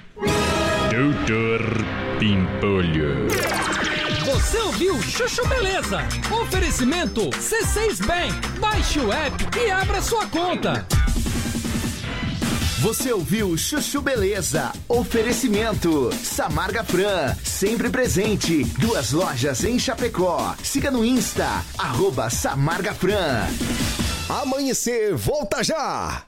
Doutor 0.90 1.60
Pimpolho. 2.18 3.28
Você 4.24 4.58
ouviu 4.58 5.00
Chuchu 5.02 5.46
Beleza? 5.46 6.00
Oferecimento 6.42 7.28
C6 7.30 8.04
Bank. 8.06 8.58
Baixe 8.58 9.00
o 9.00 9.12
app 9.12 9.58
e 9.58 9.70
abra 9.70 10.00
sua 10.00 10.26
conta. 10.26 10.86
Você 12.80 13.12
ouviu 13.12 13.56
Chuchu 13.58 14.00
Beleza? 14.00 14.72
Oferecimento 14.88 16.10
Samarga 16.14 16.82
Fran, 16.84 17.34
sempre 17.44 17.90
presente. 17.90 18.64
Duas 18.78 19.12
lojas 19.12 19.62
em 19.64 19.78
Chapecó. 19.78 20.54
Siga 20.62 20.90
no 20.90 21.04
Insta, 21.04 21.64
arroba 21.76 22.30
Samarga 22.30 22.94
Fran. 22.94 23.46
Amanhecer, 24.28 25.14
volta 25.14 25.62
já! 25.62 26.27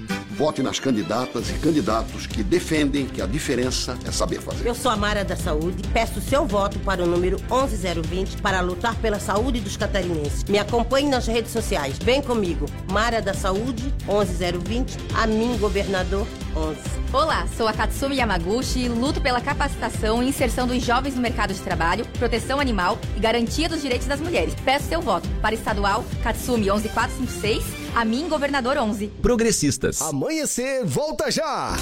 Vote 0.41 0.63
nas 0.63 0.79
candidatas 0.79 1.51
e 1.51 1.53
candidatos 1.59 2.25
que 2.25 2.41
defendem 2.41 3.05
que 3.05 3.21
a 3.21 3.27
diferença 3.27 3.95
é 4.03 4.11
saber 4.11 4.41
fazer. 4.41 4.67
Eu 4.67 4.73
sou 4.73 4.89
a 4.89 4.97
Mara 4.97 5.23
da 5.23 5.35
Saúde, 5.35 5.87
peço 5.93 6.19
seu 6.19 6.47
voto 6.47 6.79
para 6.79 7.03
o 7.03 7.05
número 7.05 7.37
11020 7.47 8.41
para 8.41 8.59
lutar 8.59 8.95
pela 8.95 9.19
saúde 9.19 9.59
dos 9.59 9.77
catarinenses. 9.77 10.43
Me 10.45 10.57
acompanhe 10.57 11.07
nas 11.07 11.27
redes 11.27 11.51
sociais. 11.51 11.99
Vem 11.99 12.23
comigo. 12.23 12.65
Mara 12.91 13.21
da 13.21 13.35
Saúde, 13.35 13.93
11020, 14.07 14.97
a 15.13 15.27
mim, 15.27 15.55
governador 15.59 16.25
11. 16.55 16.79
Olá, 17.13 17.45
sou 17.55 17.67
a 17.67 17.73
Katsumi 17.73 18.15
Yamaguchi, 18.15 18.89
luto 18.89 19.21
pela 19.21 19.41
capacitação 19.41 20.23
e 20.23 20.29
inserção 20.29 20.65
dos 20.65 20.81
jovens 20.81 21.13
no 21.13 21.21
mercado 21.21 21.53
de 21.53 21.59
trabalho, 21.59 22.03
proteção 22.17 22.59
animal 22.59 22.97
e 23.15 23.19
garantia 23.19 23.69
dos 23.69 23.81
direitos 23.81 24.07
das 24.07 24.19
mulheres. 24.19 24.55
Peço 24.65 24.87
seu 24.87 25.01
voto 25.01 25.29
para 25.39 25.53
estadual 25.53 26.03
Katsumi 26.23 26.71
11456, 26.71 27.80
a 27.95 28.05
mim, 28.05 28.27
governador 28.29 28.77
11. 28.77 29.07
Progressistas. 29.21 30.01
Amanhecer, 30.01 30.85
volta 30.85 31.29
já! 31.29 31.75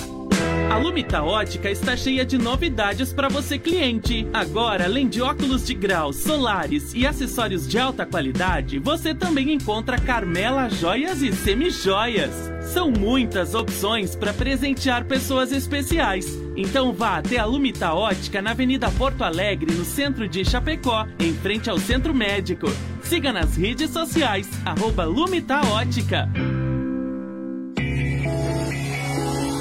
A 0.69 0.77
Lumita 0.77 1.23
Ótica 1.23 1.69
está 1.69 1.97
cheia 1.97 2.23
de 2.23 2.37
novidades 2.37 3.11
para 3.11 3.27
você 3.27 3.57
cliente. 3.57 4.27
Agora, 4.31 4.85
além 4.85 5.07
de 5.07 5.21
óculos 5.21 5.65
de 5.65 5.73
grau, 5.73 6.13
solares 6.13 6.93
e 6.93 7.07
acessórios 7.07 7.67
de 7.67 7.79
alta 7.79 8.05
qualidade, 8.05 8.77
você 8.77 9.13
também 9.13 9.51
encontra 9.51 9.97
Carmela 9.97 10.69
Joias 10.69 11.21
e 11.21 11.33
Semijoias. 11.33 12.31
São 12.71 12.91
muitas 12.91 13.55
opções 13.55 14.15
para 14.15 14.33
presentear 14.33 15.05
pessoas 15.05 15.51
especiais. 15.51 16.25
Então 16.59 16.91
vá 16.91 17.19
até 17.19 17.37
a 17.37 17.45
Lumita 17.45 17.93
Ótica 17.93 18.41
na 18.41 18.51
Avenida 18.51 18.91
Porto 18.91 19.23
Alegre, 19.23 19.73
no 19.73 19.85
centro 19.85 20.27
de 20.27 20.43
Chapecó, 20.43 21.07
em 21.17 21.33
frente 21.33 21.69
ao 21.69 21.77
Centro 21.79 22.13
Médico. 22.13 22.67
Siga 23.01 23.31
nas 23.31 23.55
redes 23.55 23.91
sociais, 23.91 24.45
arroba 24.65 25.05
Lumita 25.05 25.61
Ótica. 25.67 26.27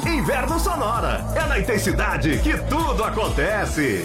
Inverno 0.04 0.58
Sonora. 0.58 1.24
É 1.36 1.48
na 1.48 1.60
intensidade 1.60 2.36
que 2.38 2.58
tudo 2.68 3.04
acontece. 3.04 4.04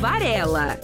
Varela. 0.00 0.78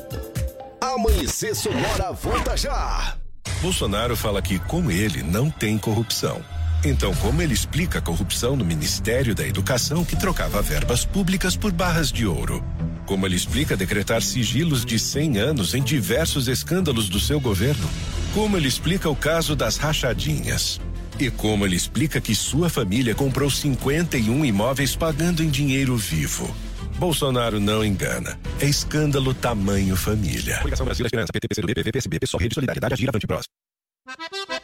Amanhecer 0.81 1.55
Sonora 1.55 2.13
volta 2.13 2.57
já! 2.57 3.17
Bolsonaro 3.63 4.17
fala 4.17 4.43
que, 4.43 4.59
com 4.59 4.91
ele, 4.91 5.23
não 5.23 5.49
tem 5.49 5.79
corrupção. 5.79 6.43
Então, 6.85 7.15
como 7.15 7.41
ele 7.41 7.55
explica 7.55 7.99
a 7.99 8.03
corrupção 8.03 8.57
no 8.57 8.65
Ministério 8.65 9.35
da 9.35 9.47
Educação 9.47 10.05
que 10.05 10.17
trocava 10.17 10.61
verbas 10.61 11.05
públicas 11.05 11.57
por 11.57 11.73
barras 11.73 12.11
de 12.11 12.27
ouro? 12.27 12.63
Como 13.07 13.25
ele 13.25 13.37
explica 13.37 13.77
decretar 13.77 14.21
sigilos 14.21 14.85
de 14.85 14.99
100 14.99 15.39
anos 15.39 15.75
em 15.75 15.83
diversos 15.83 16.49
escândalos 16.49 17.09
do 17.09 17.21
seu 17.21 17.41
governo? 17.41 17.89
Como 18.35 18.57
ele 18.57 18.69
explica 18.69 19.09
o 19.09 19.17
caso 19.17 19.55
das 19.55 19.77
rachadinhas? 19.77 20.81
E 21.19 21.31
como 21.31 21.65
ele 21.65 21.77
explica 21.77 22.21
que 22.21 22.35
sua 22.35 22.69
família 22.69 23.15
comprou 23.15 23.49
51 23.49 24.45
imóveis 24.45 24.97
pagando 24.97 25.43
em 25.43 25.49
dinheiro 25.49 25.97
vivo? 25.97 26.53
Bolsonaro 26.99 27.61
não 27.61 27.85
engana. 27.85 28.39
É 28.61 28.67
escândalo 28.67 29.35
tamanho 29.35 29.97
família. 29.97 30.59
Coligação 30.59 30.87
Brasil, 30.87 31.05
Esperança, 31.07 31.33
PT, 31.33 31.49
PCdoB, 31.49 31.75
PV, 31.75 31.93
PSB, 31.93 32.19
PSOL, 32.21 32.41
Rede 32.41 32.55
Solidariedade, 32.55 32.95
Agir, 32.95 33.09
Avante, 33.09 33.27
Prós. 33.27 33.47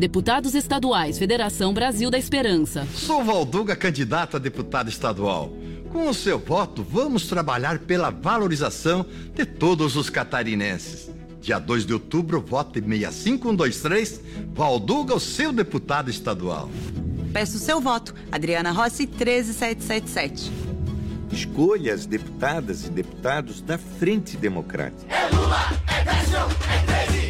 Deputados 0.00 0.54
Estaduais, 0.54 1.18
Federação 1.18 1.74
Brasil 1.74 2.10
da 2.10 2.16
Esperança. 2.16 2.88
Sou 2.94 3.22
Valduga, 3.22 3.76
candidato 3.76 4.34
a 4.34 4.40
deputado 4.40 4.88
estadual. 4.88 5.52
Com 5.92 6.08
o 6.08 6.14
seu 6.14 6.38
voto, 6.38 6.82
vamos 6.82 7.26
trabalhar 7.26 7.80
pela 7.80 8.08
valorização 8.08 9.04
de 9.34 9.44
todos 9.44 9.96
os 9.96 10.08
catarinenses. 10.08 11.10
Dia 11.42 11.58
2 11.58 11.84
de 11.84 11.92
outubro, 11.92 12.40
vote 12.40 12.80
65123, 12.80 14.22
Valduga, 14.54 15.14
o 15.14 15.20
seu 15.20 15.52
deputado 15.52 16.08
estadual. 16.08 16.70
Peço 17.30 17.58
seu 17.58 17.78
voto. 17.78 18.14
Adriana 18.32 18.72
Rossi, 18.72 19.06
13777. 19.06 20.50
Escolha 21.30 21.92
as 21.92 22.06
deputadas 22.06 22.86
e 22.86 22.90
deputados 22.90 23.60
da 23.60 23.76
Frente 23.76 24.38
Democrática. 24.38 25.14
É 25.14 25.28
Lula, 25.28 25.60
é 25.88 26.04
Décio, 26.04 26.38
é 26.38 27.06
13. 27.10 27.29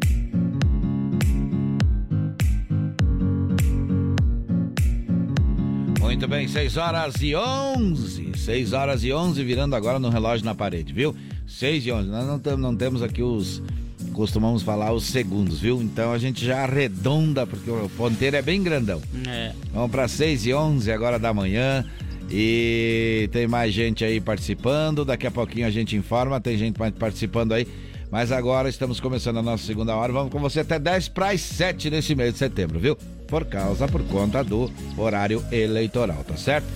Muito 6.11 6.27
bem, 6.27 6.45
6 6.45 6.75
horas 6.75 7.15
e 7.21 7.33
11. 7.33 8.31
6 8.35 8.73
horas 8.73 9.01
e 9.01 9.13
11, 9.13 9.41
virando 9.45 9.77
agora 9.77 9.97
no 9.97 10.09
relógio 10.09 10.45
na 10.45 10.53
parede, 10.53 10.91
viu? 10.91 11.15
6 11.47 11.85
e 11.85 11.91
11. 11.93 12.09
Nós 12.09 12.27
não, 12.27 12.57
não 12.57 12.75
temos 12.75 13.01
aqui 13.01 13.23
os. 13.23 13.63
Costumamos 14.11 14.61
falar 14.61 14.91
os 14.91 15.05
segundos, 15.05 15.61
viu? 15.61 15.81
Então 15.81 16.11
a 16.11 16.17
gente 16.17 16.45
já 16.45 16.63
arredonda, 16.63 17.47
porque 17.47 17.71
o 17.71 17.89
ponteiro 17.95 18.35
é 18.35 18.41
bem 18.41 18.61
grandão. 18.61 19.01
É. 19.25 19.53
Vamos 19.73 19.89
para 19.89 20.05
6 20.05 20.47
e 20.47 20.53
11 20.53 20.91
agora 20.91 21.17
da 21.17 21.33
manhã. 21.33 21.85
E 22.29 23.29
tem 23.31 23.47
mais 23.47 23.73
gente 23.73 24.03
aí 24.03 24.19
participando. 24.19 25.05
Daqui 25.05 25.25
a 25.25 25.31
pouquinho 25.31 25.65
a 25.65 25.71
gente 25.71 25.95
informa. 25.95 26.41
Tem 26.41 26.57
gente 26.57 26.77
mais 26.77 26.93
participando 26.93 27.53
aí. 27.53 27.65
Mas 28.11 28.33
agora 28.33 28.67
estamos 28.67 28.99
começando 28.99 29.37
a 29.37 29.41
nossa 29.41 29.65
segunda 29.65 29.95
hora. 29.95 30.11
Vamos 30.11 30.29
com 30.29 30.39
você 30.39 30.59
até 30.59 30.77
10 30.77 31.07
para 31.07 31.29
as 31.29 31.39
7 31.39 31.89
nesse 31.89 32.13
mês 32.13 32.33
de 32.33 32.39
setembro, 32.39 32.81
viu? 32.81 32.97
Por 33.31 33.45
causa, 33.45 33.87
por 33.87 34.03
conta 34.03 34.43
do 34.43 34.69
horário 34.97 35.41
eleitoral, 35.53 36.21
tá 36.27 36.35
certo? 36.35 36.67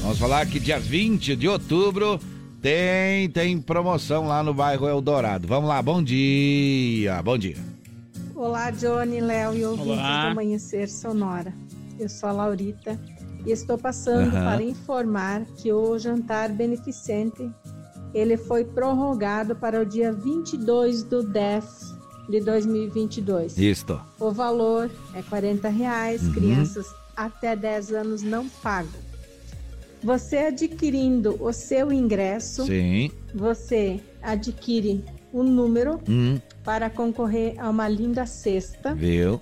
Vamos 0.00 0.16
falar 0.16 0.46
que 0.46 0.60
dia 0.60 0.78
20 0.78 1.34
de 1.34 1.48
outubro 1.48 2.20
tem, 2.62 3.28
tem 3.28 3.60
promoção 3.60 4.24
lá 4.28 4.40
no 4.40 4.54
bairro 4.54 4.88
Eldorado. 4.88 5.48
Vamos 5.48 5.68
lá, 5.68 5.82
bom 5.82 6.00
dia, 6.00 7.20
bom 7.20 7.36
dia. 7.36 7.56
Olá, 8.32 8.70
Johnny, 8.70 9.20
Léo 9.20 9.54
e 9.56 9.64
ouvintes 9.64 9.90
Olá. 9.90 10.26
do 10.26 10.30
Amanhecer 10.30 10.88
Sonora. 10.88 11.52
Eu 11.98 12.08
sou 12.08 12.28
a 12.28 12.32
Laurita 12.32 12.96
e 13.44 13.50
estou 13.50 13.76
passando 13.76 14.36
Aham. 14.36 14.44
para 14.44 14.62
informar 14.62 15.46
que 15.56 15.72
o 15.72 15.98
jantar 15.98 16.50
beneficente 16.50 17.50
ele 18.14 18.36
foi 18.36 18.64
prorrogado 18.64 19.56
para 19.56 19.82
o 19.82 19.84
dia 19.84 20.12
22 20.12 21.02
do 21.02 21.24
10 21.24 21.87
de 22.28 22.40
2022. 22.40 23.56
Isto. 23.58 24.00
O 24.20 24.30
valor 24.30 24.90
é 25.14 25.22
40 25.22 25.68
reais, 25.68 26.22
Uhum. 26.22 26.32
crianças 26.32 26.86
até 27.16 27.56
10 27.56 27.92
anos 27.92 28.22
não 28.22 28.48
pagam. 28.48 29.08
Você 30.02 30.36
adquirindo 30.38 31.36
o 31.42 31.52
seu 31.52 31.90
ingresso, 31.92 32.66
Sim. 32.66 33.10
você 33.34 34.00
adquire 34.22 35.04
um 35.34 35.42
número 35.42 36.00
Hum, 36.08 36.38
para 36.62 36.88
concorrer 36.88 37.54
a 37.58 37.68
uma 37.68 37.88
linda 37.88 38.24
cesta. 38.24 38.94
viu? 38.94 39.40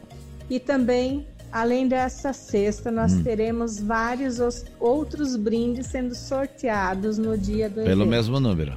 E 0.49 0.59
também, 0.59 1.27
além 1.53 1.87
dessa 1.87 2.33
cesta, 2.33 2.91
nós 2.91 3.13
Hum. 3.13 3.23
teremos 3.23 3.79
vários 3.79 4.39
os- 4.41 4.65
outros 4.81 5.37
brindes 5.37 5.89
sendo 5.89 6.15
sorteados 6.15 7.19
no 7.19 7.37
dia 7.37 7.69
do 7.69 7.77
Pelo 7.83 7.89
evento. 8.03 8.07
mesmo 8.07 8.41
número. 8.41 8.75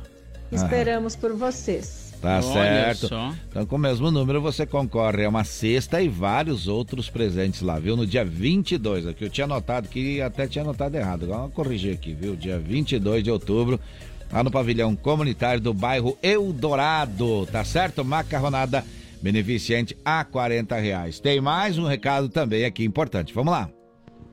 Esperamos 0.52 1.16
por 1.16 1.32
vocês. 1.34 2.09
Tá 2.22 2.36
Olha 2.36 2.42
certo. 2.42 3.08
só. 3.08 3.34
Então, 3.50 3.66
com 3.66 3.76
o 3.78 3.80
mesmo 3.80 4.12
número, 4.12 4.42
você 4.42 4.66
concorre 4.66 5.24
a 5.24 5.30
uma 5.30 5.44
cesta 5.46 6.02
e 6.02 6.10
vários 6.10 6.68
outros 6.68 7.10
presentes 7.10 7.62
lá, 7.62 7.80
viu? 7.80 7.96
No 7.96 8.06
dia 8.06 8.26
22, 8.26 9.08
aqui 9.08 9.24
eu 9.24 9.30
tinha 9.30 9.46
anotado 9.46 9.88
que 9.88 10.22
até 10.22 10.46
tinha 10.46 10.64
anotado 10.64 10.98
errado. 10.98 11.24
Agora 11.24 11.44
eu 11.44 11.50
corrigir 11.50 11.94
aqui, 11.94 12.14
viu? 12.14 12.36
Dia 12.36 12.60
22 12.60 13.24
de 13.24 13.32
outubro, 13.32 13.80
lá 14.32 14.44
no 14.44 14.52
pavilhão 14.52 14.96
comunitário 14.96 15.62
do 15.62 15.74
bairro 15.74 16.18
Eldorado, 16.22 17.46
tá 17.46 17.64
certo? 17.64 18.04
Macarronada 18.04 18.84
beneficente 19.22 19.96
a 20.04 20.24
40 20.24 20.76
reais. 20.78 21.20
Tem 21.20 21.40
mais 21.40 21.78
um 21.78 21.86
recado 21.86 22.28
também 22.28 22.66
aqui 22.66 22.84
importante. 22.84 23.34
Vamos 23.34 23.52
lá. 23.54 23.70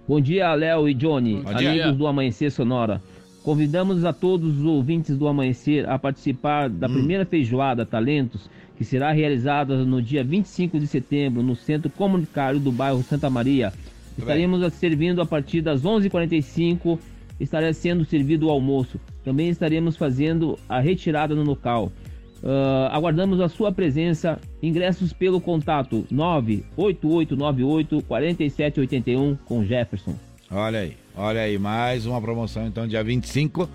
Bom 0.08 0.20
dia, 0.20 0.54
Léo 0.54 0.88
e 0.88 0.94
Johnny, 0.94 1.40
Bom 1.42 1.50
amigos 1.50 1.72
dia. 1.72 1.92
do 1.92 2.06
Amanhecer 2.06 2.50
Sonora. 2.50 3.02
Convidamos 3.46 4.04
a 4.04 4.12
todos 4.12 4.58
os 4.58 4.64
ouvintes 4.64 5.16
do 5.16 5.28
Amanhecer 5.28 5.88
a 5.88 5.96
participar 5.96 6.68
da 6.68 6.88
primeira 6.88 7.24
feijoada 7.24 7.86
Talentos, 7.86 8.50
que 8.76 8.84
será 8.84 9.12
realizada 9.12 9.84
no 9.84 10.02
dia 10.02 10.24
25 10.24 10.80
de 10.80 10.86
setembro 10.88 11.44
no 11.44 11.54
Centro 11.54 11.88
Comunitário 11.88 12.58
do 12.58 12.72
bairro 12.72 13.04
Santa 13.04 13.30
Maria. 13.30 13.72
Estaremos 14.18 14.72
servindo 14.72 15.22
a 15.22 15.24
partir 15.24 15.62
das 15.62 15.84
11h45, 15.84 16.98
estará 17.38 17.72
sendo 17.72 18.04
servido 18.04 18.48
o 18.48 18.50
almoço. 18.50 18.98
Também 19.22 19.48
estaremos 19.48 19.96
fazendo 19.96 20.58
a 20.68 20.80
retirada 20.80 21.32
no 21.32 21.44
local. 21.44 21.92
Ah, 22.42 22.90
aguardamos 22.90 23.40
a 23.40 23.48
sua 23.48 23.70
presença. 23.70 24.40
Ingressos 24.60 25.12
pelo 25.12 25.40
contato 25.40 26.04
98898 26.10 28.02
4781 28.02 29.36
com 29.44 29.64
Jefferson. 29.64 30.16
Olha 30.50 30.80
aí, 30.80 30.96
olha 31.16 31.40
aí, 31.40 31.58
mais 31.58 32.06
uma 32.06 32.20
promoção 32.20 32.66
então 32.66 32.86
dia 32.86 33.02
25 33.02 33.68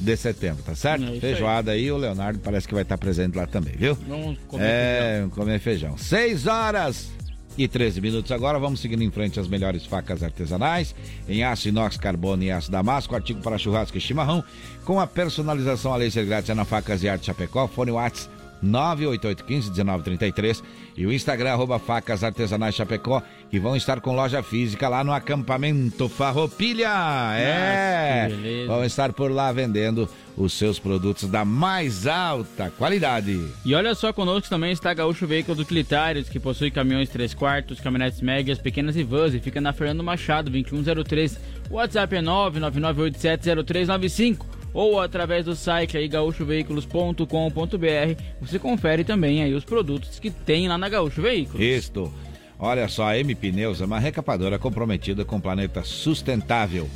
de 0.00 0.16
setembro, 0.16 0.62
tá 0.62 0.74
certo? 0.74 1.02
É 1.02 1.06
isso 1.06 1.14
aí. 1.14 1.20
Feijoada 1.20 1.72
aí, 1.72 1.92
o 1.92 1.96
Leonardo 1.96 2.38
parece 2.38 2.66
que 2.66 2.74
vai 2.74 2.82
estar 2.82 2.96
presente 2.96 3.36
lá 3.36 3.46
também, 3.46 3.74
viu? 3.76 3.94
Vamos 4.08 4.38
comer 4.48 4.64
é, 4.64 5.26
comer 5.30 5.58
feijão. 5.60 5.98
6 5.98 6.46
horas 6.46 7.10
e 7.58 7.68
13 7.68 8.00
minutos 8.00 8.32
agora, 8.32 8.58
vamos 8.58 8.80
seguindo 8.80 9.02
em 9.02 9.10
frente 9.10 9.38
as 9.38 9.48
melhores 9.48 9.84
facas 9.84 10.22
artesanais 10.22 10.94
em 11.28 11.42
aço 11.42 11.68
inox, 11.68 11.96
carbono 11.96 12.42
e 12.42 12.50
aço 12.50 12.70
damasco, 12.70 13.14
artigo 13.14 13.42
para 13.42 13.58
churrasco 13.58 13.98
e 13.98 14.00
chimarrão, 14.00 14.42
com 14.84 14.98
a 14.98 15.06
personalização 15.06 15.92
a 15.92 15.96
laser 15.96 16.24
grátis 16.24 16.50
é 16.50 16.54
na 16.54 16.64
Facas 16.64 17.02
e 17.02 17.08
Arte 17.08 17.26
Chapecó, 17.26 17.68
fone 17.68 17.90
Whats 17.90 18.30
98815-1933 18.64 20.62
e 20.96 21.06
o 21.06 21.12
Instagram 21.12 21.52
arroba 21.52 21.78
Facas 21.78 22.24
Artesanais 22.24 22.74
Chapecó 22.74 23.22
que 23.50 23.58
vão 23.58 23.74
estar 23.76 24.00
com 24.00 24.14
loja 24.14 24.42
física 24.42 24.88
lá 24.88 25.02
no 25.02 25.12
acampamento 25.12 26.08
Farroupilha. 26.08 26.88
É, 27.34 28.28
que 28.28 28.36
beleza. 28.36 28.68
vão 28.68 28.84
estar 28.84 29.12
por 29.12 29.30
lá 29.30 29.50
vendendo 29.52 30.08
os 30.36 30.52
seus 30.52 30.78
produtos 30.78 31.28
da 31.28 31.44
mais 31.44 32.06
alta 32.06 32.70
qualidade. 32.70 33.44
E 33.64 33.74
olha 33.74 33.92
só, 33.94 34.12
conosco 34.12 34.48
também 34.48 34.70
está 34.72 34.94
Gaúcho 34.94 35.26
Veículos 35.26 35.60
Utilitários, 35.60 36.28
que 36.28 36.38
possui 36.38 36.70
caminhões 36.70 37.08
3 37.08 37.34
quartos, 37.34 37.80
caminhonetes 37.80 38.20
médias, 38.20 38.58
pequenas 38.58 38.94
e 38.96 39.02
vans, 39.02 39.34
e 39.34 39.40
fica 39.40 39.60
na 39.60 39.72
Fernando 39.72 40.04
Machado, 40.04 40.50
2103. 40.50 41.38
O 41.70 41.74
WhatsApp 41.74 42.16
é 42.16 42.22
999870395 42.22 44.59
ou 44.72 45.00
através 45.00 45.44
do 45.44 45.54
site 45.54 45.96
aí 45.96 46.08
gaúchoveículos.com.br. 46.08 48.22
Você 48.40 48.58
confere 48.58 49.04
também 49.04 49.42
aí 49.42 49.54
os 49.54 49.64
produtos 49.64 50.18
que 50.18 50.30
tem 50.30 50.68
lá 50.68 50.78
na 50.78 50.88
Gaúcho 50.88 51.22
Veículos. 51.22 51.60
Isto. 51.60 52.12
Olha 52.58 52.88
só, 52.88 53.08
a 53.08 53.18
M 53.18 53.34
Pneus 53.34 53.80
é 53.80 53.86
uma 53.86 53.98
recapadora 53.98 54.58
comprometida 54.58 55.24
com 55.24 55.36
o 55.36 55.40
planeta 55.40 55.82
sustentável. 55.82 56.88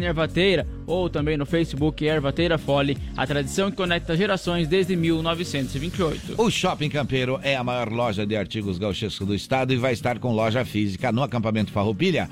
Ervateira, 0.00 0.64
ou 0.86 1.10
também 1.10 1.36
no 1.36 1.44
Facebook 1.44 2.04
Ervateira 2.04 2.56
Fole, 2.56 2.96
a 3.16 3.26
tradição 3.26 3.68
que 3.68 3.76
conecta 3.76 4.16
gerações 4.16 4.68
desde 4.68 4.94
1928. 4.94 6.40
O 6.40 6.48
Shopping 6.48 6.88
Campeiro 6.88 7.40
é 7.42 7.56
a 7.56 7.64
maior 7.64 7.90
loja 7.90 8.24
de 8.24 8.36
artigos 8.36 8.78
gauchescos 8.78 9.26
do 9.26 9.34
estado 9.34 9.72
e 9.72 9.76
vai 9.76 9.92
estar 9.92 10.20
com 10.20 10.32
loja 10.32 10.64
física 10.64 11.10
no 11.10 11.20
acampamento 11.20 11.72
Farroupilha. 11.72 12.30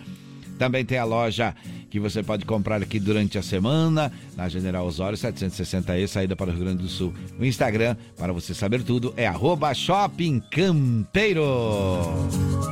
Também 0.57 0.85
tem 0.85 0.99
a 0.99 1.05
loja 1.05 1.53
que 1.97 2.01
você 2.01 2.23
pode 2.23 2.45
comprar 2.45 2.83
aqui 2.83 3.01
durante 3.01 3.39
a 3.39 3.43
semana, 3.43 4.13
na 4.37 4.51
General 4.51 4.87
Osório 4.87 5.17
760E, 5.17 6.07
saída 6.07 6.37
para 6.37 6.51
o 6.51 6.53
Rio 6.53 6.61
Grande 6.61 6.83
do 6.83 6.89
Sul. 6.89 7.15
O 7.41 7.45
Instagram, 7.45 7.97
para 8.19 8.35
você 8.35 8.53
saber 8.53 8.83
tudo, 8.83 9.15
é 9.17 9.27
arroba 9.27 9.73
Shopping 9.73 10.41
Campeiro. 10.51 11.43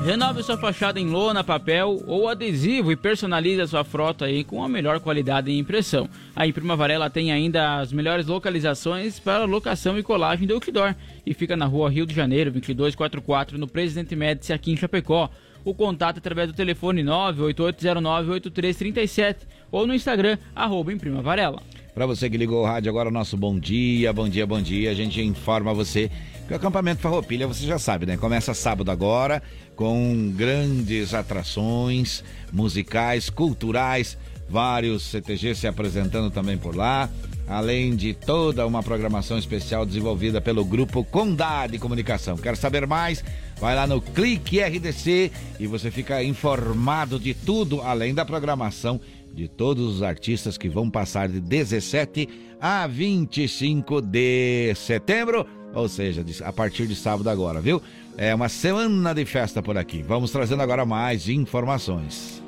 Renove 0.05 0.43
sua 0.43 0.59
fachada 0.59 1.01
em 1.01 1.07
lona, 1.07 1.43
papel 1.43 2.03
ou 2.07 2.29
adesivo 2.29 2.93
e 2.93 2.97
personalize 2.97 3.63
a 3.63 3.67
sua 3.67 3.83
frota 3.83 4.27
aí 4.27 4.45
com 4.45 4.63
a 4.63 4.69
melhor 4.69 5.01
qualidade 5.01 5.51
e 5.51 5.59
impressão. 5.59 6.07
A 6.37 6.47
Imprima 6.47 6.77
Varela 6.77 7.09
tem 7.09 7.33
ainda 7.33 7.79
as 7.79 7.95
melhores 7.95 8.27
localizações 8.27 9.19
para 9.19 9.47
locação 9.47 9.99
e 9.99 10.03
colagem 10.03 10.47
do 10.47 10.53
outdoor 10.53 10.95
e 11.25 11.33
fica 11.33 11.57
na 11.57 11.65
rua 11.65 11.89
Rio 11.89 12.05
de 12.05 12.15
Janeiro, 12.15 12.51
2244, 12.51 13.57
no 13.57 13.67
Presidente 13.67 14.15
Médici, 14.15 14.53
aqui 14.53 14.71
em 14.71 14.77
Chapecó. 14.77 15.31
O 15.65 15.75
contato 15.75 16.19
através 16.19 16.49
do 16.49 16.55
telefone 16.55 17.03
988098337 17.03 19.37
ou 19.71 19.87
no 19.87 19.95
Instagram, 19.95 20.37
arroba 20.55 20.93
Varela. 21.23 21.63
Para 21.95 22.07
você 22.07 22.29
que 22.29 22.37
ligou 22.37 22.63
o 22.63 22.67
rádio 22.67 22.91
agora, 22.91 23.11
nosso 23.11 23.37
bom 23.37 23.59
dia, 23.59 24.13
bom 24.13 24.29
dia, 24.29 24.47
bom 24.47 24.61
dia. 24.61 24.91
A 24.91 24.95
gente 24.95 25.23
informa 25.23 25.73
você 25.73 26.11
que 26.47 26.53
o 26.53 26.57
acampamento 26.57 27.01
Farroupilha, 27.01 27.47
você 27.47 27.65
já 27.65 27.79
sabe, 27.79 28.05
né? 28.05 28.17
Começa 28.17 28.53
sábado 28.53 28.91
agora 28.91 29.41
com 29.77 30.33
grandes 30.37 31.15
atrações 31.15 32.25
musicais, 32.53 33.31
culturais, 33.31 34.19
vários 34.49 35.05
CTG 35.05 35.55
se 35.55 35.67
apresentando 35.67 36.31
também 36.31 36.59
por 36.59 36.77
lá, 36.77 37.09
além 37.49 37.95
de 37.95 38.13
toda 38.13 38.67
uma 38.67 38.83
programação 38.83 39.39
especial 39.39 39.87
desenvolvida 39.87 40.41
pelo 40.41 40.65
grupo 40.65 41.05
Condade 41.05 41.79
Comunicação. 41.79 42.37
Quer 42.37 42.57
saber 42.57 42.87
mais? 42.87 43.25
Vai 43.65 43.75
lá 43.75 43.87
no 43.87 43.99
Clique 43.99 44.61
RDC 44.61 45.33
e 45.59 45.67
você 45.67 45.91
fica 45.91 46.23
informado 46.23 47.19
de 47.19 47.33
tudo, 47.33 47.81
além 47.81 48.13
da 48.13 48.23
programação 48.23 49.01
de 49.33 49.49
todos 49.49 49.97
os 49.97 50.03
artistas 50.03 50.59
que 50.59 50.69
vão 50.69 50.91
passar 50.91 51.31
de 51.31 51.41
17 51.41 52.29
a 52.61 52.87
25 52.87 54.03
de 54.03 54.75
setembro, 54.75 55.47
ou 55.73 55.89
seja, 55.89 56.23
a 56.45 56.53
partir 56.53 56.87
de 56.87 56.95
sábado 56.95 57.31
agora, 57.31 57.59
viu? 57.59 57.81
É 58.19 58.35
uma 58.35 58.51
semana 58.51 59.15
de 59.15 59.25
festa 59.25 59.63
por 59.63 59.79
aqui. 59.79 60.03
Vamos 60.03 60.31
trazendo 60.31 60.61
agora 60.61 60.85
mais 60.85 61.27
informações. 61.27 62.43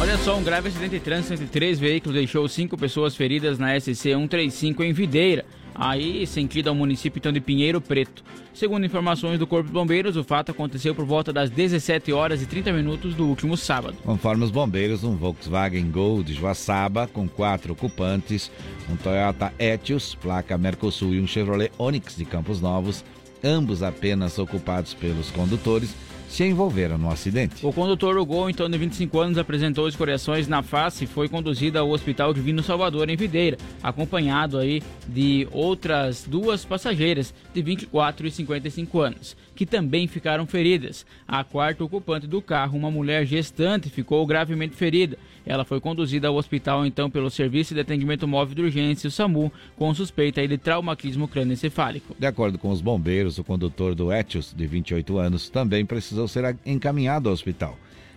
Olha 0.00 0.18
só, 0.18 0.36
um 0.36 0.42
grave 0.42 0.70
acidente 0.70 0.98
de 0.98 1.00
trânsito 1.00 1.34
entre 1.34 1.46
três 1.46 1.78
veículos 1.78 2.16
deixou 2.16 2.48
cinco 2.48 2.76
pessoas 2.76 3.14
feridas 3.14 3.60
na 3.60 3.78
SC 3.78 3.94
135 3.94 4.82
em 4.82 4.92
Videira 4.92 5.44
aí 5.78 6.26
sentido 6.26 6.68
ao 6.68 6.74
município 6.74 7.18
então 7.18 7.32
de 7.32 7.40
Pinheiro 7.40 7.80
Preto. 7.80 8.24
Segundo 8.52 8.84
informações 8.84 9.38
do 9.38 9.46
Corpo 9.46 9.68
de 9.68 9.72
Bombeiros, 9.72 10.16
o 10.16 10.24
fato 10.24 10.50
aconteceu 10.50 10.94
por 10.94 11.04
volta 11.04 11.32
das 11.32 11.48
17 11.48 12.12
horas 12.12 12.42
e 12.42 12.46
30 12.46 12.72
minutos 12.72 13.14
do 13.14 13.24
último 13.26 13.56
sábado. 13.56 13.96
Conforme 14.02 14.44
os 14.44 14.50
bombeiros, 14.50 15.04
um 15.04 15.14
Volkswagen 15.14 15.88
Gol 15.90 16.24
de 16.24 16.34
Joaçaba 16.34 17.06
com 17.06 17.28
quatro 17.28 17.72
ocupantes, 17.72 18.50
um 18.90 18.96
Toyota 18.96 19.52
Etios, 19.58 20.16
placa 20.16 20.58
Mercosul 20.58 21.14
e 21.14 21.20
um 21.20 21.26
Chevrolet 21.26 21.70
Onix 21.78 22.16
de 22.16 22.24
Campos 22.24 22.60
Novos, 22.60 23.04
ambos 23.44 23.82
apenas 23.82 24.38
ocupados 24.38 24.92
pelos 24.92 25.30
condutores, 25.30 25.94
se 26.28 26.44
envolveram 26.44 26.98
no 26.98 27.10
acidente. 27.10 27.64
O 27.66 27.72
condutor 27.72 28.18
em 28.48 28.54
torno 28.54 28.72
de 28.72 28.78
25 28.78 29.18
anos, 29.18 29.38
apresentou 29.38 29.88
escoriações 29.88 30.46
na 30.46 30.62
face 30.62 31.04
e 31.04 31.06
foi 31.06 31.28
conduzido 31.28 31.78
ao 31.78 31.90
Hospital 31.90 32.32
Divino 32.34 32.62
Salvador, 32.62 33.08
em 33.08 33.16
Videira, 33.16 33.56
acompanhado 33.82 34.58
aí 34.58 34.82
de 35.06 35.48
outras 35.50 36.24
duas 36.28 36.64
passageiras 36.64 37.32
de 37.52 37.62
24 37.62 38.26
e 38.26 38.30
55 38.30 39.00
anos, 39.00 39.36
que 39.58 39.66
também 39.66 40.06
ficaram 40.06 40.46
feridas. 40.46 41.04
A 41.26 41.42
quarta 41.42 41.82
ocupante 41.82 42.28
do 42.28 42.40
carro, 42.40 42.78
uma 42.78 42.92
mulher 42.92 43.26
gestante, 43.26 43.90
ficou 43.90 44.24
gravemente 44.24 44.76
ferida. 44.76 45.18
Ela 45.44 45.64
foi 45.64 45.80
conduzida 45.80 46.28
ao 46.28 46.36
hospital 46.36 46.86
então 46.86 47.10
pelo 47.10 47.28
Serviço 47.28 47.74
de 47.74 47.80
Atendimento 47.80 48.28
Móvel 48.28 48.54
de 48.54 48.62
Urgência, 48.62 49.08
o 49.08 49.10
SAMU, 49.10 49.52
com 49.74 49.92
suspeita 49.92 50.46
de 50.46 50.56
traumatismo 50.56 51.26
crânioencefálico. 51.26 52.14
De 52.16 52.24
acordo 52.24 52.56
com 52.56 52.70
os 52.70 52.80
bombeiros, 52.80 53.36
o 53.40 53.42
condutor 53.42 53.96
do 53.96 54.12
Etios, 54.12 54.54
de 54.56 54.64
28 54.64 55.18
anos, 55.18 55.48
também 55.48 55.84
precisou 55.84 56.28
ser 56.28 56.56
encaminhado 56.64 57.28
ao 57.28 57.32
hospital. 57.32 57.76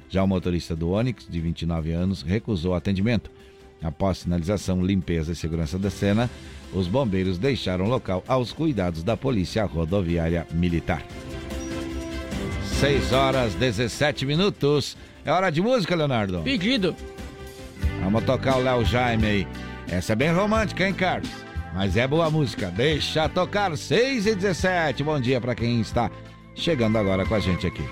Já 0.09 0.23
o 0.23 0.27
motorista 0.27 0.76
do 0.76 0.91
Onix, 0.91 1.27
de 1.27 1.39
29 1.39 1.91
anos, 1.91 2.22
recusou 2.22 2.76
atendimento. 2.76 3.31
Após 3.84 4.20
sinalização, 4.20 4.86
limpeza 4.86 5.32
e 5.32 5.36
segurança 5.36 5.78
da 5.80 5.90
cena, 5.90 6.30
os 6.74 6.88
bombeiros 6.88 7.38
deixaram 7.38 7.86
o 7.86 7.90
local 7.90 8.24
aos 8.28 8.53
cuidados 8.53 9.03
da 9.03 9.18
Polícia 9.18 9.66
Rodoviária 9.66 10.48
Militar. 10.52 11.03
6 12.80 13.12
horas 13.12 13.53
17 13.56 14.26
minutos. 14.26 14.98
É 15.26 15.32
hora 15.32 15.49
de 15.49 15.62
música, 15.62 15.95
Leonardo? 15.95 16.41
Pedido. 16.41 16.95
Vamos 18.03 18.24
tocar 18.24 18.58
o 18.58 18.64
Léo 18.64 18.84
Jaime 18.86 19.26
aí. 19.26 19.48
Essa 19.88 20.14
é 20.14 20.16
bem 20.16 20.32
romântica, 20.32 20.88
hein, 20.88 20.94
Carlos? 20.94 21.30
Mas 21.74 21.95
é 21.95 22.08
boa 22.08 22.30
música. 22.30 22.72
Deixa 22.72 23.30
tocar 23.30 23.78
6 23.78 24.26
e 24.26 24.36
17. 24.36 25.03
Bom 25.03 25.20
dia 25.20 25.40
para 25.40 25.56
quem 25.56 25.80
está 25.82 26.10
chegando 26.56 26.98
agora 26.98 27.26
com 27.26 27.36
a 27.36 27.40
gente 27.40 27.68
aqui. 27.68 27.84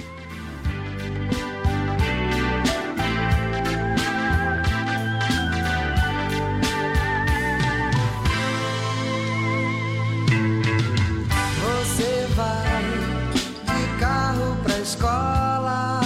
Escola 15.00 16.02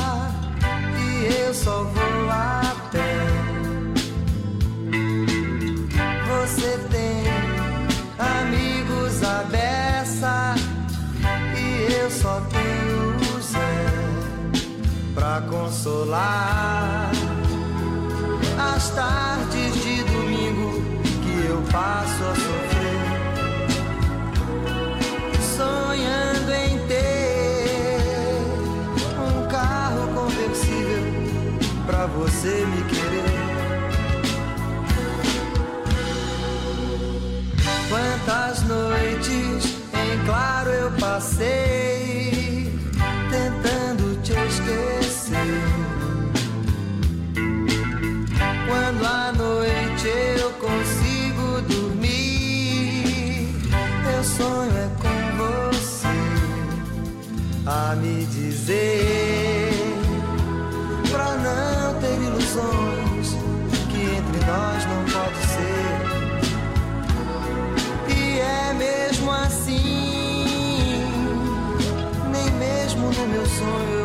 e 0.96 1.34
eu 1.48 1.54
só 1.54 1.84
vou 1.84 2.30
a 2.30 2.76
pé. 2.92 3.26
Você 6.30 6.78
tem 6.92 7.24
amigos 8.20 9.24
à 9.24 9.44
beça 9.46 10.56
e 11.58 11.94
eu 11.94 12.12
só 12.12 12.40
tenho 12.52 13.36
o 13.36 13.42
Zé 13.42 13.88
pra 15.16 15.42
consolar. 15.50 17.12
As 18.76 18.90
tardes 18.92 19.74
de 19.84 20.04
domingo 20.04 20.72
que 21.24 21.48
eu 21.48 21.64
passo 21.72 22.24
a 22.24 22.36
você 32.44 32.66
me 32.66 32.84
querer. 32.84 33.24
Quantas 37.90 38.64
noites 38.64 39.78
em 39.94 40.26
claro 40.26 40.70
eu 40.70 40.92
passei 41.00 42.78
tentando 43.32 44.22
te 44.22 44.34
esquecer. 44.34 45.64
Quando 48.68 49.06
à 49.06 49.32
noite 49.32 50.08
eu 50.42 50.52
consigo 50.52 51.62
dormir, 51.62 53.56
meu 54.04 54.24
sonho 54.24 54.78
é 54.78 54.90
com 55.02 55.38
você 55.38 56.08
a 57.66 57.96
me 57.96 58.26
dizer 58.26 59.13
que 62.56 64.02
entre 64.16 64.46
nós 64.46 64.86
não 64.86 65.04
pode 65.12 65.38
ser. 65.48 65.96
E 68.16 68.40
é 68.40 68.74
mesmo 68.74 69.32
assim, 69.32 71.04
nem 72.32 72.52
mesmo 72.52 73.12
no 73.12 73.28
meu 73.28 73.46
sonho 73.46 74.03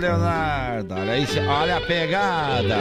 Leonardo, 0.00 0.94
olha 0.94 1.12
aí, 1.12 1.26
olha 1.46 1.76
a 1.76 1.80
pegada. 1.80 2.78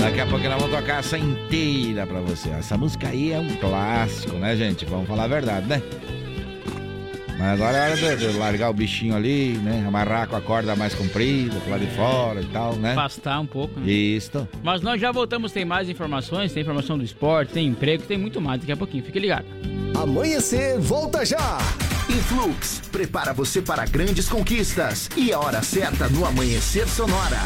Daqui 0.00 0.20
a 0.20 0.26
pouco 0.26 0.44
nós 0.48 0.62
vamos 0.62 0.76
tocar 0.76 1.00
essa 1.00 1.18
inteira 1.18 2.06
pra 2.06 2.20
você. 2.20 2.50
Essa 2.50 2.76
música 2.78 3.08
aí 3.08 3.32
é 3.32 3.38
um 3.38 3.56
clássico, 3.56 4.36
né, 4.36 4.56
gente? 4.56 4.84
Vamos 4.84 5.08
falar 5.08 5.24
a 5.24 5.28
verdade, 5.28 5.66
né? 5.66 5.82
Mas 7.38 7.52
agora 7.52 7.76
é 7.76 7.82
hora 7.86 7.96
de, 7.96 8.16
de 8.16 8.38
largar 8.38 8.70
o 8.70 8.72
bichinho 8.72 9.16
ali, 9.16 9.58
né? 9.58 9.84
Amarrar 9.86 10.28
com 10.28 10.36
a 10.36 10.40
corda 10.40 10.76
mais 10.76 10.94
comprida, 10.94 11.58
pro 11.60 11.70
lado 11.70 11.84
de 11.84 11.90
fora 11.92 12.40
e 12.40 12.46
tal, 12.46 12.76
né? 12.76 12.92
Afastar 12.92 13.40
um 13.40 13.46
pouco. 13.46 13.80
Né? 13.80 13.90
Isso. 13.90 14.46
Mas 14.62 14.82
nós 14.82 15.00
já 15.00 15.10
voltamos, 15.10 15.50
tem 15.50 15.64
mais 15.64 15.88
informações, 15.88 16.52
tem 16.52 16.62
informação 16.62 16.96
do 16.96 17.04
esporte, 17.04 17.52
tem 17.52 17.66
emprego, 17.66 18.04
tem 18.04 18.18
muito 18.18 18.40
mais 18.40 18.60
daqui 18.60 18.72
a 18.72 18.76
pouquinho. 18.76 19.02
Fique 19.02 19.18
ligado. 19.18 19.46
Amanhecer, 19.94 20.78
volta 20.78 21.24
já! 21.24 21.58
Influx, 22.10 22.82
prepara 22.90 23.32
você 23.32 23.62
para 23.62 23.86
grandes 23.86 24.28
conquistas. 24.28 25.08
E 25.16 25.32
a 25.32 25.38
hora 25.38 25.62
certa 25.62 26.08
no 26.08 26.26
Amanhecer 26.26 26.88
Sonora. 26.88 27.38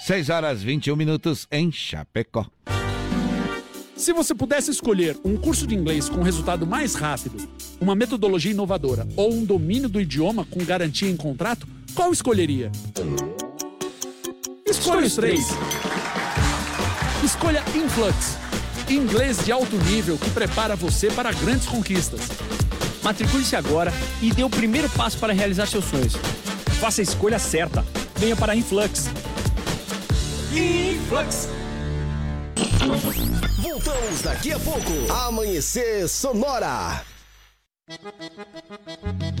6 0.00 0.28
horas 0.28 0.62
21 0.62 0.94
minutos 0.94 1.46
em 1.50 1.72
Chapecó. 1.72 2.46
Se 3.96 4.12
você 4.12 4.34
pudesse 4.34 4.70
escolher 4.70 5.18
um 5.24 5.36
curso 5.36 5.66
de 5.66 5.74
inglês 5.74 6.10
com 6.10 6.22
resultado 6.22 6.66
mais 6.66 6.94
rápido, 6.94 7.48
uma 7.80 7.94
metodologia 7.94 8.52
inovadora 8.52 9.08
ou 9.16 9.32
um 9.32 9.44
domínio 9.44 9.88
do 9.88 9.98
idioma 9.98 10.44
com 10.44 10.62
garantia 10.62 11.08
em 11.08 11.16
contrato, 11.16 11.66
qual 11.94 12.12
escolheria? 12.12 12.70
Escolha 14.66 15.06
os 15.06 15.14
três. 15.14 15.40
Escolha 17.24 17.64
Influx. 17.74 18.47
Inglês 18.90 19.44
de 19.44 19.52
alto 19.52 19.76
nível 19.76 20.16
que 20.16 20.30
prepara 20.30 20.74
você 20.74 21.10
para 21.10 21.32
grandes 21.32 21.66
conquistas. 21.66 22.20
Matricule-se 23.02 23.54
agora 23.54 23.92
e 24.20 24.32
dê 24.32 24.42
o 24.42 24.50
primeiro 24.50 24.88
passo 24.90 25.18
para 25.18 25.32
realizar 25.32 25.66
seus 25.66 25.84
sonhos. 25.84 26.14
Faça 26.80 27.00
a 27.00 27.04
escolha 27.04 27.38
certa. 27.38 27.84
Venha 28.16 28.36
para 28.36 28.56
Influx. 28.56 29.08
Influx. 30.52 31.48
Voltamos 33.60 34.22
daqui 34.22 34.52
a 34.52 34.58
pouco. 34.58 35.12
Amanhecer 35.12 36.08
Sonora. 36.08 37.02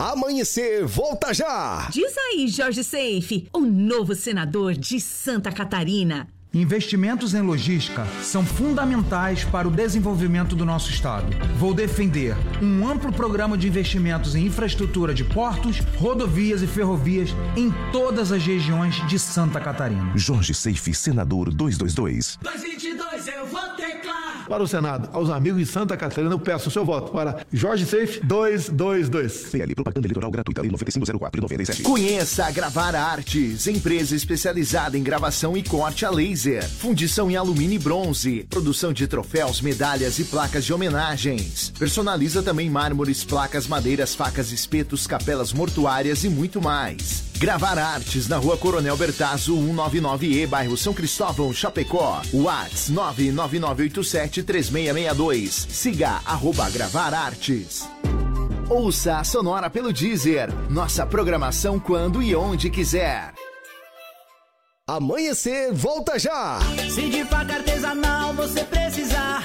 Amanhecer, 0.00 0.86
volta 0.86 1.34
já! 1.34 1.86
Diz 1.92 2.16
aí, 2.16 2.48
Jorge 2.48 2.82
Seife, 2.82 3.46
o 3.52 3.60
novo 3.60 4.14
senador 4.14 4.72
de 4.72 4.98
Santa 4.98 5.52
Catarina. 5.52 6.26
Investimentos 6.54 7.34
em 7.34 7.42
logística 7.42 8.06
são 8.22 8.42
fundamentais 8.42 9.44
para 9.44 9.68
o 9.68 9.70
desenvolvimento 9.70 10.56
do 10.56 10.64
nosso 10.64 10.88
estado. 10.88 11.26
Vou 11.58 11.74
defender 11.74 12.34
um 12.62 12.88
amplo 12.88 13.12
programa 13.12 13.58
de 13.58 13.68
investimentos 13.68 14.34
em 14.34 14.46
infraestrutura 14.46 15.12
de 15.12 15.22
portos, 15.22 15.80
rodovias 15.98 16.62
e 16.62 16.66
ferrovias 16.66 17.28
em 17.54 17.70
todas 17.92 18.32
as 18.32 18.42
regiões 18.42 19.06
de 19.06 19.18
Santa 19.18 19.60
Catarina. 19.60 20.12
Jorge 20.16 20.54
Seife, 20.54 20.94
senador 20.94 21.52
222. 21.52 22.38
222 22.40 23.28
eu 23.28 23.46
vou. 23.46 23.69
Para 24.50 24.64
o 24.64 24.66
Senado, 24.66 25.08
aos 25.12 25.30
amigos 25.30 25.60
de 25.60 25.66
Santa 25.66 25.96
Catarina, 25.96 26.34
eu 26.34 26.38
peço 26.40 26.70
o 26.70 26.72
seu 26.72 26.84
voto 26.84 27.12
para 27.12 27.46
Jorge 27.52 27.86
Seife 27.86 28.18
222. 28.26 29.46
PL 29.52 29.76
Propaganda 29.76 30.08
Eleitoral 30.08 30.28
Gratuita, 30.28 30.60
Lei 30.60 30.72
9504 30.72 31.40
97. 31.40 31.82
Conheça 31.84 32.46
a 32.46 32.50
Gravar 32.50 32.96
Artes, 32.96 33.68
empresa 33.68 34.16
especializada 34.16 34.98
em 34.98 35.04
gravação 35.04 35.56
e 35.56 35.62
corte 35.62 36.04
a 36.04 36.10
laser 36.10 36.68
fundição 36.68 37.30
em 37.30 37.36
alumínio 37.36 37.76
e 37.76 37.78
bronze, 37.78 38.44
produção 38.50 38.92
de 38.92 39.06
troféus, 39.06 39.60
medalhas 39.60 40.18
e 40.18 40.24
placas 40.24 40.64
de 40.64 40.72
homenagens. 40.72 41.72
Personaliza 41.78 42.42
também 42.42 42.68
mármores, 42.68 43.22
placas, 43.22 43.68
madeiras, 43.68 44.16
facas, 44.16 44.50
espetos, 44.50 45.06
capelas 45.06 45.52
mortuárias 45.52 46.24
e 46.24 46.28
muito 46.28 46.60
mais. 46.60 47.29
Gravar 47.40 47.76
Artes 47.78 48.28
na 48.28 48.36
Rua 48.36 48.58
Coronel 48.58 48.94
Bertazzo, 48.98 49.56
199E, 49.56 50.46
bairro 50.46 50.76
São 50.76 50.92
Cristóvão, 50.92 51.54
Chapecó. 51.54 52.20
Whats 52.34 52.90
999873662. 52.90 55.70
Siga 55.70 56.20
arroba 56.26 56.68
Gravar 56.68 57.14
Artes. 57.14 57.88
Ouça 58.68 59.16
a 59.16 59.24
Sonora 59.24 59.70
pelo 59.70 59.90
Deezer. 59.90 60.52
Nossa 60.68 61.06
programação 61.06 61.80
quando 61.80 62.22
e 62.22 62.36
onde 62.36 62.68
quiser. 62.68 63.32
Amanhecer, 64.86 65.72
volta 65.72 66.18
já! 66.18 66.58
Se 66.90 67.08
de 67.08 67.24
faca 67.24 67.54
artesanal 67.54 68.34
você 68.34 68.62
precisar, 68.64 69.44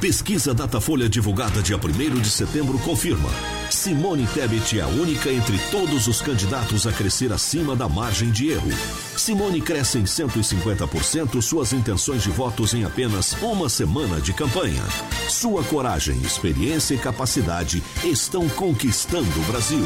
Pesquisa 0.00 0.52
Datafolha 0.52 1.08
divulgada 1.08 1.62
dia 1.62 1.76
1 1.76 2.20
de 2.20 2.30
setembro 2.30 2.76
confirma. 2.80 3.30
Simone 3.70 4.26
Tebet 4.26 4.80
é 4.80 4.82
a 4.82 4.88
única 4.88 5.30
entre 5.30 5.56
todos 5.70 6.08
os 6.08 6.20
candidatos 6.20 6.84
a 6.84 6.92
crescer 6.92 7.32
acima 7.32 7.76
da 7.76 7.88
margem 7.88 8.32
de 8.32 8.50
erro. 8.50 8.70
Simone 9.16 9.60
cresce 9.60 9.98
em 9.98 10.04
150% 10.04 11.40
suas 11.42 11.72
intenções 11.72 12.22
de 12.22 12.30
votos 12.30 12.74
em 12.74 12.84
apenas 12.84 13.36
uma 13.42 13.68
semana 13.68 14.20
de 14.20 14.32
campanha. 14.32 14.82
Sua 15.28 15.62
coragem, 15.64 16.20
experiência 16.22 16.94
e 16.94 16.98
capacidade 16.98 17.82
estão 18.04 18.48
conquistando 18.50 19.28
o 19.40 19.44
Brasil. 19.44 19.84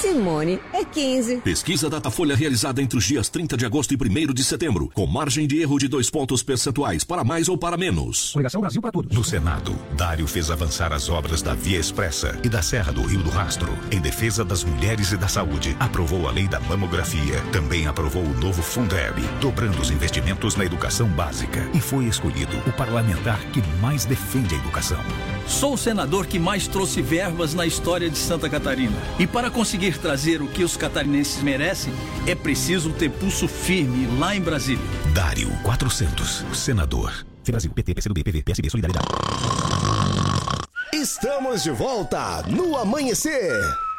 Simone 0.00 0.60
é 0.72 0.84
15. 0.84 1.38
Pesquisa 1.38 1.90
Datafolha 1.90 2.34
realizada 2.34 2.80
entre 2.80 2.98
os 2.98 3.04
dias 3.04 3.28
30 3.28 3.56
de 3.56 3.66
agosto 3.66 3.92
e 3.92 3.96
1 3.96 4.32
de 4.32 4.44
setembro, 4.44 4.90
com 4.94 5.06
margem 5.06 5.46
de 5.46 5.60
erro 5.60 5.78
de 5.78 5.88
dois 5.88 6.08
pontos 6.08 6.42
percentuais 6.42 7.04
para 7.04 7.24
mais 7.24 7.48
ou 7.48 7.58
para 7.58 7.76
menos. 7.76 8.32
Coligação 8.32 8.60
Brasil 8.60 8.80
para 8.80 8.92
todos. 8.92 9.16
No 9.16 9.24
Senado, 9.24 9.76
Dário 9.96 10.26
fez 10.26 10.50
avançar 10.50 10.92
as 10.92 11.08
obras 11.08 11.42
da 11.42 11.54
Via 11.54 11.78
Expressa 11.78 12.38
e 12.42 12.48
da 12.48 12.62
Serra 12.62 12.92
do 12.92 13.02
Rio 13.02 13.22
do 13.22 13.30
Rastro, 13.30 13.76
em 13.90 14.00
defesa 14.00 14.44
das 14.44 14.64
mulheres 14.64 15.12
e 15.12 15.16
da 15.16 15.28
saúde. 15.28 15.76
Aprovou 15.78 16.28
a 16.28 16.30
lei 16.30 16.48
da 16.48 16.60
mamografia. 16.60 17.40
Também 17.52 17.86
aprovou 17.86 18.22
o 18.22 18.38
novo 18.38 18.59
Fundeb, 18.62 19.20
dobrando 19.40 19.80
os 19.80 19.90
investimentos 19.90 20.56
na 20.56 20.64
educação 20.64 21.08
básica. 21.08 21.68
E 21.74 21.80
foi 21.80 22.06
escolhido 22.06 22.56
o 22.66 22.72
parlamentar 22.72 23.38
que 23.52 23.62
mais 23.80 24.04
defende 24.04 24.54
a 24.54 24.58
educação. 24.58 25.00
Sou 25.46 25.74
o 25.74 25.78
senador 25.78 26.26
que 26.26 26.38
mais 26.38 26.66
trouxe 26.66 27.02
verbas 27.02 27.54
na 27.54 27.66
história 27.66 28.08
de 28.08 28.18
Santa 28.18 28.48
Catarina. 28.48 28.96
E 29.18 29.26
para 29.26 29.50
conseguir 29.50 29.98
trazer 29.98 30.42
o 30.42 30.48
que 30.48 30.64
os 30.64 30.76
catarinenses 30.76 31.42
merecem, 31.42 31.92
é 32.26 32.34
preciso 32.34 32.92
ter 32.92 33.10
pulso 33.10 33.48
firme 33.48 34.06
lá 34.18 34.34
em 34.34 34.40
Brasília. 34.40 34.84
Dário 35.12 35.50
400, 35.62 36.44
senador. 36.54 37.12
Brasil, 37.46 37.70
PT, 37.72 37.94
PCdoB, 37.94 38.22
PV, 38.22 38.42
PSB, 38.42 38.70
Solidariedade. 38.70 39.06
Estamos 40.92 41.62
de 41.62 41.70
volta 41.70 42.42
no 42.48 42.76
amanhecer. 42.76 43.89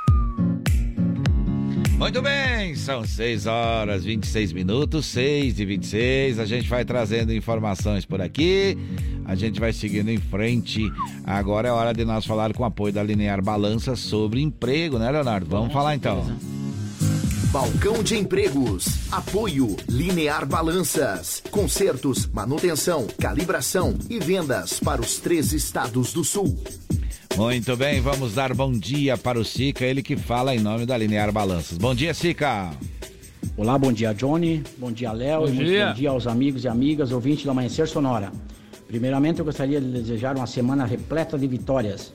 Muito 2.01 2.19
bem, 2.19 2.73
são 2.73 3.05
6 3.05 3.45
horas 3.45 4.03
26 4.03 4.53
minutos, 4.53 5.05
6 5.05 5.59
e 5.59 5.65
26. 5.65 6.39
A 6.39 6.45
gente 6.45 6.67
vai 6.67 6.83
trazendo 6.83 7.31
informações 7.31 8.07
por 8.07 8.19
aqui. 8.19 8.75
A 9.23 9.35
gente 9.35 9.59
vai 9.59 9.71
seguindo 9.71 10.09
em 10.09 10.17
frente. 10.17 10.91
Agora 11.23 11.67
é 11.67 11.71
hora 11.71 11.93
de 11.93 12.03
nós 12.03 12.25
falar 12.25 12.53
com 12.55 12.63
o 12.63 12.65
apoio 12.65 12.91
da 12.91 13.03
Linear 13.03 13.39
Balança 13.39 13.95
sobre 13.95 14.41
emprego, 14.41 14.97
né, 14.97 15.11
Leonardo? 15.11 15.45
Vamos 15.45 15.71
falar 15.71 15.93
então. 15.93 16.25
Balcão 17.51 18.01
de 18.01 18.17
Empregos. 18.17 18.87
Apoio 19.11 19.77
Linear 19.87 20.47
Balanças. 20.47 21.43
Consertos, 21.51 22.25
manutenção, 22.25 23.05
calibração 23.19 23.95
e 24.09 24.17
vendas 24.17 24.79
para 24.79 25.01
os 25.01 25.19
três 25.19 25.53
estados 25.53 26.13
do 26.13 26.23
sul. 26.23 26.59
Muito 27.37 27.77
bem, 27.77 28.01
vamos 28.01 28.33
dar 28.33 28.53
bom 28.53 28.71
dia 28.71 29.17
para 29.17 29.39
o 29.39 29.45
Sica, 29.45 29.85
ele 29.85 30.03
que 30.03 30.17
fala 30.17 30.53
em 30.53 30.59
nome 30.59 30.85
da 30.85 30.97
Linear 30.97 31.31
Balanças. 31.31 31.77
Bom 31.77 31.95
dia, 31.95 32.13
Sica. 32.13 32.71
Olá, 33.55 33.77
bom 33.77 33.91
dia, 33.91 34.13
Johnny. 34.13 34.63
Bom 34.77 34.91
dia, 34.91 35.11
Léo. 35.11 35.41
Bom, 35.41 35.51
dia. 35.51 35.87
bom 35.87 35.93
dia 35.93 36.09
aos 36.09 36.27
amigos 36.27 36.65
e 36.65 36.67
amigas 36.67 37.11
ouvintes 37.11 37.45
do 37.45 37.51
Amanhecer 37.51 37.87
Sonora. 37.87 38.31
Primeiramente, 38.87 39.39
eu 39.39 39.45
gostaria 39.45 39.79
de 39.79 39.87
desejar 39.87 40.35
uma 40.35 40.45
semana 40.45 40.85
repleta 40.85 41.37
de 41.39 41.47
vitórias. 41.47 42.13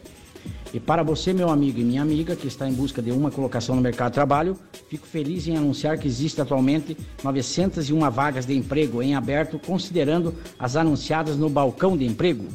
E 0.73 0.79
para 0.79 1.03
você, 1.03 1.33
meu 1.33 1.49
amigo 1.49 1.81
e 1.81 1.85
minha 1.85 2.03
amiga, 2.03 2.37
que 2.37 2.47
está 2.47 2.69
em 2.69 2.73
busca 2.73 3.01
de 3.01 3.11
uma 3.11 3.31
colocação 3.31 3.75
no 3.75 3.81
mercado 3.81 4.11
de 4.11 4.15
trabalho, 4.15 4.59
fico 4.91 5.07
feliz 5.07 5.49
em 5.49 5.57
anunciar 5.57 5.99
que 5.99 6.07
existe 6.07 6.41
atualmente 6.41 6.97
901 7.25 8.11
vagas 8.11 8.45
de 8.45 8.55
emprego 8.55 9.03
em 9.03 9.15
aberto, 9.15 9.59
considerando 9.59 10.35
as 10.59 10.77
anunciadas 10.77 11.37
no 11.37 11.49
balcão 11.49 11.97
de 11.97 12.05
emprego. 12.05 12.47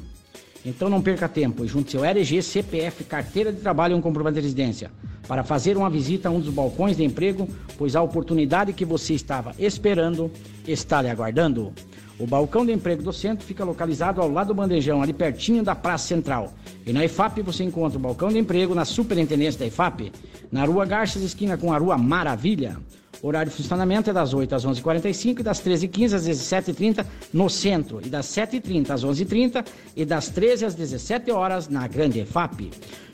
Então 0.65 0.89
não 0.89 1.01
perca 1.01 1.27
tempo 1.27 1.65
e 1.65 1.67
junte 1.67 1.91
seu 1.91 2.05
RG, 2.05 2.41
CPF, 2.41 3.03
carteira 3.03 3.51
de 3.51 3.61
trabalho 3.61 3.93
e 3.93 3.95
um 3.95 4.01
comprovante 4.01 4.35
de 4.35 4.41
residência 4.41 4.91
para 5.27 5.43
fazer 5.43 5.77
uma 5.77 5.89
visita 5.89 6.27
a 6.27 6.31
um 6.31 6.39
dos 6.39 6.53
balcões 6.53 6.97
de 6.97 7.05
emprego, 7.05 7.47
pois 7.77 7.95
a 7.95 8.01
oportunidade 8.01 8.73
que 8.73 8.83
você 8.83 9.13
estava 9.13 9.53
esperando 9.57 10.29
está 10.67 11.01
lhe 11.01 11.09
aguardando. 11.09 11.71
O 12.19 12.27
balcão 12.27 12.65
de 12.65 12.71
emprego 12.73 13.01
do 13.01 13.13
centro 13.13 13.45
fica 13.45 13.63
localizado 13.63 14.21
ao 14.21 14.29
lado 14.29 14.49
do 14.49 14.53
bandejão, 14.53 15.01
ali 15.01 15.13
pertinho 15.13 15.63
da 15.63 15.73
Praça 15.73 16.07
Central. 16.07 16.53
E 16.85 16.91
na 16.91 17.05
IFAP 17.05 17.41
você 17.41 17.63
encontra 17.63 17.97
o 17.97 18.01
balcão 18.01 18.29
de 18.29 18.38
emprego 18.38 18.75
na 18.75 18.83
Superintendência 18.85 19.59
da 19.59 19.67
IFAP, 19.67 20.11
na 20.51 20.65
Rua 20.65 20.85
Garças, 20.85 21.23
esquina 21.23 21.57
com 21.57 21.71
a 21.71 21.77
Rua 21.77 21.97
Maravilha. 21.97 22.77
O 23.22 23.27
horário 23.27 23.52
de 23.52 23.57
funcionamento 23.57 24.10
é 24.10 24.14
das 24.14 24.34
8 24.34 24.56
às 24.56 24.65
11h45 24.65 25.39
e 25.39 25.43
das 25.43 25.61
13h15 25.61 26.15
às 26.15 26.27
17h30 26.27 27.06
no 27.31 27.48
centro, 27.49 28.02
e 28.03 28.10
das 28.10 28.26
7h30 28.26 28.89
às 28.89 29.06
11h30 29.06 29.64
e 29.95 30.03
das 30.03 30.30
13 30.30 30.65
às 30.65 30.73
17 30.73 31.30
horas 31.31 31.69
na 31.69 31.88
Grande 31.88 32.19
EFAP. 32.19 32.72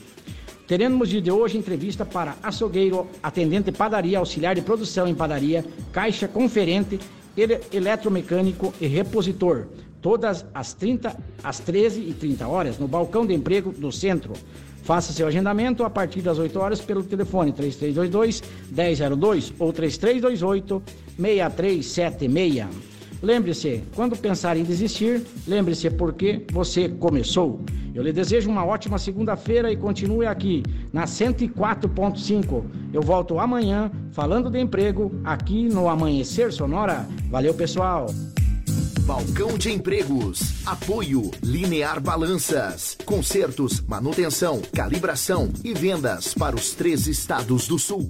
Teremos 0.70 1.08
dia 1.08 1.20
de 1.20 1.32
hoje 1.32 1.58
entrevista 1.58 2.04
para 2.06 2.36
açougueiro, 2.40 3.08
atendente 3.20 3.72
padaria, 3.72 4.20
auxiliar 4.20 4.54
de 4.54 4.62
produção 4.62 5.08
em 5.08 5.14
padaria, 5.16 5.64
caixa 5.90 6.28
conferente, 6.28 6.96
ele, 7.36 7.58
eletromecânico 7.72 8.72
e 8.80 8.86
repositor. 8.86 9.66
Todas 10.00 10.46
as 10.54 10.72
30, 10.72 11.16
às 11.42 11.58
13 11.58 12.02
e 12.02 12.14
30 12.14 12.46
horas, 12.46 12.78
no 12.78 12.86
balcão 12.86 13.26
de 13.26 13.34
emprego 13.34 13.72
do 13.72 13.90
centro. 13.90 14.32
Faça 14.84 15.12
seu 15.12 15.26
agendamento 15.26 15.82
a 15.82 15.90
partir 15.90 16.22
das 16.22 16.38
8 16.38 16.56
horas 16.60 16.80
pelo 16.80 17.02
telefone 17.02 17.52
3322 17.52 18.40
1002 18.70 19.52
ou 19.58 19.72
3328 19.72 20.82
6376. 21.18 22.99
Lembre-se, 23.22 23.82
quando 23.94 24.16
pensar 24.16 24.56
em 24.56 24.64
desistir, 24.64 25.22
lembre-se 25.46 25.90
porque 25.90 26.44
você 26.50 26.88
começou. 26.88 27.60
Eu 27.94 28.02
lhe 28.02 28.12
desejo 28.12 28.48
uma 28.48 28.64
ótima 28.64 28.98
segunda-feira 28.98 29.70
e 29.70 29.76
continue 29.76 30.26
aqui 30.26 30.62
na 30.92 31.04
104.5. 31.04 32.64
Eu 32.92 33.02
volto 33.02 33.38
amanhã 33.38 33.90
falando 34.12 34.48
de 34.48 34.58
emprego 34.58 35.12
aqui 35.24 35.68
no 35.68 35.88
Amanhecer 35.88 36.52
Sonora. 36.52 37.06
Valeu, 37.28 37.52
pessoal. 37.52 38.06
Balcão 39.02 39.58
de 39.58 39.72
Empregos. 39.72 40.64
Apoio 40.64 41.30
Linear 41.42 42.00
Balanças. 42.00 42.96
Consertos, 43.04 43.80
manutenção, 43.80 44.62
calibração 44.72 45.50
e 45.64 45.74
vendas 45.74 46.32
para 46.32 46.54
os 46.54 46.74
três 46.74 47.06
estados 47.08 47.66
do 47.66 47.78
sul. 47.78 48.08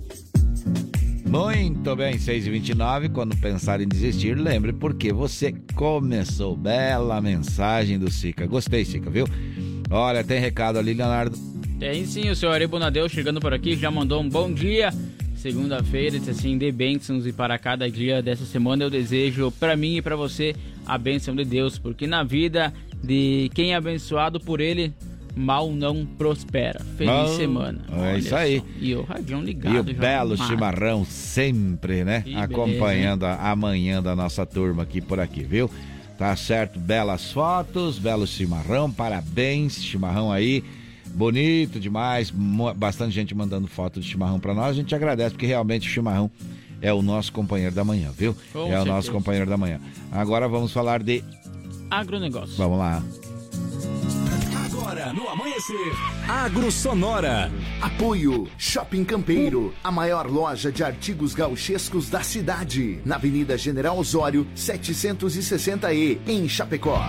Muito 1.31 1.95
bem, 1.95 2.19
6 2.19 2.49
e 2.49 2.51
29 2.51 3.09
quando 3.11 3.37
pensar 3.37 3.81
em 3.81 3.87
desistir, 3.87 4.35
lembre 4.35 4.73
porque 4.73 5.13
você 5.13 5.55
começou. 5.77 6.57
Bela 6.57 7.21
mensagem 7.21 8.01
do 8.01 8.11
Sica. 8.11 8.49
Gostei, 8.49 8.85
Sica, 8.85 9.09
viu? 9.09 9.27
Olha, 9.89 10.25
tem 10.25 10.41
recado 10.41 10.77
ali, 10.77 10.93
Leonardo. 10.93 11.39
Tem 11.79 12.05
sim, 12.05 12.29
o 12.31 12.35
senhor 12.35 12.51
Ari 12.53 12.69
chegando 13.09 13.39
por 13.39 13.55
aqui, 13.55 13.77
já 13.77 13.93
mandou 13.93 14.21
um 14.21 14.29
bom 14.29 14.53
dia. 14.53 14.91
Segunda-feira, 15.37 16.19
disse 16.19 16.31
assim, 16.31 16.59
de 16.59 16.73
bênçãos 16.73 17.25
e 17.25 17.33
para 17.33 17.57
cada 17.61 17.89
dia 17.89 18.21
dessa 18.21 18.45
semana 18.45 18.83
eu 18.83 18.91
desejo 18.91 19.53
para 19.53 19.77
mim 19.77 19.99
e 19.99 20.03
para 20.03 20.17
você 20.17 20.57
a 20.85 20.99
bênção 20.99 21.37
de 21.37 21.45
Deus, 21.45 21.79
porque 21.79 22.09
na 22.09 22.25
vida 22.25 22.75
de 23.05 23.49
quem 23.55 23.73
é 23.73 23.77
abençoado 23.77 24.41
por 24.41 24.61
ele, 24.61 24.93
mal 25.35 25.71
não 25.71 26.05
prospera. 26.05 26.85
Feliz 26.97 27.31
semana. 27.37 27.81
É 27.91 27.95
Olha 27.95 28.19
isso 28.19 28.35
aí. 28.35 28.59
Só. 28.59 28.67
E 28.81 28.95
o 28.95 29.03
radião 29.03 29.43
ligado. 29.43 29.77
E 29.77 29.79
o 29.79 29.95
belo 29.95 30.37
chimarrão 30.37 31.05
sempre, 31.05 32.05
né? 32.05 32.23
Que 32.23 32.35
Acompanhando 32.35 33.21
beleza, 33.21 33.41
a, 33.41 33.51
amanhã 33.51 34.03
da 34.03 34.15
nossa 34.17 34.45
turma 34.45 34.83
aqui 34.83 35.01
por 35.01 35.21
aqui, 35.21 35.43
viu? 35.43 35.71
Tá 36.19 36.37
certo, 36.37 36.79
belas 36.79 37.33
fotos, 37.33 37.99
belo 37.99 38.27
chimarrão, 38.27 38.91
parabéns, 38.91 39.83
chimarrão 39.83 40.31
aí. 40.31 40.63
Bonito 41.07 41.81
demais, 41.81 42.31
bastante 42.77 43.13
gente 43.13 43.35
mandando 43.35 43.67
foto 43.67 44.01
de 44.01 44.07
chimarrão 44.07 44.39
para 44.39 44.55
nós. 44.55 44.69
A 44.69 44.73
gente 44.75 44.95
agradece 44.95 45.31
porque 45.31 45.47
realmente 45.47 45.89
o 45.89 45.91
chimarrão 45.91 46.31
é 46.83 46.93
o 46.93 47.03
nosso 47.03 47.33
companheiro 47.33 47.75
da 47.75 47.85
manhã, 47.85 48.11
viu? 48.17 48.35
Com 48.53 48.61
é 48.61 48.63
certeza. 48.63 48.83
o 48.83 48.85
nosso 48.85 49.13
companheiro 49.13 49.49
da 49.49 49.57
manhã. 49.57 49.81
Agora 50.13 50.47
vamos 50.47 50.73
falar 50.73 51.03
de 51.03 51.25
agronegócio. 51.91 52.57
Vamos 52.57 52.79
lá. 52.79 53.03
Agora 54.91 55.13
no 55.13 55.29
amanhecer, 55.29 55.93
Agro 56.29 56.69
Sonora. 56.73 57.49
Apoio 57.81 58.49
Shopping 58.59 59.05
Campeiro, 59.05 59.73
a 59.85 59.93
maior 59.93 60.29
loja 60.29 60.73
de 60.73 60.83
artigos 60.83 61.33
gauchescos 61.33 62.11
da 62.11 62.25
cidade, 62.25 63.01
na 63.05 63.15
Avenida 63.15 63.57
General 63.57 63.97
Osório, 63.97 64.45
760E, 64.57 66.19
em 66.27 66.49
Chapecó. 66.49 67.09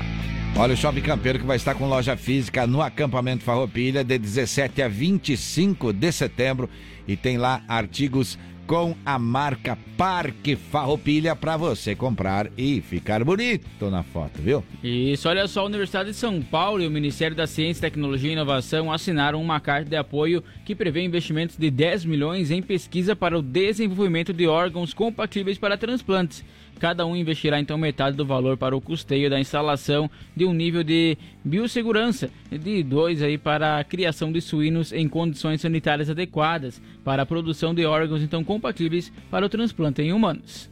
Olha 0.55 0.75
o 0.75 0.77
Shopping 0.77 1.01
Campeiro 1.01 1.39
que 1.39 1.45
vai 1.45 1.57
estar 1.57 1.73
com 1.73 1.87
loja 1.87 2.15
física 2.15 2.67
no 2.67 2.83
acampamento 2.83 3.43
Farroupilha 3.43 4.03
de 4.03 4.15
17 4.19 4.83
a 4.83 4.87
25 4.87 5.91
de 5.91 6.11
setembro 6.11 6.69
e 7.07 7.17
tem 7.17 7.39
lá 7.39 7.63
artigos 7.67 8.37
com 8.71 8.95
a 9.05 9.19
marca 9.19 9.77
Parque 9.97 10.55
Farroupilha 10.55 11.35
para 11.35 11.57
você 11.57 11.93
comprar 11.93 12.49
e 12.57 12.79
ficar 12.79 13.21
bonito 13.21 13.89
na 13.89 14.01
foto, 14.01 14.41
viu? 14.41 14.63
Isso, 14.81 15.27
olha 15.27 15.45
só, 15.45 15.59
a 15.59 15.65
Universidade 15.65 16.11
de 16.11 16.15
São 16.15 16.41
Paulo 16.41 16.81
e 16.81 16.87
o 16.87 16.89
Ministério 16.89 17.35
da 17.35 17.45
Ciência, 17.45 17.81
Tecnologia 17.81 18.29
e 18.29 18.33
Inovação 18.33 18.89
assinaram 18.89 19.41
uma 19.41 19.59
carta 19.59 19.89
de 19.89 19.97
apoio 19.97 20.41
que 20.63 20.73
prevê 20.73 21.03
investimentos 21.03 21.57
de 21.57 21.69
10 21.69 22.05
milhões 22.05 22.49
em 22.49 22.61
pesquisa 22.61 23.13
para 23.13 23.37
o 23.37 23.41
desenvolvimento 23.41 24.31
de 24.31 24.47
órgãos 24.47 24.93
compatíveis 24.93 25.57
para 25.57 25.75
transplantes. 25.75 26.41
Cada 26.81 27.05
um 27.05 27.15
investirá 27.15 27.59
então 27.59 27.77
metade 27.77 28.17
do 28.17 28.25
valor 28.25 28.57
para 28.57 28.75
o 28.75 28.81
custeio 28.81 29.29
da 29.29 29.39
instalação 29.39 30.09
de 30.35 30.45
um 30.45 30.51
nível 30.51 30.83
de 30.83 31.15
biossegurança 31.45 32.31
de 32.49 32.81
dois 32.81 33.21
aí 33.21 33.37
para 33.37 33.77
a 33.77 33.83
criação 33.83 34.31
de 34.31 34.41
suínos 34.41 34.91
em 34.91 35.07
condições 35.07 35.61
sanitárias 35.61 36.09
adequadas 36.09 36.81
para 37.03 37.21
a 37.21 37.25
produção 37.25 37.71
de 37.71 37.85
órgãos 37.85 38.23
então 38.23 38.43
compatíveis 38.43 39.13
para 39.29 39.45
o 39.45 39.49
transplante 39.49 40.01
em 40.01 40.11
humanos. 40.11 40.71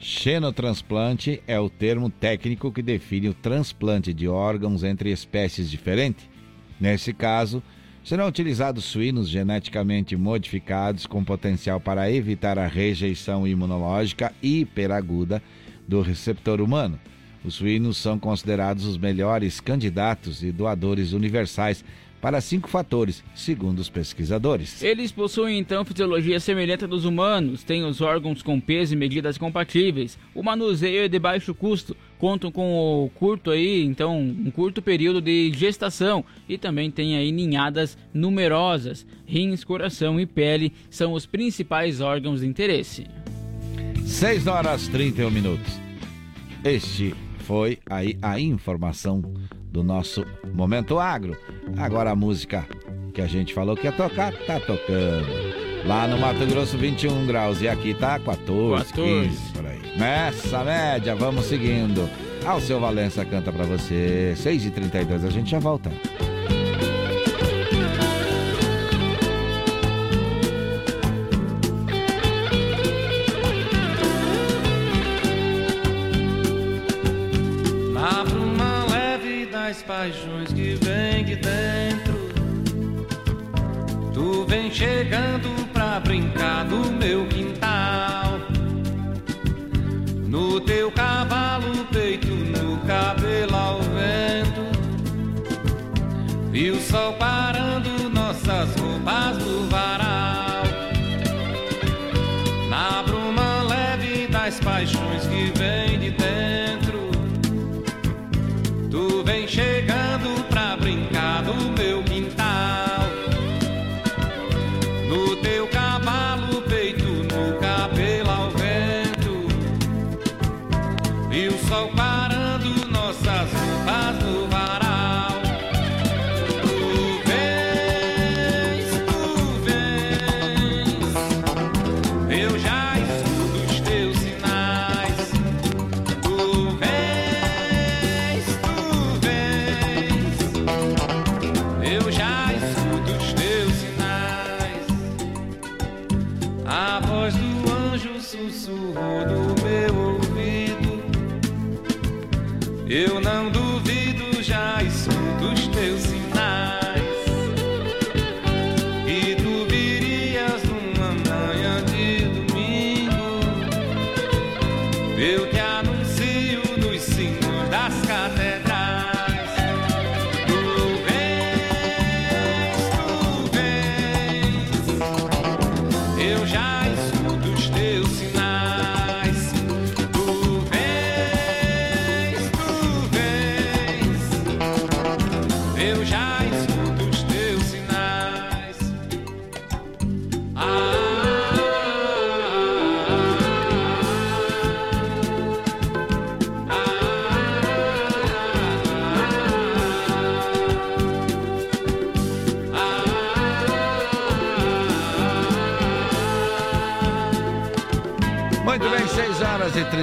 Xenotransplante 0.00 1.40
é 1.46 1.60
o 1.60 1.70
termo 1.70 2.10
técnico 2.10 2.72
que 2.72 2.82
define 2.82 3.28
o 3.28 3.34
transplante 3.34 4.12
de 4.12 4.26
órgãos 4.26 4.82
entre 4.82 5.12
espécies 5.12 5.70
diferentes. 5.70 6.28
Nesse 6.80 7.12
caso, 7.12 7.62
serão 8.08 8.26
utilizados 8.26 8.86
suínos 8.86 9.28
geneticamente 9.28 10.16
modificados 10.16 11.04
com 11.04 11.22
potencial 11.22 11.78
para 11.78 12.10
evitar 12.10 12.58
a 12.58 12.66
rejeição 12.66 13.46
imunológica 13.46 14.32
hiperaguda 14.42 15.42
do 15.86 16.00
receptor 16.00 16.58
humano. 16.62 16.98
Os 17.44 17.56
suínos 17.56 17.98
são 17.98 18.18
considerados 18.18 18.86
os 18.86 18.96
melhores 18.96 19.60
candidatos 19.60 20.42
e 20.42 20.50
doadores 20.50 21.12
universais 21.12 21.84
para 22.20 22.40
cinco 22.40 22.68
fatores, 22.68 23.22
segundo 23.34 23.78
os 23.78 23.88
pesquisadores. 23.88 24.82
Eles 24.82 25.12
possuem 25.12 25.58
então 25.58 25.84
fisiologia 25.84 26.40
semelhante 26.40 26.84
à 26.84 26.86
dos 26.86 27.04
humanos, 27.04 27.62
têm 27.62 27.84
os 27.84 28.00
órgãos 28.00 28.42
com 28.42 28.60
peso 28.60 28.94
e 28.94 28.96
medidas 28.96 29.38
compatíveis, 29.38 30.18
o 30.34 30.42
manuseio 30.42 31.04
é 31.04 31.08
de 31.08 31.18
baixo 31.18 31.54
custo, 31.54 31.96
contam 32.18 32.50
com 32.50 33.04
o 33.04 33.10
curto 33.10 33.50
aí, 33.50 33.84
então, 33.84 34.18
um 34.20 34.50
curto 34.50 34.82
período 34.82 35.20
de 35.20 35.52
gestação 35.54 36.24
e 36.48 36.58
também 36.58 36.90
tem 36.90 37.16
aí 37.16 37.30
ninhadas 37.30 37.96
numerosas. 38.12 39.06
Rins, 39.24 39.62
coração 39.62 40.18
e 40.18 40.26
pele 40.26 40.72
são 40.90 41.12
os 41.12 41.26
principais 41.26 42.00
órgãos 42.00 42.40
de 42.40 42.46
interesse. 42.46 43.06
6 44.04 44.46
horas 44.46 44.88
31 44.88 45.30
minutos. 45.30 45.72
Este 46.64 47.14
foi 47.38 47.78
aí 47.88 48.18
a 48.20 48.40
informação 48.40 49.22
do 49.70 49.82
nosso 49.82 50.24
Momento 50.52 50.98
Agro. 50.98 51.36
Agora 51.76 52.10
a 52.10 52.16
música 52.16 52.66
que 53.12 53.20
a 53.20 53.26
gente 53.26 53.54
falou 53.54 53.76
que 53.76 53.86
ia 53.86 53.92
tocar, 53.92 54.32
tá 54.32 54.60
tocando. 54.60 55.26
Lá 55.86 56.06
no 56.06 56.18
Mato 56.18 56.44
Grosso, 56.46 56.76
21 56.76 57.26
graus. 57.26 57.60
E 57.60 57.68
aqui 57.68 57.94
tá 57.94 58.18
14, 58.18 58.92
14. 58.92 59.28
15 59.28 59.52
por 59.52 59.66
aí. 59.66 59.80
Nessa 59.96 60.64
média, 60.64 61.14
vamos 61.14 61.46
seguindo. 61.46 62.08
Ao 62.44 62.60
seu 62.60 62.80
Valença 62.80 63.24
canta 63.24 63.52
pra 63.52 63.64
você. 63.64 64.34
6h32, 64.36 65.26
a 65.26 65.30
gente 65.30 65.50
já 65.50 65.58
volta. 65.58 65.90
Paixões 79.98 80.52
que 80.52 80.78
vem 80.84 81.24
de 81.24 81.34
dentro. 81.34 82.14
Tu 84.14 84.44
vem 84.46 84.70
chegando 84.70 85.48
pra 85.72 85.98
brincar 85.98 86.64
no 86.66 86.92
meu 86.92 87.26
quintal 87.26 87.47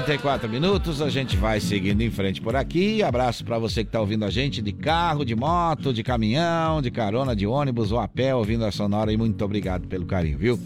34 0.05 0.47
minutos. 0.47 1.01
A 1.01 1.09
gente 1.09 1.35
vai 1.35 1.59
seguindo 1.59 1.99
em 2.01 2.11
frente 2.11 2.39
por 2.39 2.55
aqui. 2.55 3.01
Abraço 3.01 3.43
para 3.43 3.57
você 3.57 3.83
que 3.83 3.87
está 3.87 3.99
ouvindo 3.99 4.23
a 4.23 4.29
gente 4.29 4.61
de 4.61 4.71
carro, 4.71 5.25
de 5.25 5.35
moto, 5.35 5.91
de 5.91 6.03
caminhão, 6.03 6.79
de 6.79 6.91
carona, 6.91 7.35
de 7.35 7.47
ônibus 7.47 7.91
ou 7.91 7.99
a 7.99 8.07
pé, 8.07 8.35
ouvindo 8.35 8.63
a 8.65 8.71
Sonora. 8.71 9.11
E 9.11 9.17
muito 9.17 9.43
obrigado 9.43 9.87
pelo 9.87 10.05
carinho, 10.05 10.37
viu? 10.37 10.59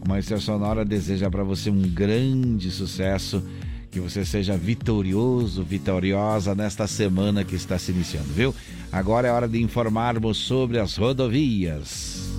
Amanhecer 0.00 0.38
Sonora 0.38 0.84
deseja 0.84 1.28
para 1.28 1.42
você 1.42 1.68
um 1.68 1.82
grande 1.82 2.70
sucesso. 2.70 3.42
Que 3.90 3.98
você 3.98 4.24
seja 4.24 4.56
vitorioso, 4.56 5.64
vitoriosa 5.64 6.54
nesta 6.54 6.86
semana 6.86 7.42
que 7.42 7.56
está 7.56 7.76
se 7.76 7.90
iniciando, 7.90 8.28
viu? 8.28 8.54
Agora 8.92 9.26
é 9.26 9.32
hora 9.32 9.48
de 9.48 9.60
informarmos 9.60 10.38
sobre 10.38 10.78
as 10.78 10.96
rodovias. 10.96 12.30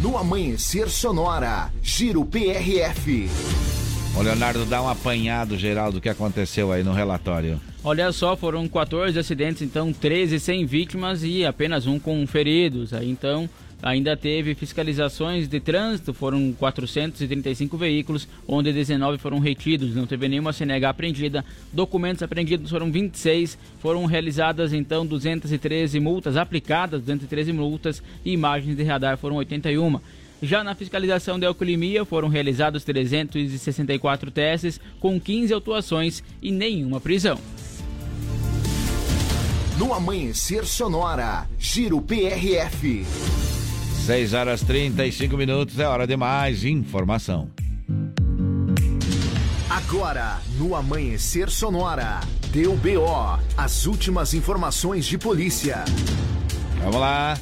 No 0.00 0.16
Amanhecer 0.16 0.88
Sonora, 0.88 1.70
Giro 1.82 2.24
PRF. 2.24 3.28
Ô 4.14 4.20
Leonardo, 4.20 4.66
dá 4.66 4.82
um 4.82 4.88
apanhado 4.88 5.56
geral 5.56 5.90
do 5.90 5.98
que 5.98 6.08
aconteceu 6.08 6.70
aí 6.70 6.82
no 6.84 6.92
relatório. 6.92 7.58
Olha 7.82 8.12
só, 8.12 8.36
foram 8.36 8.68
14 8.68 9.18
acidentes, 9.18 9.62
então 9.62 9.90
13 9.90 10.38
sem 10.38 10.66
vítimas 10.66 11.24
e 11.24 11.46
apenas 11.46 11.86
um 11.86 11.98
com 11.98 12.26
feridos. 12.26 12.92
Aí 12.92 13.08
então 13.08 13.48
ainda 13.82 14.14
teve 14.14 14.54
fiscalizações 14.54 15.48
de 15.48 15.58
trânsito, 15.58 16.12
foram 16.12 16.52
435 16.52 17.76
veículos, 17.76 18.28
onde 18.46 18.70
19 18.70 19.16
foram 19.16 19.38
retidos, 19.38 19.96
não 19.96 20.06
teve 20.06 20.28
nenhuma 20.28 20.52
CNH 20.52 20.90
apreendida. 20.90 21.44
Documentos 21.72 22.22
apreendidos 22.22 22.70
foram 22.70 22.92
26, 22.92 23.58
foram 23.80 24.04
realizadas 24.04 24.74
então 24.74 25.06
213 25.06 25.98
multas 25.98 26.36
aplicadas, 26.36 27.00
213 27.00 27.50
multas 27.52 28.02
e 28.24 28.32
imagens 28.32 28.76
de 28.76 28.82
radar 28.84 29.16
foram 29.16 29.36
81. 29.36 29.98
Já 30.42 30.64
na 30.64 30.74
fiscalização 30.74 31.38
de 31.38 31.46
alcoolemia 31.46 32.04
foram 32.04 32.26
realizados 32.26 32.82
364 32.82 34.28
testes, 34.32 34.80
com 34.98 35.20
15 35.20 35.54
autuações 35.54 36.20
e 36.42 36.50
nenhuma 36.50 37.00
prisão. 37.00 37.38
No 39.78 39.94
Amanhecer 39.94 40.66
Sonora, 40.66 41.48
Giro 41.58 42.02
PRF. 42.02 43.06
6 44.04 44.34
horas 44.34 44.62
35 44.62 45.36
minutos, 45.36 45.78
é 45.78 45.86
hora 45.86 46.08
de 46.08 46.16
mais 46.16 46.64
informação. 46.64 47.48
Agora, 49.70 50.40
no 50.58 50.74
Amanhecer 50.74 51.50
Sonora, 51.50 52.20
deu 52.50 52.76
BO, 52.76 53.38
as 53.56 53.86
últimas 53.86 54.34
informações 54.34 55.06
de 55.06 55.16
polícia. 55.16 55.84
Vamos 56.80 57.00
lá. 57.00 57.38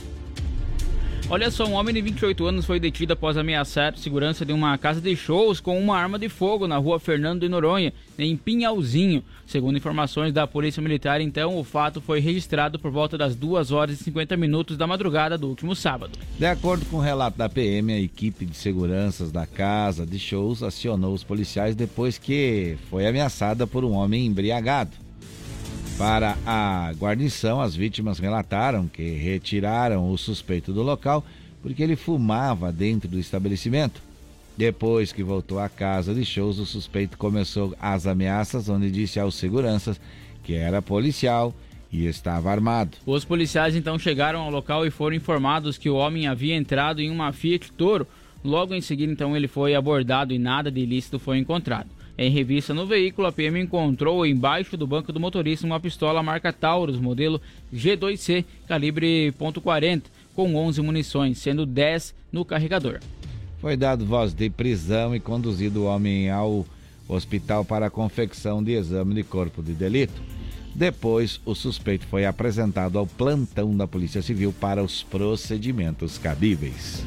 Olha 1.33 1.49
só, 1.49 1.65
um 1.65 1.75
homem 1.75 1.95
de 1.95 2.01
28 2.01 2.45
anos 2.45 2.67
foi 2.67 2.81
detido 2.81 3.13
após 3.13 3.37
ameaçar 3.37 3.97
segurança 3.97 4.45
de 4.45 4.53
uma 4.53 4.77
casa 4.77 5.01
de 5.01 5.15
shows 5.15 5.61
com 5.61 5.79
uma 5.79 5.97
arma 5.97 6.19
de 6.19 6.29
fogo 6.29 6.67
na 6.67 6.77
rua 6.77 6.99
Fernando 6.99 7.43
de 7.43 7.49
Noronha, 7.49 7.93
em 8.19 8.37
Pinhalzinho. 8.37 9.23
Segundo 9.47 9.79
informações 9.79 10.33
da 10.33 10.45
Polícia 10.49 10.83
Militar, 10.83 11.21
então, 11.21 11.57
o 11.57 11.63
fato 11.63 12.01
foi 12.01 12.19
registrado 12.19 12.81
por 12.81 12.91
volta 12.91 13.17
das 13.17 13.37
2 13.37 13.71
horas 13.71 14.01
e 14.01 14.03
50 14.03 14.37
minutos 14.37 14.77
da 14.77 14.89
madrugada 14.89 15.39
do 15.39 15.47
último 15.47 15.77
sábado. 15.77 16.19
De 16.37 16.47
acordo 16.47 16.85
com 16.87 16.97
o 16.97 17.01
relato 17.01 17.39
da 17.39 17.49
PM, 17.49 17.93
a 17.93 18.01
equipe 18.01 18.45
de 18.45 18.57
seguranças 18.57 19.31
da 19.31 19.47
casa 19.47 20.05
de 20.05 20.19
shows 20.19 20.65
acionou 20.65 21.15
os 21.15 21.23
policiais 21.23 21.77
depois 21.77 22.19
que 22.19 22.77
foi 22.91 23.07
ameaçada 23.07 23.69
por 23.69 23.85
um 23.85 23.93
homem 23.93 24.27
embriagado. 24.27 25.10
Para 26.01 26.39
a 26.47 26.95
guarnição, 26.97 27.61
as 27.61 27.77
vítimas 27.77 28.19
relataram 28.19 28.89
que 28.89 29.03
retiraram 29.03 30.11
o 30.11 30.17
suspeito 30.17 30.73
do 30.73 30.83
local 30.83 31.23
porque 31.61 31.83
ele 31.83 31.95
fumava 31.95 32.73
dentro 32.73 33.07
do 33.07 33.19
estabelecimento. 33.19 34.01
Depois 34.57 35.13
que 35.13 35.23
voltou 35.23 35.59
à 35.59 35.69
casa 35.69 36.15
de 36.15 36.25
shows, 36.25 36.59
o 36.59 36.65
suspeito 36.65 37.19
começou 37.19 37.77
as 37.79 38.07
ameaças, 38.07 38.71
onde 38.71 38.91
disse 38.91 39.21
aos 39.21 39.35
seguranças 39.35 40.01
que 40.43 40.55
era 40.55 40.81
policial 40.81 41.55
e 41.93 42.07
estava 42.07 42.51
armado. 42.51 42.97
Os 43.05 43.27
policiais 43.27 43.77
então 43.77 43.99
chegaram 43.99 44.41
ao 44.41 44.51
local 44.51 44.87
e 44.87 44.91
foram 44.91 45.15
informados 45.15 45.77
que 45.77 45.91
o 45.91 45.97
homem 45.97 46.27
havia 46.27 46.57
entrado 46.57 47.03
em 47.03 47.11
uma 47.11 47.31
Fiat 47.31 47.71
Toro. 47.73 48.07
Logo 48.43 48.75
em 48.75 48.81
seguida, 48.81 49.13
então, 49.13 49.37
ele 49.37 49.47
foi 49.47 49.75
abordado 49.75 50.33
e 50.33 50.39
nada 50.39 50.71
de 50.71 50.81
ilícito 50.81 51.19
foi 51.19 51.37
encontrado. 51.37 51.91
Em 52.21 52.29
revista 52.29 52.75
no 52.75 52.87
veículo, 52.87 53.27
a 53.27 53.33
PM 53.33 53.59
encontrou 53.59 54.27
embaixo 54.27 54.77
do 54.77 54.87
banco 54.87 55.11
do 55.11 55.19
motorista 55.19 55.65
uma 55.65 55.81
pistola 55.81 56.23
marca 56.23 56.53
Taurus, 56.53 57.01
modelo 57.01 57.41
G2C, 57.75 58.45
calibre 58.69 59.33
.40, 59.39 60.03
com 60.37 60.55
11 60.55 60.83
munições, 60.83 61.39
sendo 61.39 61.65
10 61.65 62.15
no 62.31 62.45
carregador. 62.45 63.01
Foi 63.59 63.75
dado 63.75 64.05
voz 64.05 64.35
de 64.35 64.51
prisão 64.51 65.17
e 65.17 65.19
conduzido 65.19 65.81
o 65.81 65.85
homem 65.87 66.29
ao 66.29 66.67
hospital 67.09 67.65
para 67.65 67.87
a 67.87 67.91
confecção 67.91 68.63
de 68.63 68.73
exame 68.73 69.15
de 69.15 69.23
corpo 69.23 69.63
de 69.63 69.73
delito. 69.73 70.21
Depois, 70.75 71.41
o 71.47 71.55
suspeito 71.55 72.07
foi 72.07 72.27
apresentado 72.27 72.99
ao 72.99 73.07
plantão 73.07 73.75
da 73.75 73.89
Polícia 73.89 74.21
Civil 74.21 74.53
para 74.53 74.85
os 74.85 75.03
procedimentos 75.03 76.19
cabíveis. 76.19 77.03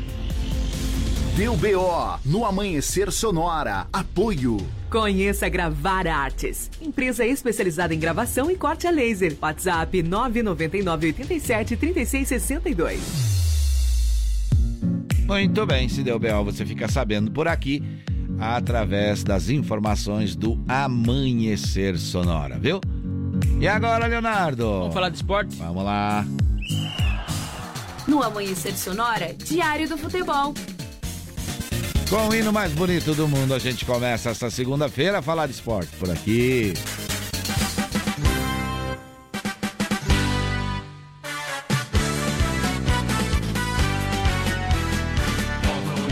Deu 1.38 1.56
BO 1.56 2.20
no 2.26 2.46
Amanhecer 2.46 3.12
Sonora. 3.12 3.86
Apoio. 3.94 4.58
Conheça 4.94 5.50
Gravar 5.50 6.06
Artes, 6.06 6.70
empresa 6.80 7.26
especializada 7.26 7.96
em 7.96 8.00
gravação 8.00 8.52
e 8.52 8.56
corte 8.56 8.86
a 8.86 8.92
laser. 8.92 9.36
WhatsApp 9.42 10.04
999 10.04 11.08
87 11.08 11.76
3662. 11.76 13.02
Muito 15.26 15.66
bem, 15.66 15.90
se 15.90 16.04
deu 16.04 16.20
BO, 16.20 16.44
você 16.44 16.64
fica 16.64 16.88
sabendo 16.88 17.32
por 17.32 17.48
aqui 17.48 17.82
através 18.40 19.24
das 19.24 19.50
informações 19.50 20.36
do 20.36 20.64
Amanhecer 20.68 21.98
Sonora, 21.98 22.60
viu? 22.60 22.80
E 23.60 23.68
agora, 23.68 24.06
Leonardo? 24.06 24.64
Vamos 24.64 24.94
falar 24.94 25.10
de 25.10 25.16
esporte? 25.16 25.56
Vamos 25.56 25.84
lá. 25.84 26.24
No 28.08 28.22
Amanhecer 28.22 28.78
Sonora, 28.78 29.34
Diário 29.34 29.90
do 29.90 29.98
Futebol. 29.98 30.54
Com 32.14 32.28
o 32.28 32.36
hino 32.36 32.54
mais 32.54 32.72
bonito 32.74 33.16
do 33.16 33.28
mundo, 33.28 33.56
a 33.56 33.58
gente 33.58 33.86
começa 33.86 34.30
essa 34.30 34.48
segunda-feira 34.48 35.18
a 35.18 35.22
falar 35.24 35.48
de 35.48 35.54
esporte 35.54 35.90
por 35.96 36.12
aqui. 36.12 36.76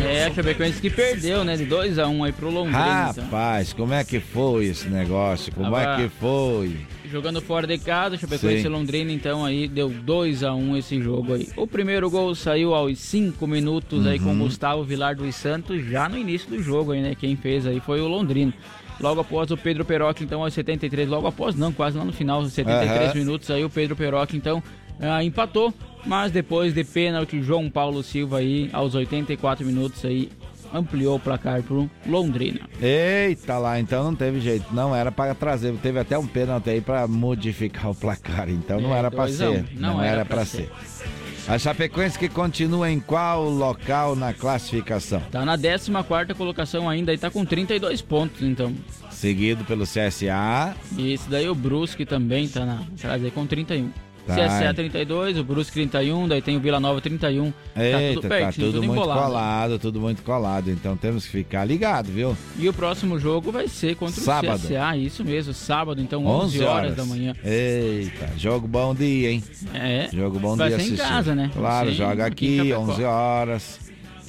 É, 0.03 0.25
a 0.25 0.33
Chapecoense 0.33 0.81
que 0.81 0.89
perdeu, 0.89 1.43
né? 1.43 1.55
De 1.55 1.67
2x1 1.67 2.07
um 2.07 2.23
aí 2.23 2.31
pro 2.31 2.49
Londrina. 2.49 3.09
Então. 3.11 3.25
Rapaz, 3.25 3.67
então. 3.67 3.85
como 3.85 3.93
é 3.93 4.03
que 4.03 4.19
foi 4.19 4.65
esse 4.65 4.87
negócio? 4.87 5.53
Como 5.53 5.69
Tava 5.69 5.83
é 5.83 5.97
que 5.97 6.09
foi? 6.19 6.77
Jogando 7.11 7.41
fora 7.41 7.67
de 7.67 7.77
casa, 7.77 8.17
Chapecoense 8.17 8.65
e 8.65 8.69
Londrina, 8.69 9.11
então 9.11 9.43
aí 9.43 9.67
deu 9.67 9.89
2x1 9.89 10.55
um 10.55 10.77
esse 10.77 11.01
jogo 11.01 11.33
aí. 11.33 11.49
O 11.57 11.67
primeiro 11.67 12.09
gol 12.09 12.33
saiu 12.33 12.73
aos 12.73 12.97
5 12.99 13.45
minutos 13.45 14.05
uhum. 14.05 14.11
aí 14.11 14.19
com 14.19 14.33
o 14.33 14.37
Gustavo 14.37 14.83
Vilar 14.83 15.15
dos 15.15 15.35
Santos, 15.35 15.83
já 15.85 16.07
no 16.07 16.17
início 16.17 16.49
do 16.49 16.61
jogo 16.63 16.93
aí, 16.93 17.01
né? 17.01 17.13
Quem 17.13 17.35
fez 17.35 17.67
aí 17.67 17.79
foi 17.81 17.99
o 17.99 18.07
Londrina. 18.07 18.53
Logo 18.99 19.19
após 19.19 19.51
o 19.51 19.57
Pedro 19.57 19.83
Peroc, 19.83 20.21
então, 20.21 20.43
aos 20.43 20.53
73, 20.53 21.09
logo 21.09 21.27
após 21.27 21.55
não, 21.55 21.73
quase 21.73 21.97
lá 21.97 22.05
no 22.05 22.13
final, 22.13 22.45
73 22.45 23.11
uhum. 23.11 23.17
minutos 23.17 23.51
aí 23.51 23.65
o 23.65 23.69
Pedro 23.69 23.95
Peroc, 23.95 24.33
então, 24.33 24.59
uh, 24.99 25.21
empatou 25.21 25.73
mas 26.05 26.31
depois 26.31 26.73
de 26.73 26.83
pênalti, 26.83 27.41
João 27.41 27.69
Paulo 27.69 28.01
Silva 28.03 28.39
aí, 28.39 28.69
aos 28.73 28.95
84 28.95 29.65
minutos 29.65 30.03
aí, 30.03 30.29
ampliou 30.73 31.17
o 31.17 31.19
placar 31.19 31.61
pro 31.63 31.89
Londrina. 32.05 32.61
Eita 32.81 33.57
lá, 33.57 33.79
então 33.79 34.03
não 34.03 34.15
teve 34.15 34.39
jeito, 34.39 34.73
não 34.73 34.95
era 34.95 35.11
para 35.11 35.33
trazer, 35.35 35.73
teve 35.75 35.99
até 35.99 36.17
um 36.17 36.27
pênalti 36.27 36.69
aí 36.69 36.81
para 36.81 37.07
modificar 37.07 37.91
o 37.91 37.95
placar, 37.95 38.49
então 38.49 38.79
não 38.79 38.95
é, 38.95 38.99
era 38.99 39.11
para 39.11 39.27
ser, 39.27 39.65
não, 39.75 39.95
não, 39.95 40.03
era, 40.03 40.25
para 40.25 40.45
ser. 40.45 40.69
ser. 40.85 41.11
A 41.47 41.57
Chapecoense 41.57 42.17
que 42.17 42.29
continua 42.29 42.89
em 42.89 42.99
qual 42.99 43.49
local 43.49 44.15
na 44.15 44.33
classificação? 44.33 45.21
Tá 45.31 45.43
na 45.43 45.57
14 45.57 46.33
colocação 46.35 46.87
ainda 46.87 47.13
e 47.13 47.17
tá 47.17 47.29
com 47.29 47.43
32 47.43 48.01
pontos, 48.01 48.41
então. 48.41 48.73
Seguido 49.09 49.63
pelo 49.65 49.83
CSA. 49.83 50.75
E 50.97 51.13
esse 51.13 51.29
daí 51.29 51.49
o 51.49 51.55
Brusque 51.55 52.05
também 52.05 52.47
tá 52.47 52.65
na, 52.65 52.77
tá 53.01 53.17
com 53.33 53.45
31. 53.45 53.91
Tá. 54.25 54.35
CSA 54.35 54.73
32, 54.73 55.37
o 55.39 55.43
Brusque 55.43 55.73
31, 55.73 56.27
daí 56.27 56.41
tem 56.41 56.55
o 56.55 56.59
Vila 56.59 56.79
Nova 56.79 57.01
31. 57.01 57.45
Eita, 57.75 57.97
tá 57.97 58.13
tudo, 58.13 58.27
pertinho, 58.29 58.45
tá 58.45 58.51
tudo, 58.51 58.65
tudo 58.65 58.77
muito 58.83 58.91
embolado. 58.91 59.21
colado, 59.21 59.79
tudo 59.79 59.99
muito 59.99 60.21
colado. 60.23 60.69
Então 60.69 60.95
temos 60.95 61.25
que 61.25 61.31
ficar 61.31 61.65
ligado, 61.65 62.11
viu? 62.11 62.37
E 62.57 62.69
o 62.69 62.73
próximo 62.73 63.19
jogo 63.19 63.51
vai 63.51 63.67
ser 63.67 63.95
contra 63.95 64.21
sábado. 64.21 64.55
o 64.63 64.67
CSA, 64.67 64.97
isso 64.97 65.23
mesmo, 65.25 65.53
sábado, 65.53 66.01
então 66.01 66.25
11, 66.25 66.57
11 66.57 66.63
horas. 66.63 66.75
horas. 66.75 66.95
da 66.95 67.05
manhã. 67.05 67.33
Eita, 67.43 68.29
jogo 68.37 68.67
bom 68.67 68.93
dia, 68.93 69.31
hein? 69.31 69.43
É. 69.73 70.07
Jogo 70.13 70.39
bom 70.39 70.55
vai 70.55 70.69
dia 70.69 70.77
ser 70.77 70.83
assistir. 70.85 71.03
em 71.03 71.07
casa, 71.09 71.35
né? 71.35 71.49
Claro, 71.53 71.89
Sim, 71.89 71.95
joga 71.95 72.25
aqui, 72.25 72.73
11 72.73 73.03
horas. 73.03 73.79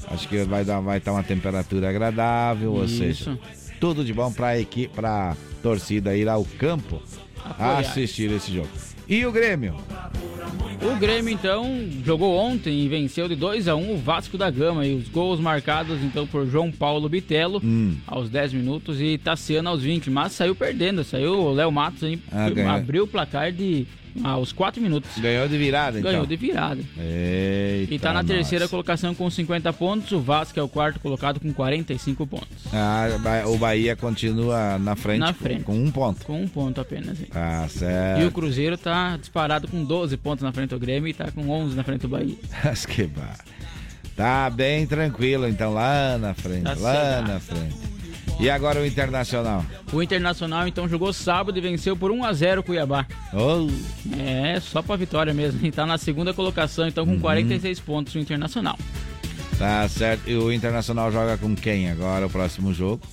Acho 0.09 0.29
que 0.29 0.43
vai 0.45 0.65
dar 0.65 0.81
vai 0.81 0.99
estar 0.99 1.13
uma 1.13 1.23
temperatura 1.23 1.89
agradável, 1.89 2.73
ou 2.73 2.89
seja, 2.89 3.39
tudo 3.81 4.05
de 4.05 4.13
bom 4.13 4.33
para 4.33 4.59
equipe, 4.59 4.93
para 4.95 5.37
torcida 5.63 6.17
ir 6.17 6.29
ao 6.29 6.45
campo 6.59 7.01
Apoiar. 7.45 7.79
assistir 7.79 8.31
esse 8.31 8.53
jogo. 8.55 8.69
E 9.13 9.27
o 9.27 9.31
Grêmio? 9.31 9.77
O 10.81 10.97
Grêmio, 10.99 11.31
então, 11.31 11.87
jogou 12.03 12.35
ontem 12.35 12.81
e 12.81 12.89
venceu 12.89 13.29
de 13.29 13.37
2 13.37 13.69
a 13.69 13.77
1 13.77 13.93
o 13.93 13.99
Vasco 13.99 14.39
da 14.39 14.51
Gama. 14.51 14.87
E 14.87 14.95
os 14.95 15.07
gols 15.07 15.39
marcados, 15.39 16.03
então, 16.03 16.27
por 16.27 16.47
João 16.47 16.73
Paulo 16.73 17.11
Bitelo 17.11 17.61
hum. 17.63 17.95
aos 18.07 18.31
10 18.31 18.55
minutos 18.55 19.03
e 19.03 19.19
Tassiano 19.19 19.69
aos 19.69 19.83
20. 19.83 20.09
Mas 20.09 20.33
saiu 20.33 20.55
perdendo, 20.55 21.05
saiu 21.05 21.35
o 21.41 21.53
Léo 21.53 21.71
Matos, 21.71 22.05
hein, 22.05 22.23
ah, 22.33 22.47
abriu 22.75 23.05
o 23.05 23.07
placar 23.07 23.53
de 23.53 23.87
aos 24.23 24.53
4 24.53 24.81
minutos. 24.81 25.19
Ganhou 25.19 25.49
de 25.49 25.57
virada, 25.57 25.99
então? 25.99 26.11
Ganhou 26.11 26.27
de 26.27 26.37
virada. 26.37 26.81
Eita 26.99 27.95
e 27.95 27.99
tá 27.99 28.13
na 28.13 28.25
terceira 28.25 28.69
colocação 28.69 29.15
com 29.15 29.29
50 29.29 29.73
pontos. 29.73 30.13
O 30.13 30.21
Vasco 30.21 30.59
é 30.59 30.63
o 30.63 30.69
quarto 30.69 31.01
colocado 31.01 31.41
com 31.41 31.53
45 31.53 32.27
pontos. 32.27 32.49
Ah, 32.73 33.07
o 33.47 33.57
Bahia 33.59 33.97
continua 33.97 34.79
na 34.79 34.97
frente, 34.97 35.21
na 35.21 35.33
frente. 35.33 35.65
Com, 35.65 35.75
com 35.75 35.85
um 35.85 35.91
ponto. 35.91 36.27
Com 36.27 36.43
um 36.43 36.49
ponto 36.49 36.81
apenas. 36.81 37.21
Hein? 37.21 37.29
Ah, 37.35 37.67
certo. 37.69 38.23
E 38.23 38.27
o 38.27 38.31
Cruzeiro 38.31 38.77
tá 38.77 39.17
disparado 39.17 39.69
com 39.69 39.85
12 39.85 40.17
pontos 40.17 40.43
na 40.43 40.53
frente 40.53 40.71
do 40.71 40.79
Grêmio 40.79 41.09
e 41.09 41.15
tá 41.15 41.31
com 41.31 41.49
11 41.49 41.77
na 41.77 41.83
frente 41.83 42.03
do 42.03 42.09
Bahia. 42.09 42.37
Que 42.93 43.07
bar. 43.07 43.39
Tá 44.17 44.51
bem 44.51 44.87
tranquilo, 44.87 45.49
então, 45.49 45.73
lá 45.73 46.19
na 46.19 46.35
frente. 46.35 46.65
Tá 46.65 46.75
lá 46.79 47.23
na 47.23 47.41
frente. 47.41 47.92
E 48.43 48.51
agora 48.51 48.81
o 48.81 48.85
Internacional? 48.85 49.65
O 49.93 50.03
Internacional 50.03 50.67
então 50.67 50.89
jogou 50.89 51.13
sábado 51.13 51.57
e 51.57 51.61
venceu 51.61 51.97
por 51.97 52.11
1 52.11 52.25
a 52.25 52.33
0 52.33 52.61
o 52.61 52.65
Cuiabá. 52.65 53.07
Oh. 53.33 53.71
É, 54.19 54.59
só 54.59 54.83
pra 54.83 54.97
vitória 54.97 55.33
mesmo. 55.33 55.61
E 55.65 55.71
tá 55.71 55.87
na 55.87 55.97
segunda 55.97 56.35
colocação, 56.35 56.89
então 56.89 57.07
com 57.07 57.13
uhum. 57.13 57.21
46 57.21 57.79
pontos 57.79 58.17
o 58.17 58.19
Internacional. 58.19 58.77
Tá 59.57 59.89
certo. 59.89 60.29
E 60.29 60.35
o 60.35 60.53
Internacional 60.53 61.13
joga 61.13 61.39
com 61.39 61.55
quem 61.55 61.89
agora 61.89 62.27
o 62.27 62.31
próximo 62.31 62.75
jogo? 62.75 63.07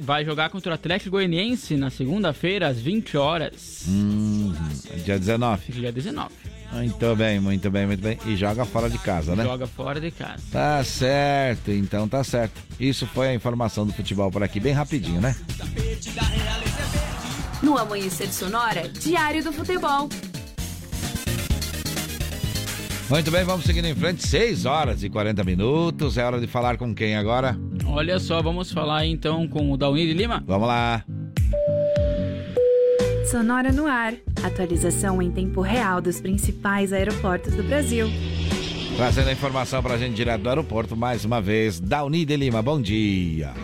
Vai 0.00 0.24
jogar 0.24 0.50
contra 0.50 0.72
o 0.72 0.74
Atlético 0.74 1.12
Goianiense 1.12 1.76
na 1.76 1.88
segunda-feira, 1.88 2.66
às 2.66 2.80
20 2.80 3.16
horas. 3.16 3.84
Hum, 3.86 4.52
dia 5.04 5.16
19. 5.16 5.72
Dia 5.72 5.92
19. 5.92 6.28
Muito 6.72 7.14
bem, 7.14 7.38
muito 7.38 7.70
bem, 7.70 7.86
muito 7.86 8.02
bem. 8.02 8.18
E 8.26 8.34
joga 8.34 8.64
fora 8.64 8.88
de 8.88 8.98
casa, 8.98 9.36
né? 9.36 9.44
Joga 9.44 9.66
fora 9.66 10.00
de 10.00 10.10
casa. 10.10 10.42
Tá 10.50 10.82
certo, 10.82 11.70
então 11.70 12.08
tá 12.08 12.24
certo. 12.24 12.60
Isso 12.80 13.06
foi 13.06 13.28
a 13.28 13.34
informação 13.34 13.86
do 13.86 13.92
futebol 13.92 14.30
por 14.30 14.42
aqui, 14.42 14.58
bem 14.58 14.72
rapidinho, 14.72 15.20
né? 15.20 15.36
No 17.62 17.76
Amanhecer 17.76 18.32
Sonora, 18.32 18.88
Diário 18.88 19.44
do 19.44 19.52
Futebol. 19.52 20.08
Muito 23.08 23.30
bem, 23.30 23.44
vamos 23.44 23.66
seguindo 23.66 23.84
em 23.84 23.94
frente. 23.94 24.26
6 24.26 24.64
horas 24.64 25.02
e 25.02 25.10
40 25.10 25.44
minutos. 25.44 26.16
É 26.16 26.24
hora 26.24 26.40
de 26.40 26.46
falar 26.46 26.78
com 26.78 26.94
quem 26.94 27.14
agora? 27.14 27.58
Olha 27.84 28.18
só, 28.18 28.40
vamos 28.40 28.72
falar 28.72 29.04
então 29.04 29.46
com 29.46 29.70
o 29.70 29.76
Dauni 29.76 30.06
de 30.06 30.14
Lima. 30.14 30.42
Vamos 30.46 30.66
lá. 30.66 31.04
Sonora 33.32 33.72
no 33.72 33.86
ar. 33.86 34.12
Atualização 34.44 35.22
em 35.22 35.30
tempo 35.30 35.62
real 35.62 36.02
dos 36.02 36.20
principais 36.20 36.92
aeroportos 36.92 37.54
do 37.54 37.62
Brasil. 37.62 38.06
Trazendo 38.94 39.30
a 39.30 39.32
informação 39.32 39.82
pra 39.82 39.96
gente 39.96 40.14
direto 40.14 40.42
do 40.42 40.50
aeroporto, 40.50 40.94
mais 40.94 41.24
uma 41.24 41.40
vez, 41.40 41.80
Dauni 41.80 42.26
de 42.26 42.36
Lima. 42.36 42.60
Bom 42.60 42.78
dia. 42.78 43.54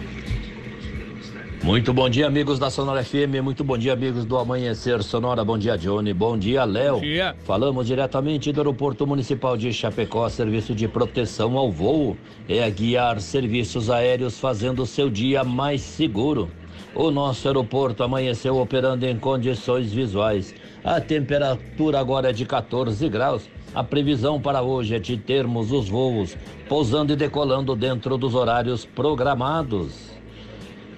Muito 1.62 1.92
bom 1.92 2.08
dia, 2.08 2.26
amigos 2.26 2.58
da 2.58 2.70
Sonora 2.70 3.04
FM. 3.04 3.42
Muito 3.42 3.62
bom 3.62 3.76
dia, 3.76 3.92
amigos 3.92 4.24
do 4.24 4.38
Amanhecer 4.38 5.02
Sonora. 5.02 5.44
Bom 5.44 5.58
dia, 5.58 5.76
Johnny. 5.76 6.14
Bom 6.14 6.38
dia, 6.38 6.64
Léo. 6.64 6.94
Bom 6.94 7.00
dia. 7.02 7.36
Falamos 7.44 7.86
diretamente 7.86 8.50
do 8.50 8.60
Aeroporto 8.60 9.06
Municipal 9.06 9.54
de 9.54 9.70
Chapecó, 9.70 10.26
serviço 10.30 10.74
de 10.74 10.88
proteção 10.88 11.58
ao 11.58 11.70
voo. 11.70 12.16
É 12.48 12.64
a 12.64 12.70
guiar 12.70 13.20
serviços 13.20 13.90
aéreos 13.90 14.40
fazendo 14.40 14.84
o 14.84 14.86
seu 14.86 15.10
dia 15.10 15.44
mais 15.44 15.82
seguro. 15.82 16.50
O 16.94 17.10
nosso 17.10 17.46
aeroporto 17.46 18.02
amanheceu 18.02 18.58
operando 18.58 19.06
em 19.06 19.18
condições 19.18 19.92
visuais. 19.92 20.54
A 20.82 21.00
temperatura 21.00 22.00
agora 22.00 22.30
é 22.30 22.32
de 22.32 22.44
14 22.44 23.08
graus. 23.08 23.48
A 23.74 23.84
previsão 23.84 24.40
para 24.40 24.62
hoje 24.62 24.94
é 24.94 24.98
de 24.98 25.16
termos 25.16 25.70
os 25.70 25.88
voos 25.88 26.36
pousando 26.68 27.12
e 27.12 27.16
decolando 27.16 27.76
dentro 27.76 28.16
dos 28.16 28.34
horários 28.34 28.84
programados. 28.84 30.10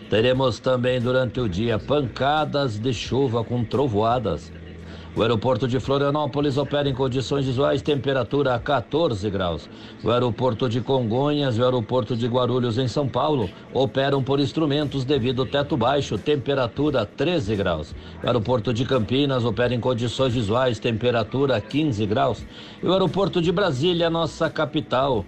Teremos 0.09 0.59
também 0.59 1.01
durante 1.01 1.41
o 1.41 1.49
dia 1.49 1.79
pancadas 1.79 2.79
de 2.79 2.93
chuva 2.93 3.45
com 3.45 3.65
trovoadas. 3.65 4.53
O 5.16 5.23
aeroporto 5.23 5.66
de 5.66 5.81
Florianópolis 5.81 6.57
opera 6.57 6.89
em 6.89 6.95
condições 6.95 7.45
visuais, 7.45 7.82
temperatura 7.82 8.55
a 8.55 8.61
14 8.61 9.28
graus. 9.28 9.69
O 10.05 10.11
aeroporto 10.11 10.69
de 10.69 10.81
Congonhas 10.81 11.57
e 11.57 11.61
o 11.61 11.65
aeroporto 11.65 12.16
de 12.16 12.28
Guarulhos, 12.28 12.78
em 12.78 12.87
São 12.87 13.09
Paulo, 13.09 13.51
operam 13.74 14.23
por 14.23 14.39
instrumentos 14.39 15.05
devido 15.05 15.43
ao 15.43 15.49
teto 15.49 15.77
baixo, 15.77 16.16
temperatura 16.16 17.05
13 17.05 17.57
graus. 17.57 17.93
O 18.23 18.27
aeroporto 18.27 18.73
de 18.73 18.85
Campinas 18.85 19.45
opera 19.45 19.74
em 19.74 19.81
condições 19.81 20.32
visuais, 20.32 20.78
temperatura 20.78 21.61
15 21.61 22.07
graus. 22.07 22.47
E 22.81 22.87
o 22.87 22.93
aeroporto 22.93 23.43
de 23.43 23.51
Brasília, 23.51 24.09
nossa 24.09 24.49
capital, 24.49 25.24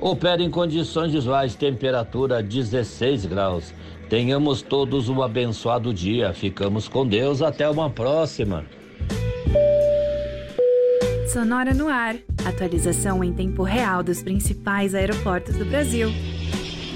opera 0.00 0.42
em 0.42 0.50
condições 0.50 1.12
visuais, 1.12 1.54
temperatura 1.54 2.42
16 2.42 3.26
graus. 3.26 3.74
Tenhamos 4.08 4.62
todos 4.62 5.10
um 5.10 5.22
abençoado 5.22 5.92
dia. 5.92 6.32
Ficamos 6.32 6.88
com 6.88 7.06
Deus. 7.06 7.42
Até 7.42 7.68
uma 7.68 7.90
próxima. 7.90 8.64
Sonora 11.32 11.74
no 11.74 11.88
ar. 11.88 12.16
Atualização 12.44 13.22
em 13.24 13.32
tempo 13.32 13.62
real 13.62 14.02
dos 14.02 14.22
principais 14.22 14.94
aeroportos 14.94 15.56
do 15.56 15.64
Brasil. 15.64 16.10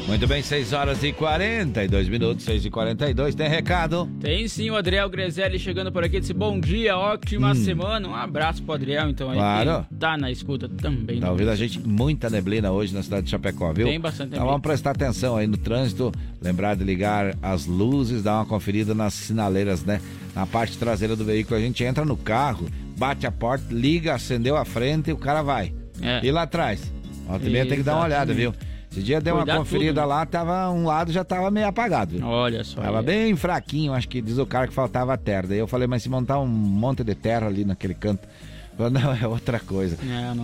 Muito 0.07 0.27
bem, 0.27 0.43
6 0.43 0.73
horas 0.73 1.05
e 1.05 1.13
42 1.13 2.09
minutos, 2.09 2.45
6 2.45 2.65
e 2.65 2.71
42 2.71 3.35
Tem 3.35 3.49
recado? 3.49 4.09
Tem 4.19 4.49
sim, 4.49 4.69
o 4.71 4.75
Adriel 4.77 5.09
Grezelli 5.09 5.59
chegando 5.59 5.93
por 5.93 6.03
aqui. 6.03 6.19
Disse 6.19 6.33
bom 6.33 6.59
dia, 6.59 6.97
ótima 6.97 7.53
Hum. 7.53 7.55
semana. 7.55 8.09
Um 8.09 8.15
abraço 8.15 8.63
pro 8.63 8.75
Adriel, 8.75 9.09
então 9.11 9.31
aí. 9.31 9.37
Claro. 9.37 9.87
Tá 9.99 10.17
na 10.17 10.31
escuta 10.31 10.69
também. 10.69 11.21
Tá 11.21 11.31
ouvindo 11.31 11.51
a 11.51 11.55
gente 11.57 11.79
muita 11.79 12.29
neblina 12.31 12.73
hoje 12.73 12.93
na 12.95 13.03
cidade 13.03 13.25
de 13.25 13.31
Chapecó, 13.31 13.73
viu? 13.73 13.87
Tem 13.87 14.01
bastante 14.01 14.29
Então 14.29 14.39
neblina. 14.39 14.47
vamos 14.53 14.63
prestar 14.63 14.91
atenção 14.93 15.37
aí 15.37 15.47
no 15.47 15.57
trânsito, 15.57 16.11
lembrar 16.41 16.75
de 16.75 16.83
ligar 16.83 17.37
as 17.43 17.67
luzes, 17.67 18.23
dar 18.23 18.37
uma 18.37 18.47
conferida 18.47 18.95
nas 18.95 19.15
sinaleiras, 19.15 19.85
né? 19.85 20.01
Na 20.35 20.47
parte 20.47 20.77
traseira 20.79 21.15
do 21.15 21.25
veículo, 21.25 21.57
a 21.57 21.61
gente 21.63 21.85
entra 21.85 22.05
no 22.05 22.17
carro, 22.17 22.67
bate 23.01 23.27
a 23.27 23.33
porta, 23.33 23.65
liga, 23.71 24.15
acendeu 24.15 24.59
a 24.59 24.65
frente 24.67 25.09
e 25.09 25.13
o 25.15 25.17
cara 25.17 25.41
vai. 25.41 25.73
É. 26.03 26.21
E 26.23 26.31
lá 26.31 26.43
atrás? 26.43 26.93
Ó, 27.27 27.39
também 27.39 27.67
tem 27.67 27.79
que 27.79 27.83
dar 27.83 27.97
uma 27.97 28.05
olhada, 28.05 28.35
viu? 28.35 28.53
Esse 28.93 29.03
dia 29.03 29.23
deu 29.23 29.37
uma 29.37 29.47
conferida 29.47 30.03
tudo, 30.03 30.09
né? 30.09 30.15
lá, 30.15 30.27
tava 30.27 30.71
um 30.71 30.85
lado 30.85 31.11
já 31.11 31.25
tava 31.25 31.51
meio 31.51 31.67
apagado, 31.67 32.19
viu? 32.19 32.27
Olha 32.27 32.63
só. 32.63 32.83
Tava 32.83 32.99
aí. 32.99 33.05
bem 33.07 33.37
fraquinho, 33.37 33.95
acho 33.95 34.07
que 34.07 34.21
diz 34.21 34.37
o 34.37 34.45
cara 34.45 34.67
que 34.69 34.75
faltava 34.75 35.17
terra. 35.17 35.47
Daí 35.49 35.59
eu 35.59 35.67
falei, 35.67 35.87
mas 35.89 36.03
se 36.03 36.11
montar 36.11 36.39
um 36.41 36.47
monte 36.47 37.03
de 37.03 37.15
terra 37.15 37.47
ali 37.47 37.65
naquele 37.65 37.95
canto. 37.95 38.29
Falou, 38.77 38.91
não, 38.93 39.15
é 39.15 39.27
outra 39.27 39.59
coisa. 39.59 39.97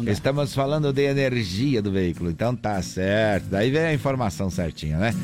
É. 0.06 0.10
Estamos 0.10 0.54
falando 0.54 0.92
de 0.94 1.02
energia 1.02 1.82
do 1.82 1.92
veículo, 1.92 2.30
então 2.30 2.56
tá 2.56 2.80
certo. 2.80 3.46
Daí 3.50 3.70
vem 3.70 3.82
a 3.82 3.92
informação 3.92 4.48
certinha, 4.48 4.96
né? 4.96 5.14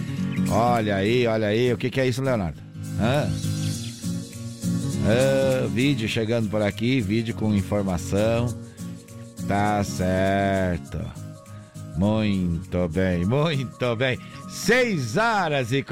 Olha 0.50 0.96
aí, 0.96 1.26
olha 1.26 1.46
aí, 1.46 1.72
o 1.72 1.78
que, 1.78 1.88
que 1.88 2.00
é 2.00 2.06
isso, 2.06 2.20
Leonardo? 2.20 2.60
Hã? 3.00 3.61
Ah, 5.04 5.66
vídeo 5.68 6.08
chegando 6.08 6.48
por 6.48 6.62
aqui, 6.62 7.00
vídeo 7.00 7.34
com 7.34 7.54
informação. 7.54 8.54
Tá 9.48 9.82
certo. 9.82 10.98
Muito 11.96 12.88
bem, 12.88 13.24
muito 13.26 13.96
bem. 13.96 14.18
6 14.48 15.16
horas 15.16 15.72
e 15.72 15.84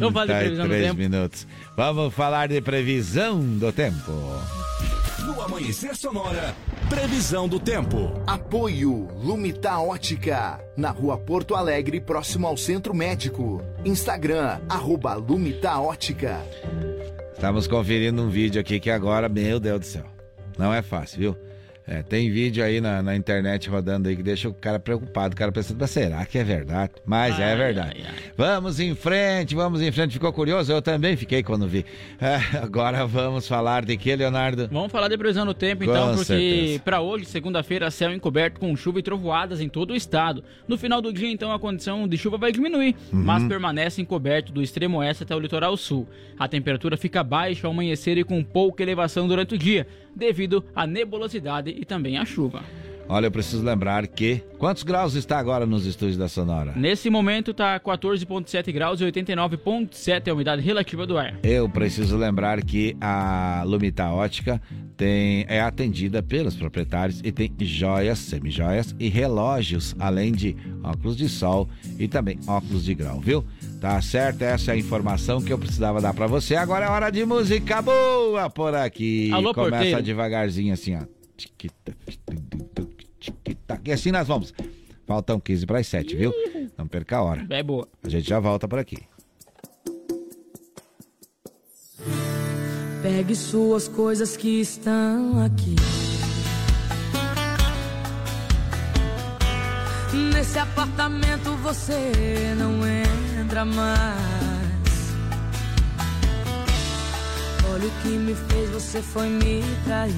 Vamos 0.00 0.12
falar 0.12 0.26
de 0.26 0.34
previsão 0.34 0.64
do 0.66 0.68
43 0.68 0.82
tempo? 0.82 0.98
minutos. 0.98 1.46
Vamos 1.76 2.14
falar 2.14 2.48
de 2.48 2.60
previsão 2.60 3.40
do 3.40 3.72
tempo. 3.72 4.12
No 5.24 5.40
Amanhecer 5.42 5.96
Sonora, 5.96 6.54
previsão 6.88 7.48
do 7.48 7.58
tempo. 7.58 8.12
Apoio 8.26 9.08
Lumita 9.22 9.78
Ótica, 9.78 10.60
na 10.76 10.90
rua 10.90 11.16
Porto 11.16 11.54
Alegre, 11.54 12.00
próximo 12.00 12.46
ao 12.46 12.56
Centro 12.56 12.94
Médico. 12.94 13.62
Instagram, 13.84 14.60
arroba 14.68 15.14
Lumita 15.14 15.78
Ótica. 15.80 16.44
Estamos 17.36 17.66
conferindo 17.66 18.22
um 18.22 18.30
vídeo 18.30 18.58
aqui 18.58 18.80
que 18.80 18.90
agora, 18.90 19.28
meu 19.28 19.60
Deus 19.60 19.80
do 19.80 19.84
céu, 19.84 20.06
não 20.56 20.72
é 20.72 20.80
fácil, 20.80 21.18
viu? 21.18 21.36
É, 21.88 22.02
tem 22.02 22.28
vídeo 22.30 22.64
aí 22.64 22.80
na, 22.80 23.00
na 23.00 23.14
internet 23.14 23.70
rodando 23.70 24.08
aí 24.08 24.16
que 24.16 24.22
deixa 24.22 24.48
o 24.48 24.52
cara 24.54 24.80
preocupado. 24.80 25.34
O 25.34 25.36
cara 25.36 25.52
pensando, 25.52 25.76
mas 25.80 25.90
será 25.90 26.26
que 26.26 26.36
é 26.36 26.42
verdade? 26.42 26.92
Mas 27.06 27.38
é 27.38 27.54
verdade. 27.54 28.04
Vamos 28.36 28.80
em 28.80 28.92
frente, 28.94 29.54
vamos 29.54 29.80
em 29.80 29.92
frente. 29.92 30.12
Ficou 30.14 30.32
curioso? 30.32 30.72
Eu 30.72 30.82
também 30.82 31.16
fiquei 31.16 31.44
quando 31.44 31.68
vi. 31.68 31.84
É, 32.20 32.56
agora 32.58 33.06
vamos 33.06 33.46
falar 33.46 33.84
de 33.84 33.96
que, 33.96 34.16
Leonardo? 34.16 34.68
Vamos 34.72 34.90
falar 34.90 35.06
de 35.06 35.16
previsão 35.16 35.46
do 35.46 35.54
tempo 35.54 35.84
então, 35.84 36.08
Com 36.08 36.14
porque 36.16 36.24
certeza. 36.24 36.80
para 36.80 37.00
hoje, 37.00 37.24
segunda-feira, 37.26 37.88
céu 37.90 38.12
encoberto 38.12 38.58
com 38.58 38.74
chuva 38.74 38.98
e 38.98 39.02
trovoadas 39.02 39.60
em 39.60 39.68
todo 39.68 39.92
o 39.92 39.96
estado. 39.96 40.42
No 40.66 40.76
final 40.76 41.00
do 41.00 41.12
dia, 41.12 41.30
então, 41.30 41.52
a 41.52 41.58
condição 41.58 42.08
de 42.08 42.16
chuva 42.18 42.36
vai 42.36 42.50
diminuir, 42.50 42.96
Uhum. 43.12 43.22
mas 43.22 43.44
permanece 43.44 44.02
encoberto 44.02 44.52
do 44.52 44.60
extremo 44.60 44.98
oeste 44.98 45.22
até 45.22 45.36
o 45.36 45.38
litoral 45.38 45.76
sul. 45.76 46.08
A 46.38 46.48
temperatura 46.48 46.96
fica 46.96 47.22
baixa 47.22 47.66
ao 47.66 47.72
amanhecer 47.72 48.18
e 48.18 48.24
com 48.24 48.42
pouca 48.42 48.82
elevação 48.82 49.28
durante 49.28 49.54
o 49.54 49.58
dia, 49.58 49.86
devido 50.16 50.64
à 50.74 50.86
nebulosidade 50.86 51.70
e 51.70 51.84
também 51.84 52.16
à 52.16 52.24
chuva. 52.24 52.64
Olha, 53.08 53.26
eu 53.26 53.30
preciso 53.30 53.64
lembrar 53.64 54.06
que. 54.06 54.42
Quantos 54.58 54.82
graus 54.82 55.14
está 55.14 55.38
agora 55.38 55.66
nos 55.66 55.84
estúdios 55.86 56.16
da 56.16 56.28
Sonora? 56.28 56.72
Nesse 56.74 57.10
momento 57.10 57.52
tá 57.52 57.78
14,7 57.78 58.72
graus 58.72 59.00
e 59.00 59.04
89,7 59.04 60.26
é 60.26 60.30
a 60.30 60.34
umidade 60.34 60.62
relativa 60.62 61.06
do 61.06 61.18
ar. 61.18 61.38
Eu 61.42 61.68
preciso 61.68 62.16
lembrar 62.16 62.64
que 62.64 62.96
a 63.00 63.62
Lumita 63.66 64.08
Ótica 64.08 64.60
tem, 64.96 65.44
é 65.46 65.60
atendida 65.60 66.22
pelos 66.22 66.56
proprietários 66.56 67.20
e 67.22 67.30
tem 67.30 67.52
joias, 67.60 68.18
semijoias 68.18 68.96
e 68.98 69.08
relógios, 69.08 69.94
além 69.98 70.32
de 70.32 70.56
óculos 70.82 71.16
de 71.16 71.28
sol 71.28 71.68
e 71.98 72.08
também 72.08 72.38
óculos 72.46 72.82
de 72.84 72.94
grau, 72.94 73.20
viu? 73.20 73.44
Tá 73.80 74.00
certo? 74.00 74.42
Essa 74.42 74.72
é 74.72 74.74
a 74.74 74.76
informação 74.78 75.40
que 75.42 75.52
eu 75.52 75.58
precisava 75.58 76.00
dar 76.00 76.14
pra 76.14 76.26
você. 76.26 76.56
Agora 76.56 76.86
é 76.86 76.88
hora 76.88 77.10
de 77.10 77.24
música 77.24 77.82
boa 77.82 78.48
por 78.50 78.74
aqui. 78.74 79.30
Alô, 79.32 79.52
Começa 79.54 79.76
porteiro. 79.76 80.02
devagarzinho 80.02 80.72
assim, 80.72 80.96
ó. 80.96 81.02
E 83.84 83.92
assim 83.92 84.10
nós 84.10 84.26
vamos. 84.26 84.52
Faltam 85.06 85.38
15 85.38 85.66
para 85.66 85.78
as 85.78 85.86
7, 85.86 86.16
viu? 86.16 86.32
Não 86.76 86.88
perca 86.88 87.18
a 87.18 87.22
hora. 87.22 87.46
É 87.50 87.62
boa. 87.62 87.86
A 88.02 88.08
gente 88.08 88.28
já 88.28 88.40
volta 88.40 88.66
por 88.66 88.78
aqui. 88.78 88.98
Pegue 93.02 93.36
suas 93.36 93.86
coisas 93.86 94.36
que 94.36 94.60
estão 94.60 95.44
aqui. 95.44 95.76
Nesse 100.34 100.58
apartamento 100.58 101.50
você 101.62 102.54
não 102.58 102.84
entra 102.86 103.25
mais. 103.64 104.66
Olha 107.72 107.86
o 107.86 107.90
que 108.02 108.08
me 108.08 108.34
fez, 108.34 108.70
você 108.70 109.00
foi 109.00 109.28
me 109.28 109.62
trair. 109.84 110.12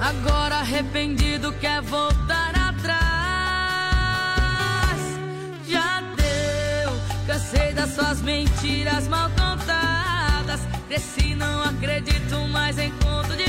Agora 0.00 0.56
arrependido 0.56 1.52
quer 1.60 1.82
voltar 1.82 2.54
atrás. 2.56 2.98
Já 5.66 6.00
deu, 6.16 6.92
cansei 7.26 7.72
das 7.74 7.94
suas 7.94 8.22
mentiras 8.22 9.06
mal 9.08 9.28
contadas. 9.30 10.60
Cresci, 10.88 11.34
não 11.34 11.62
acredito 11.62 12.38
mais 12.52 12.78
em 12.78 12.90
conto 12.92 13.36
de 13.36 13.47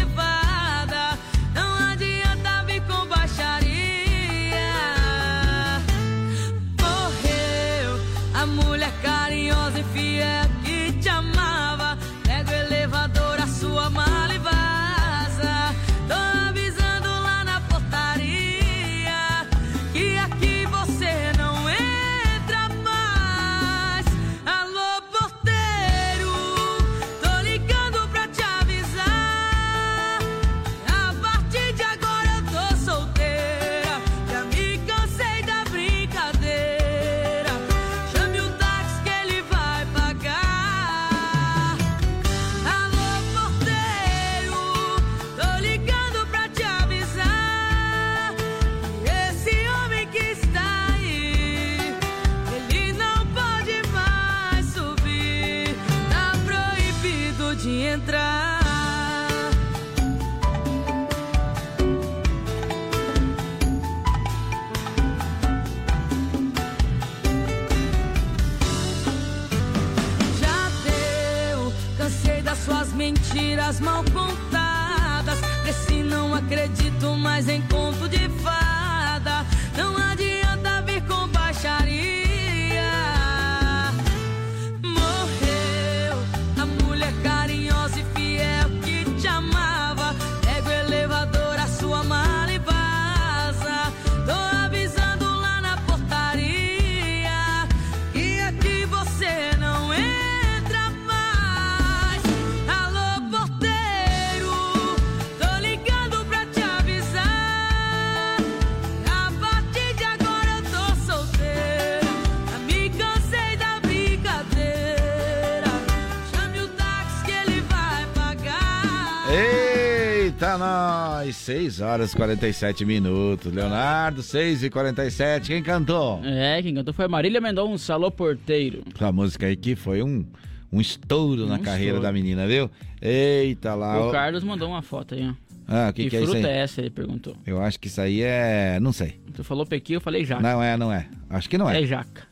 6 121.50 121.82
horas 121.82 122.14
e 122.14 122.16
47 122.16 122.86
minutos. 122.86 123.52
Leonardo, 123.52 124.22
6 124.22 124.64
e 124.66 124.70
47. 124.70 125.48
Quem 125.48 125.64
cantou? 125.64 126.22
É, 126.24 126.62
quem 126.62 126.76
cantou 126.76 126.94
foi 126.94 127.06
a 127.06 127.08
Marília 127.08 127.42
Mendonça, 127.42 127.96
Alô 127.96 128.12
Porteiro. 128.12 128.84
Essa 128.94 129.12
música 129.12 129.48
aí 129.48 129.56
que 129.56 129.76
foi 129.76 130.04
um, 130.04 130.24
um 130.72 130.80
estouro 130.80 131.48
na 131.48 131.56
Um 131.56 131.60
carreira 131.60 131.94
estouro. 131.98 132.04
da 132.04 132.12
menina, 132.14 132.46
viu? 132.46 132.70
Eita 133.02 133.74
lá. 133.74 134.00
O 134.00 134.10
ó. 134.10 134.12
Carlos 134.12 134.44
mandou 134.44 134.70
uma 134.70 134.84
foto 134.84 135.16
aí, 135.16 135.28
ó. 135.28 135.34
Ah, 135.68 135.90
o 135.90 135.94
que, 135.94 136.08
que 136.08 136.18
é 136.18 136.22
isso 136.22 136.32
fruta 136.34 136.48
aí? 136.48 136.54
é 136.54 136.58
essa? 136.60 136.82
Ele 136.82 136.92
perguntou. 136.92 137.36
Eu 137.48 137.60
acho 137.64 137.80
que 137.80 137.88
isso 137.88 138.00
aí 138.00 138.22
é. 138.22 138.78
Não 138.80 138.94
sei. 138.94 139.20
Tu 139.34 139.44
falou 139.44 139.66
pequi, 139.66 139.94
eu 139.94 140.02
falei 140.02 140.24
jaca. 140.26 140.44
Não 140.44 140.62
é, 140.62 140.78
não 140.78 140.94
é. 140.94 141.08
Acho 141.32 141.50
que 141.50 141.58
não 141.58 141.68
é. 141.68 141.82
É 141.82 141.86
jaca. 141.88 142.28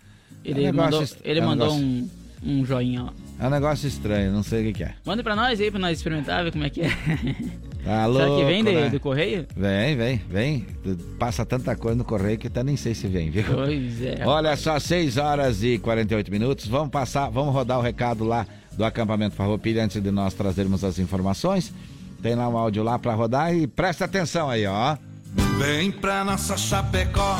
Ele 0.46 0.64
É 0.64 0.70
um 0.72 0.76
mandou, 0.76 1.02
est- 1.02 1.18
ele 1.24 1.40
é 1.40 1.44
um 1.44 1.48
mandou 1.48 1.74
negócio- 1.76 1.86
um, 1.88 2.10
um 2.60 2.64
joinha 2.64 3.02
lá. 3.02 3.14
É 3.40 3.48
um 3.48 3.50
negócio 3.50 3.88
estranho, 3.88 4.32
não 4.32 4.44
sei 4.44 4.62
o 4.62 4.66
que, 4.68 4.74
que 4.74 4.84
é. 4.84 4.94
Manda 5.04 5.24
pra 5.24 5.36
nós 5.36 5.60
aí, 5.60 5.72
pra 5.72 5.80
nós 5.80 5.98
experimentar, 5.98 6.44
ver 6.44 6.52
como 6.52 6.64
é 6.66 6.70
que 6.70 6.82
é. 6.82 6.90
Tá 7.88 8.06
Será 8.12 8.24
que 8.26 8.30
louco, 8.32 8.46
vem 8.46 8.64
de- 8.64 8.72
né? 8.74 8.90
do 8.90 9.00
correio? 9.00 9.46
Vem, 9.56 9.96
vem, 9.96 10.22
vem. 10.30 10.66
Passa 11.18 11.46
tanta 11.46 11.76
coisa 11.76 11.98
no 11.98 12.04
correio 12.04 12.38
que 12.38 12.48
até 12.48 12.64
nem 12.64 12.76
sei 12.76 12.94
se 12.94 13.08
vem, 13.08 13.30
viu? 13.32 13.44
Pois 13.54 14.02
é. 14.02 14.24
Olha 14.26 14.56
só, 14.58 14.78
6 14.80 15.18
horas 15.18 15.64
e 15.64 15.78
48 15.80 16.30
minutos. 16.30 16.68
Vamos 16.68 16.90
passar, 16.90 17.30
vamos 17.30 17.54
rodar 17.54 17.80
o 17.80 17.82
recado 17.82 18.24
lá 18.26 18.46
do 18.74 18.84
acampamento 18.84 19.36
Farroupilha 19.36 19.84
antes 19.84 20.02
de 20.02 20.12
nós 20.12 20.34
trazermos 20.34 20.84
as 20.84 21.00
informações. 21.00 21.74
Tem 22.22 22.36
lá 22.36 22.50
um 22.50 22.58
áudio 22.58 22.84
lá 22.84 23.00
pra 23.00 23.14
rodar 23.14 23.56
e 23.56 23.66
presta 23.68 24.06
atenção 24.06 24.50
aí, 24.50 24.66
ó. 24.68 24.98
Vem 25.58 25.92
pra 25.92 26.24
nossa 26.26 26.58
Chapecó, 26.58 27.38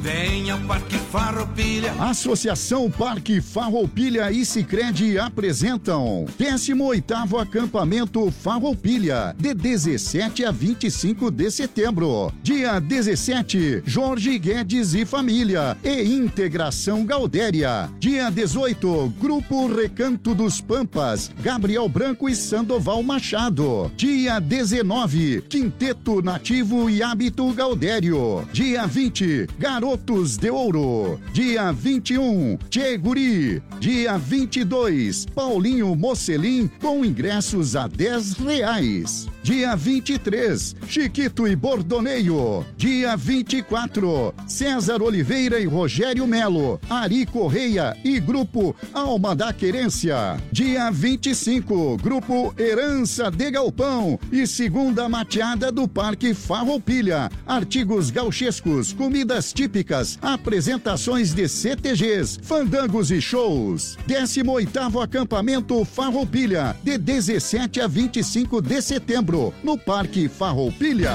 vem 0.00 0.50
ao 0.50 0.58
Parque 0.60 0.98
Farroupilha. 1.10 1.92
Associação 1.98 2.90
Parque 2.90 3.40
Farroupilha 3.40 4.30
e 4.30 4.44
Sicredi 4.44 5.18
apresentam 5.18 6.26
18º 6.38 7.40
acampamento 7.40 8.30
Farroupilha, 8.30 9.34
de 9.38 9.54
17 9.54 10.44
a 10.44 10.50
25 10.50 11.30
de 11.30 11.50
setembro. 11.50 12.32
Dia 12.42 12.78
17, 12.78 13.82
Jorge 13.84 14.38
Guedes 14.38 14.94
e 14.94 15.04
família 15.04 15.76
e 15.82 16.02
Integração 16.14 17.04
Gaudéria. 17.04 17.90
Dia 17.98 18.30
18, 18.30 19.14
Grupo 19.20 19.66
Recanto 19.66 20.34
dos 20.34 20.60
Pampas, 20.60 21.30
Gabriel 21.42 21.88
Branco 21.88 22.28
e 22.28 22.34
Sandoval 22.34 23.02
Machado. 23.02 23.90
Dia 23.96 24.38
19, 24.38 25.42
Quinteto 25.42 26.22
Nativo 26.22 26.90
e 26.90 27.02
Hábito 27.02 27.52
Gaudério. 27.52 28.46
Dia 28.52 28.86
20, 28.86 29.48
Garotos 29.86 30.36
de 30.36 30.50
Ouro. 30.50 31.20
Dia 31.32 31.70
21, 31.70 32.58
Tchê 32.68 32.98
Guri. 32.98 33.62
Dia 33.78 34.18
22, 34.18 35.26
Paulinho 35.26 35.94
Mocelin 35.94 36.68
com 36.80 37.04
ingressos 37.04 37.76
a 37.76 37.86
10 37.86 38.32
reais. 38.32 39.28
Dia 39.44 39.76
23, 39.76 40.74
Chiquito 40.88 41.46
e 41.46 41.54
Bordoneio. 41.54 42.66
Dia 42.76 43.16
24, 43.16 44.34
César 44.48 45.00
Oliveira 45.00 45.60
e 45.60 45.66
Rogério 45.66 46.26
Melo, 46.26 46.80
Ari 46.90 47.24
Correia 47.24 47.96
e 48.02 48.18
Grupo 48.18 48.74
Alma 48.92 49.36
da 49.36 49.52
Querência. 49.52 50.36
Dia 50.50 50.90
25, 50.90 51.96
Grupo 51.98 52.52
Herança 52.58 53.30
de 53.30 53.48
Galpão 53.52 54.18
e 54.32 54.48
Segunda 54.48 55.08
Mateada 55.08 55.70
do 55.70 55.86
Parque 55.86 56.34
Farroupilha. 56.34 57.30
Artigos 57.46 58.10
gauchescos, 58.10 58.92
comidas 58.92 59.52
típicas, 59.52 59.75
apresentações 60.22 61.32
de 61.34 61.48
CTGs, 61.48 62.38
fandangos 62.42 63.10
e 63.10 63.20
shows. 63.20 63.98
18º 64.06 65.02
acampamento 65.02 65.84
Farroupilha, 65.84 66.76
de 66.82 66.98
17 66.98 67.80
a 67.80 67.86
25 67.86 68.62
de 68.62 68.80
setembro, 68.82 69.52
no 69.62 69.78
Parque 69.78 70.28
Farroupilha. 70.28 71.12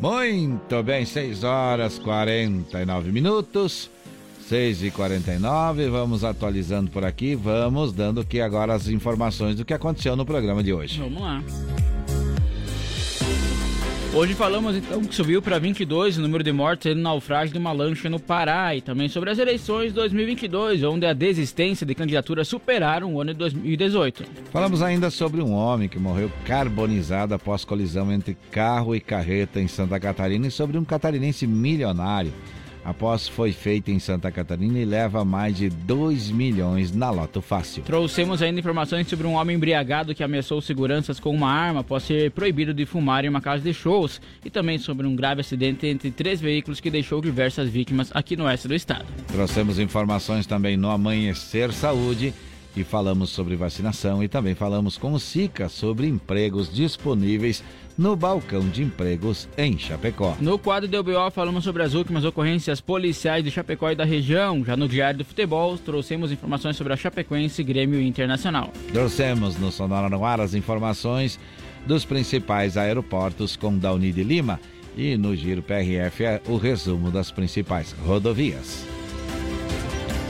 Muito 0.00 0.82
bem, 0.82 1.04
6 1.04 1.42
horas 1.42 1.98
49 1.98 3.10
minutos. 3.10 3.90
6 4.48 4.84
e 4.84 4.90
49 4.90 5.90
vamos 5.90 6.24
atualizando 6.24 6.90
por 6.90 7.04
aqui, 7.04 7.34
vamos 7.34 7.92
dando 7.92 8.22
aqui 8.22 8.40
agora 8.40 8.72
as 8.72 8.88
informações 8.88 9.56
do 9.56 9.64
que 9.64 9.74
aconteceu 9.74 10.16
no 10.16 10.24
programa 10.24 10.62
de 10.62 10.72
hoje. 10.72 10.98
Vamos 10.98 11.20
lá. 11.20 11.42
Hoje 14.14 14.34
falamos 14.34 14.74
então 14.74 15.04
que 15.04 15.14
subiu 15.14 15.42
para 15.42 15.58
22 15.58 16.16
o 16.16 16.22
número 16.22 16.42
de 16.42 16.50
mortes 16.50 16.96
no 16.96 17.02
naufrágio 17.02 17.52
de 17.52 17.58
uma 17.58 17.72
lancha 17.72 18.08
no 18.08 18.18
Pará 18.18 18.74
e 18.74 18.80
também 18.80 19.06
sobre 19.06 19.30
as 19.30 19.38
eleições 19.38 19.88
de 19.88 19.92
2022, 19.92 20.82
onde 20.82 21.04
a 21.04 21.12
desistência 21.12 21.86
de 21.86 21.94
candidaturas 21.94 22.48
superaram 22.48 23.14
o 23.14 23.20
ano 23.20 23.32
de 23.32 23.38
2018. 23.38 24.24
Falamos 24.50 24.80
ainda 24.82 25.10
sobre 25.10 25.42
um 25.42 25.52
homem 25.52 25.90
que 25.90 25.98
morreu 25.98 26.32
carbonizado 26.46 27.34
após 27.34 27.66
colisão 27.66 28.10
entre 28.10 28.36
carro 28.50 28.96
e 28.96 29.00
carreta 29.00 29.60
em 29.60 29.68
Santa 29.68 30.00
Catarina 30.00 30.46
e 30.46 30.50
sobre 30.50 30.78
um 30.78 30.84
catarinense 30.84 31.46
milionário. 31.46 32.32
A 32.88 32.94
posse 32.94 33.30
foi 33.30 33.52
feita 33.52 33.90
em 33.90 33.98
Santa 33.98 34.32
Catarina 34.32 34.78
e 34.78 34.84
leva 34.86 35.22
mais 35.22 35.58
de 35.58 35.68
2 35.68 36.30
milhões 36.30 36.90
na 36.90 37.10
Loto 37.10 37.42
Fácil. 37.42 37.82
Trouxemos 37.82 38.40
ainda 38.40 38.60
informações 38.60 39.06
sobre 39.06 39.26
um 39.26 39.34
homem 39.34 39.56
embriagado 39.56 40.14
que 40.14 40.24
ameaçou 40.24 40.58
seguranças 40.62 41.20
com 41.20 41.28
uma 41.28 41.50
arma 41.50 41.80
após 41.80 42.04
ser 42.04 42.30
proibido 42.30 42.72
de 42.72 42.86
fumar 42.86 43.26
em 43.26 43.28
uma 43.28 43.42
casa 43.42 43.62
de 43.62 43.74
shows 43.74 44.22
e 44.42 44.48
também 44.48 44.78
sobre 44.78 45.06
um 45.06 45.14
grave 45.14 45.42
acidente 45.42 45.86
entre 45.86 46.10
três 46.10 46.40
veículos 46.40 46.80
que 46.80 46.90
deixou 46.90 47.20
diversas 47.20 47.68
vítimas 47.68 48.10
aqui 48.14 48.38
no 48.38 48.44
oeste 48.44 48.66
do 48.66 48.74
estado. 48.74 49.04
Trouxemos 49.26 49.78
informações 49.78 50.46
também 50.46 50.78
no 50.78 50.88
Amanhecer 50.88 51.70
Saúde 51.74 52.32
e 52.76 52.84
falamos 52.84 53.30
sobre 53.30 53.56
vacinação 53.56 54.22
e 54.22 54.28
também 54.28 54.54
falamos 54.54 54.96
com 54.96 55.12
o 55.12 55.20
SICA 55.20 55.68
sobre 55.68 56.06
empregos 56.06 56.72
disponíveis 56.72 57.62
no 57.96 58.14
balcão 58.14 58.60
de 58.68 58.82
empregos 58.82 59.48
em 59.58 59.76
Chapecó. 59.76 60.36
No 60.40 60.58
quadro 60.58 60.88
do 60.88 60.98
UBO 61.00 61.30
falamos 61.32 61.64
sobre 61.64 61.82
as 61.82 61.94
últimas 61.94 62.24
ocorrências 62.24 62.80
policiais 62.80 63.42
de 63.42 63.50
Chapecó 63.50 63.90
e 63.90 63.96
da 63.96 64.04
região. 64.04 64.64
Já 64.64 64.76
no 64.76 64.88
Diário 64.88 65.18
do 65.18 65.24
Futebol 65.24 65.76
trouxemos 65.76 66.30
informações 66.30 66.76
sobre 66.76 66.92
a 66.92 66.96
Chapecoense 66.96 67.62
Grêmio 67.64 68.00
Internacional. 68.00 68.72
Trouxemos 68.92 69.58
no 69.58 69.72
Sonora 69.72 70.08
no 70.08 70.24
Ar 70.24 70.40
as 70.40 70.54
informações 70.54 71.40
dos 71.86 72.04
principais 72.04 72.76
aeroportos 72.76 73.56
com 73.56 73.76
Dauni 73.76 74.12
de 74.12 74.22
Lima 74.22 74.60
e 74.96 75.16
no 75.16 75.34
Giro 75.34 75.62
PRF 75.62 76.24
é 76.24 76.42
o 76.46 76.56
resumo 76.56 77.10
das 77.10 77.30
principais 77.32 77.92
rodovias. 78.04 78.97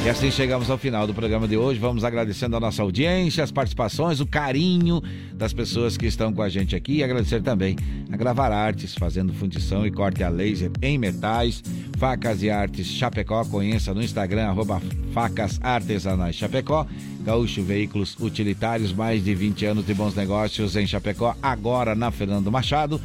E 0.04 0.08
assim 0.08 0.30
chegamos 0.30 0.70
ao 0.70 0.78
final 0.78 1.06
do 1.06 1.12
programa 1.12 1.46
de 1.46 1.56
hoje. 1.56 1.78
Vamos 1.78 2.04
agradecendo 2.04 2.56
a 2.56 2.60
nossa 2.60 2.82
audiência, 2.82 3.42
as 3.42 3.50
participações, 3.50 4.20
o 4.20 4.26
carinho 4.26 5.02
das 5.34 5.52
pessoas 5.52 5.96
que 5.96 6.06
estão 6.06 6.32
com 6.32 6.40
a 6.40 6.48
gente 6.48 6.76
aqui. 6.76 6.98
E 6.98 7.04
agradecer 7.04 7.42
também 7.42 7.76
a 8.10 8.16
Gravar 8.16 8.52
Artes, 8.52 8.94
fazendo 8.94 9.34
fundição 9.34 9.86
e 9.86 9.90
corte 9.90 10.22
a 10.22 10.28
laser 10.28 10.70
em 10.80 10.96
metais, 10.96 11.62
Facas 11.98 12.42
e 12.42 12.48
Artes 12.48 12.86
Chapecó, 12.86 13.44
conheça 13.44 13.92
no 13.92 14.02
Instagram, 14.02 14.46
arroba 14.46 14.80
Facas 15.12 15.58
Artesanais 15.62 16.36
Chapecó, 16.36 16.86
Gaúcho 17.20 17.62
Veículos 17.62 18.16
Utilitários, 18.20 18.92
mais 18.92 19.22
de 19.22 19.34
20 19.34 19.66
anos 19.66 19.84
de 19.84 19.92
bons 19.94 20.14
negócios 20.14 20.76
em 20.76 20.86
Chapecó, 20.86 21.36
agora 21.42 21.94
na 21.94 22.10
Fernando 22.10 22.50
Machado, 22.52 23.00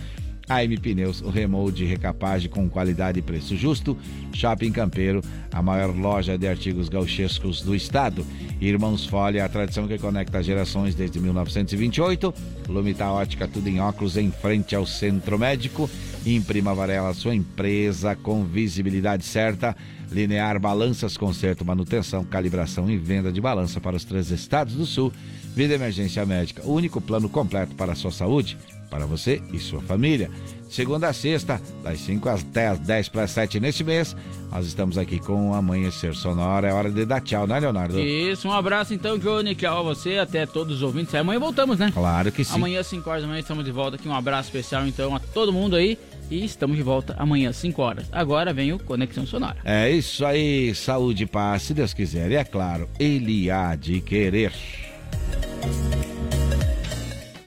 AM 0.49 0.77
Pneus, 0.77 1.21
o 1.21 1.29
remold 1.29 1.83
recapagem 1.85 2.49
com 2.49 2.69
qualidade 2.69 3.19
e 3.19 3.21
preço 3.21 3.55
justo. 3.55 3.97
Shopping 4.33 4.71
Campeiro, 4.71 5.21
a 5.51 5.61
maior 5.61 5.95
loja 5.95 6.37
de 6.37 6.47
artigos 6.47 6.89
gauchescos 6.89 7.61
do 7.61 7.73
estado. 7.75 8.25
Irmãos 8.59 9.05
Folha, 9.05 9.45
a 9.45 9.49
tradição 9.49 9.87
que 9.87 9.97
conecta 9.97 10.43
gerações 10.43 10.95
desde 10.95 11.19
1928. 11.19 12.33
Lumita 12.67 13.09
Ótica, 13.09 13.47
tudo 13.47 13.67
em 13.67 13.79
óculos, 13.79 14.17
em 14.17 14.31
frente 14.31 14.75
ao 14.75 14.85
Centro 14.85 15.39
Médico. 15.39 15.89
Imprima 16.25 16.73
Varela, 16.73 17.13
sua 17.13 17.35
empresa 17.35 18.15
com 18.15 18.43
visibilidade 18.43 19.23
certa. 19.23 19.75
Linear 20.11 20.59
Balanças, 20.59 21.17
conserto, 21.17 21.65
manutenção, 21.65 22.23
calibração 22.23 22.89
e 22.89 22.97
venda 22.97 23.31
de 23.31 23.41
balança 23.41 23.81
para 23.81 23.95
os 23.95 24.03
três 24.03 24.29
estados 24.29 24.75
do 24.75 24.85
sul. 24.85 25.11
Vida 25.55 25.73
Emergência 25.73 26.25
Médica, 26.25 26.63
o 26.65 26.73
único 26.73 27.01
plano 27.01 27.29
completo 27.29 27.73
para 27.75 27.93
a 27.93 27.95
sua 27.95 28.11
saúde 28.11 28.57
para 28.93 29.07
você 29.07 29.41
e 29.51 29.57
sua 29.57 29.81
família. 29.81 30.29
Segunda 30.69 31.07
a 31.07 31.13
sexta, 31.13 31.59
das 31.83 31.99
5 32.01 32.29
até 32.29 32.67
as 32.67 32.79
10 32.79 33.09
para 33.09 33.23
as 33.23 33.31
7 33.31 33.59
neste 33.59 33.83
mês, 33.83 34.15
nós 34.51 34.67
estamos 34.67 34.99
aqui 34.99 35.19
com 35.19 35.49
o 35.49 35.53
Amanhecer 35.53 36.13
Sonora. 36.13 36.67
É 36.67 36.73
hora 36.73 36.91
de 36.91 37.03
dar 37.03 37.19
tchau, 37.21 37.47
né, 37.47 37.59
Leonardo? 37.59 37.99
Isso, 37.99 38.47
um 38.47 38.51
abraço 38.51 38.93
então, 38.93 39.17
Johnny, 39.17 39.55
tchau 39.55 39.79
a 39.79 39.81
você, 39.81 40.17
até 40.17 40.45
todos 40.45 40.77
os 40.77 40.81
ouvintes. 40.83 41.13
Amanhã 41.15 41.39
voltamos, 41.39 41.79
né? 41.79 41.91
Claro 41.91 42.31
que 42.31 42.43
sim. 42.43 42.55
Amanhã, 42.55 42.79
às 42.81 42.87
5 42.87 43.09
horas 43.09 43.23
da 43.23 43.27
manhã, 43.27 43.39
estamos 43.39 43.65
de 43.65 43.71
volta 43.71 43.95
aqui. 43.95 44.07
Um 44.07 44.15
abraço 44.15 44.49
especial 44.49 44.85
então 44.87 45.15
a 45.15 45.19
todo 45.19 45.51
mundo 45.51 45.75
aí. 45.75 45.97
E 46.29 46.45
estamos 46.45 46.77
de 46.77 46.83
volta 46.83 47.15
amanhã, 47.17 47.49
às 47.49 47.57
5 47.57 47.81
horas. 47.81 48.07
Agora 48.11 48.53
vem 48.53 48.73
o 48.73 48.79
Conexão 48.79 49.25
Sonora. 49.25 49.57
É 49.63 49.91
isso 49.91 50.25
aí, 50.25 50.73
saúde 50.73 51.23
e 51.23 51.27
paz, 51.27 51.63
se 51.63 51.73
Deus 51.73 51.93
quiser. 51.93 52.31
E 52.31 52.35
é 52.35 52.43
claro, 52.43 52.87
Ele 52.99 53.51
há 53.51 53.75
de 53.75 54.01
querer. 54.01 54.53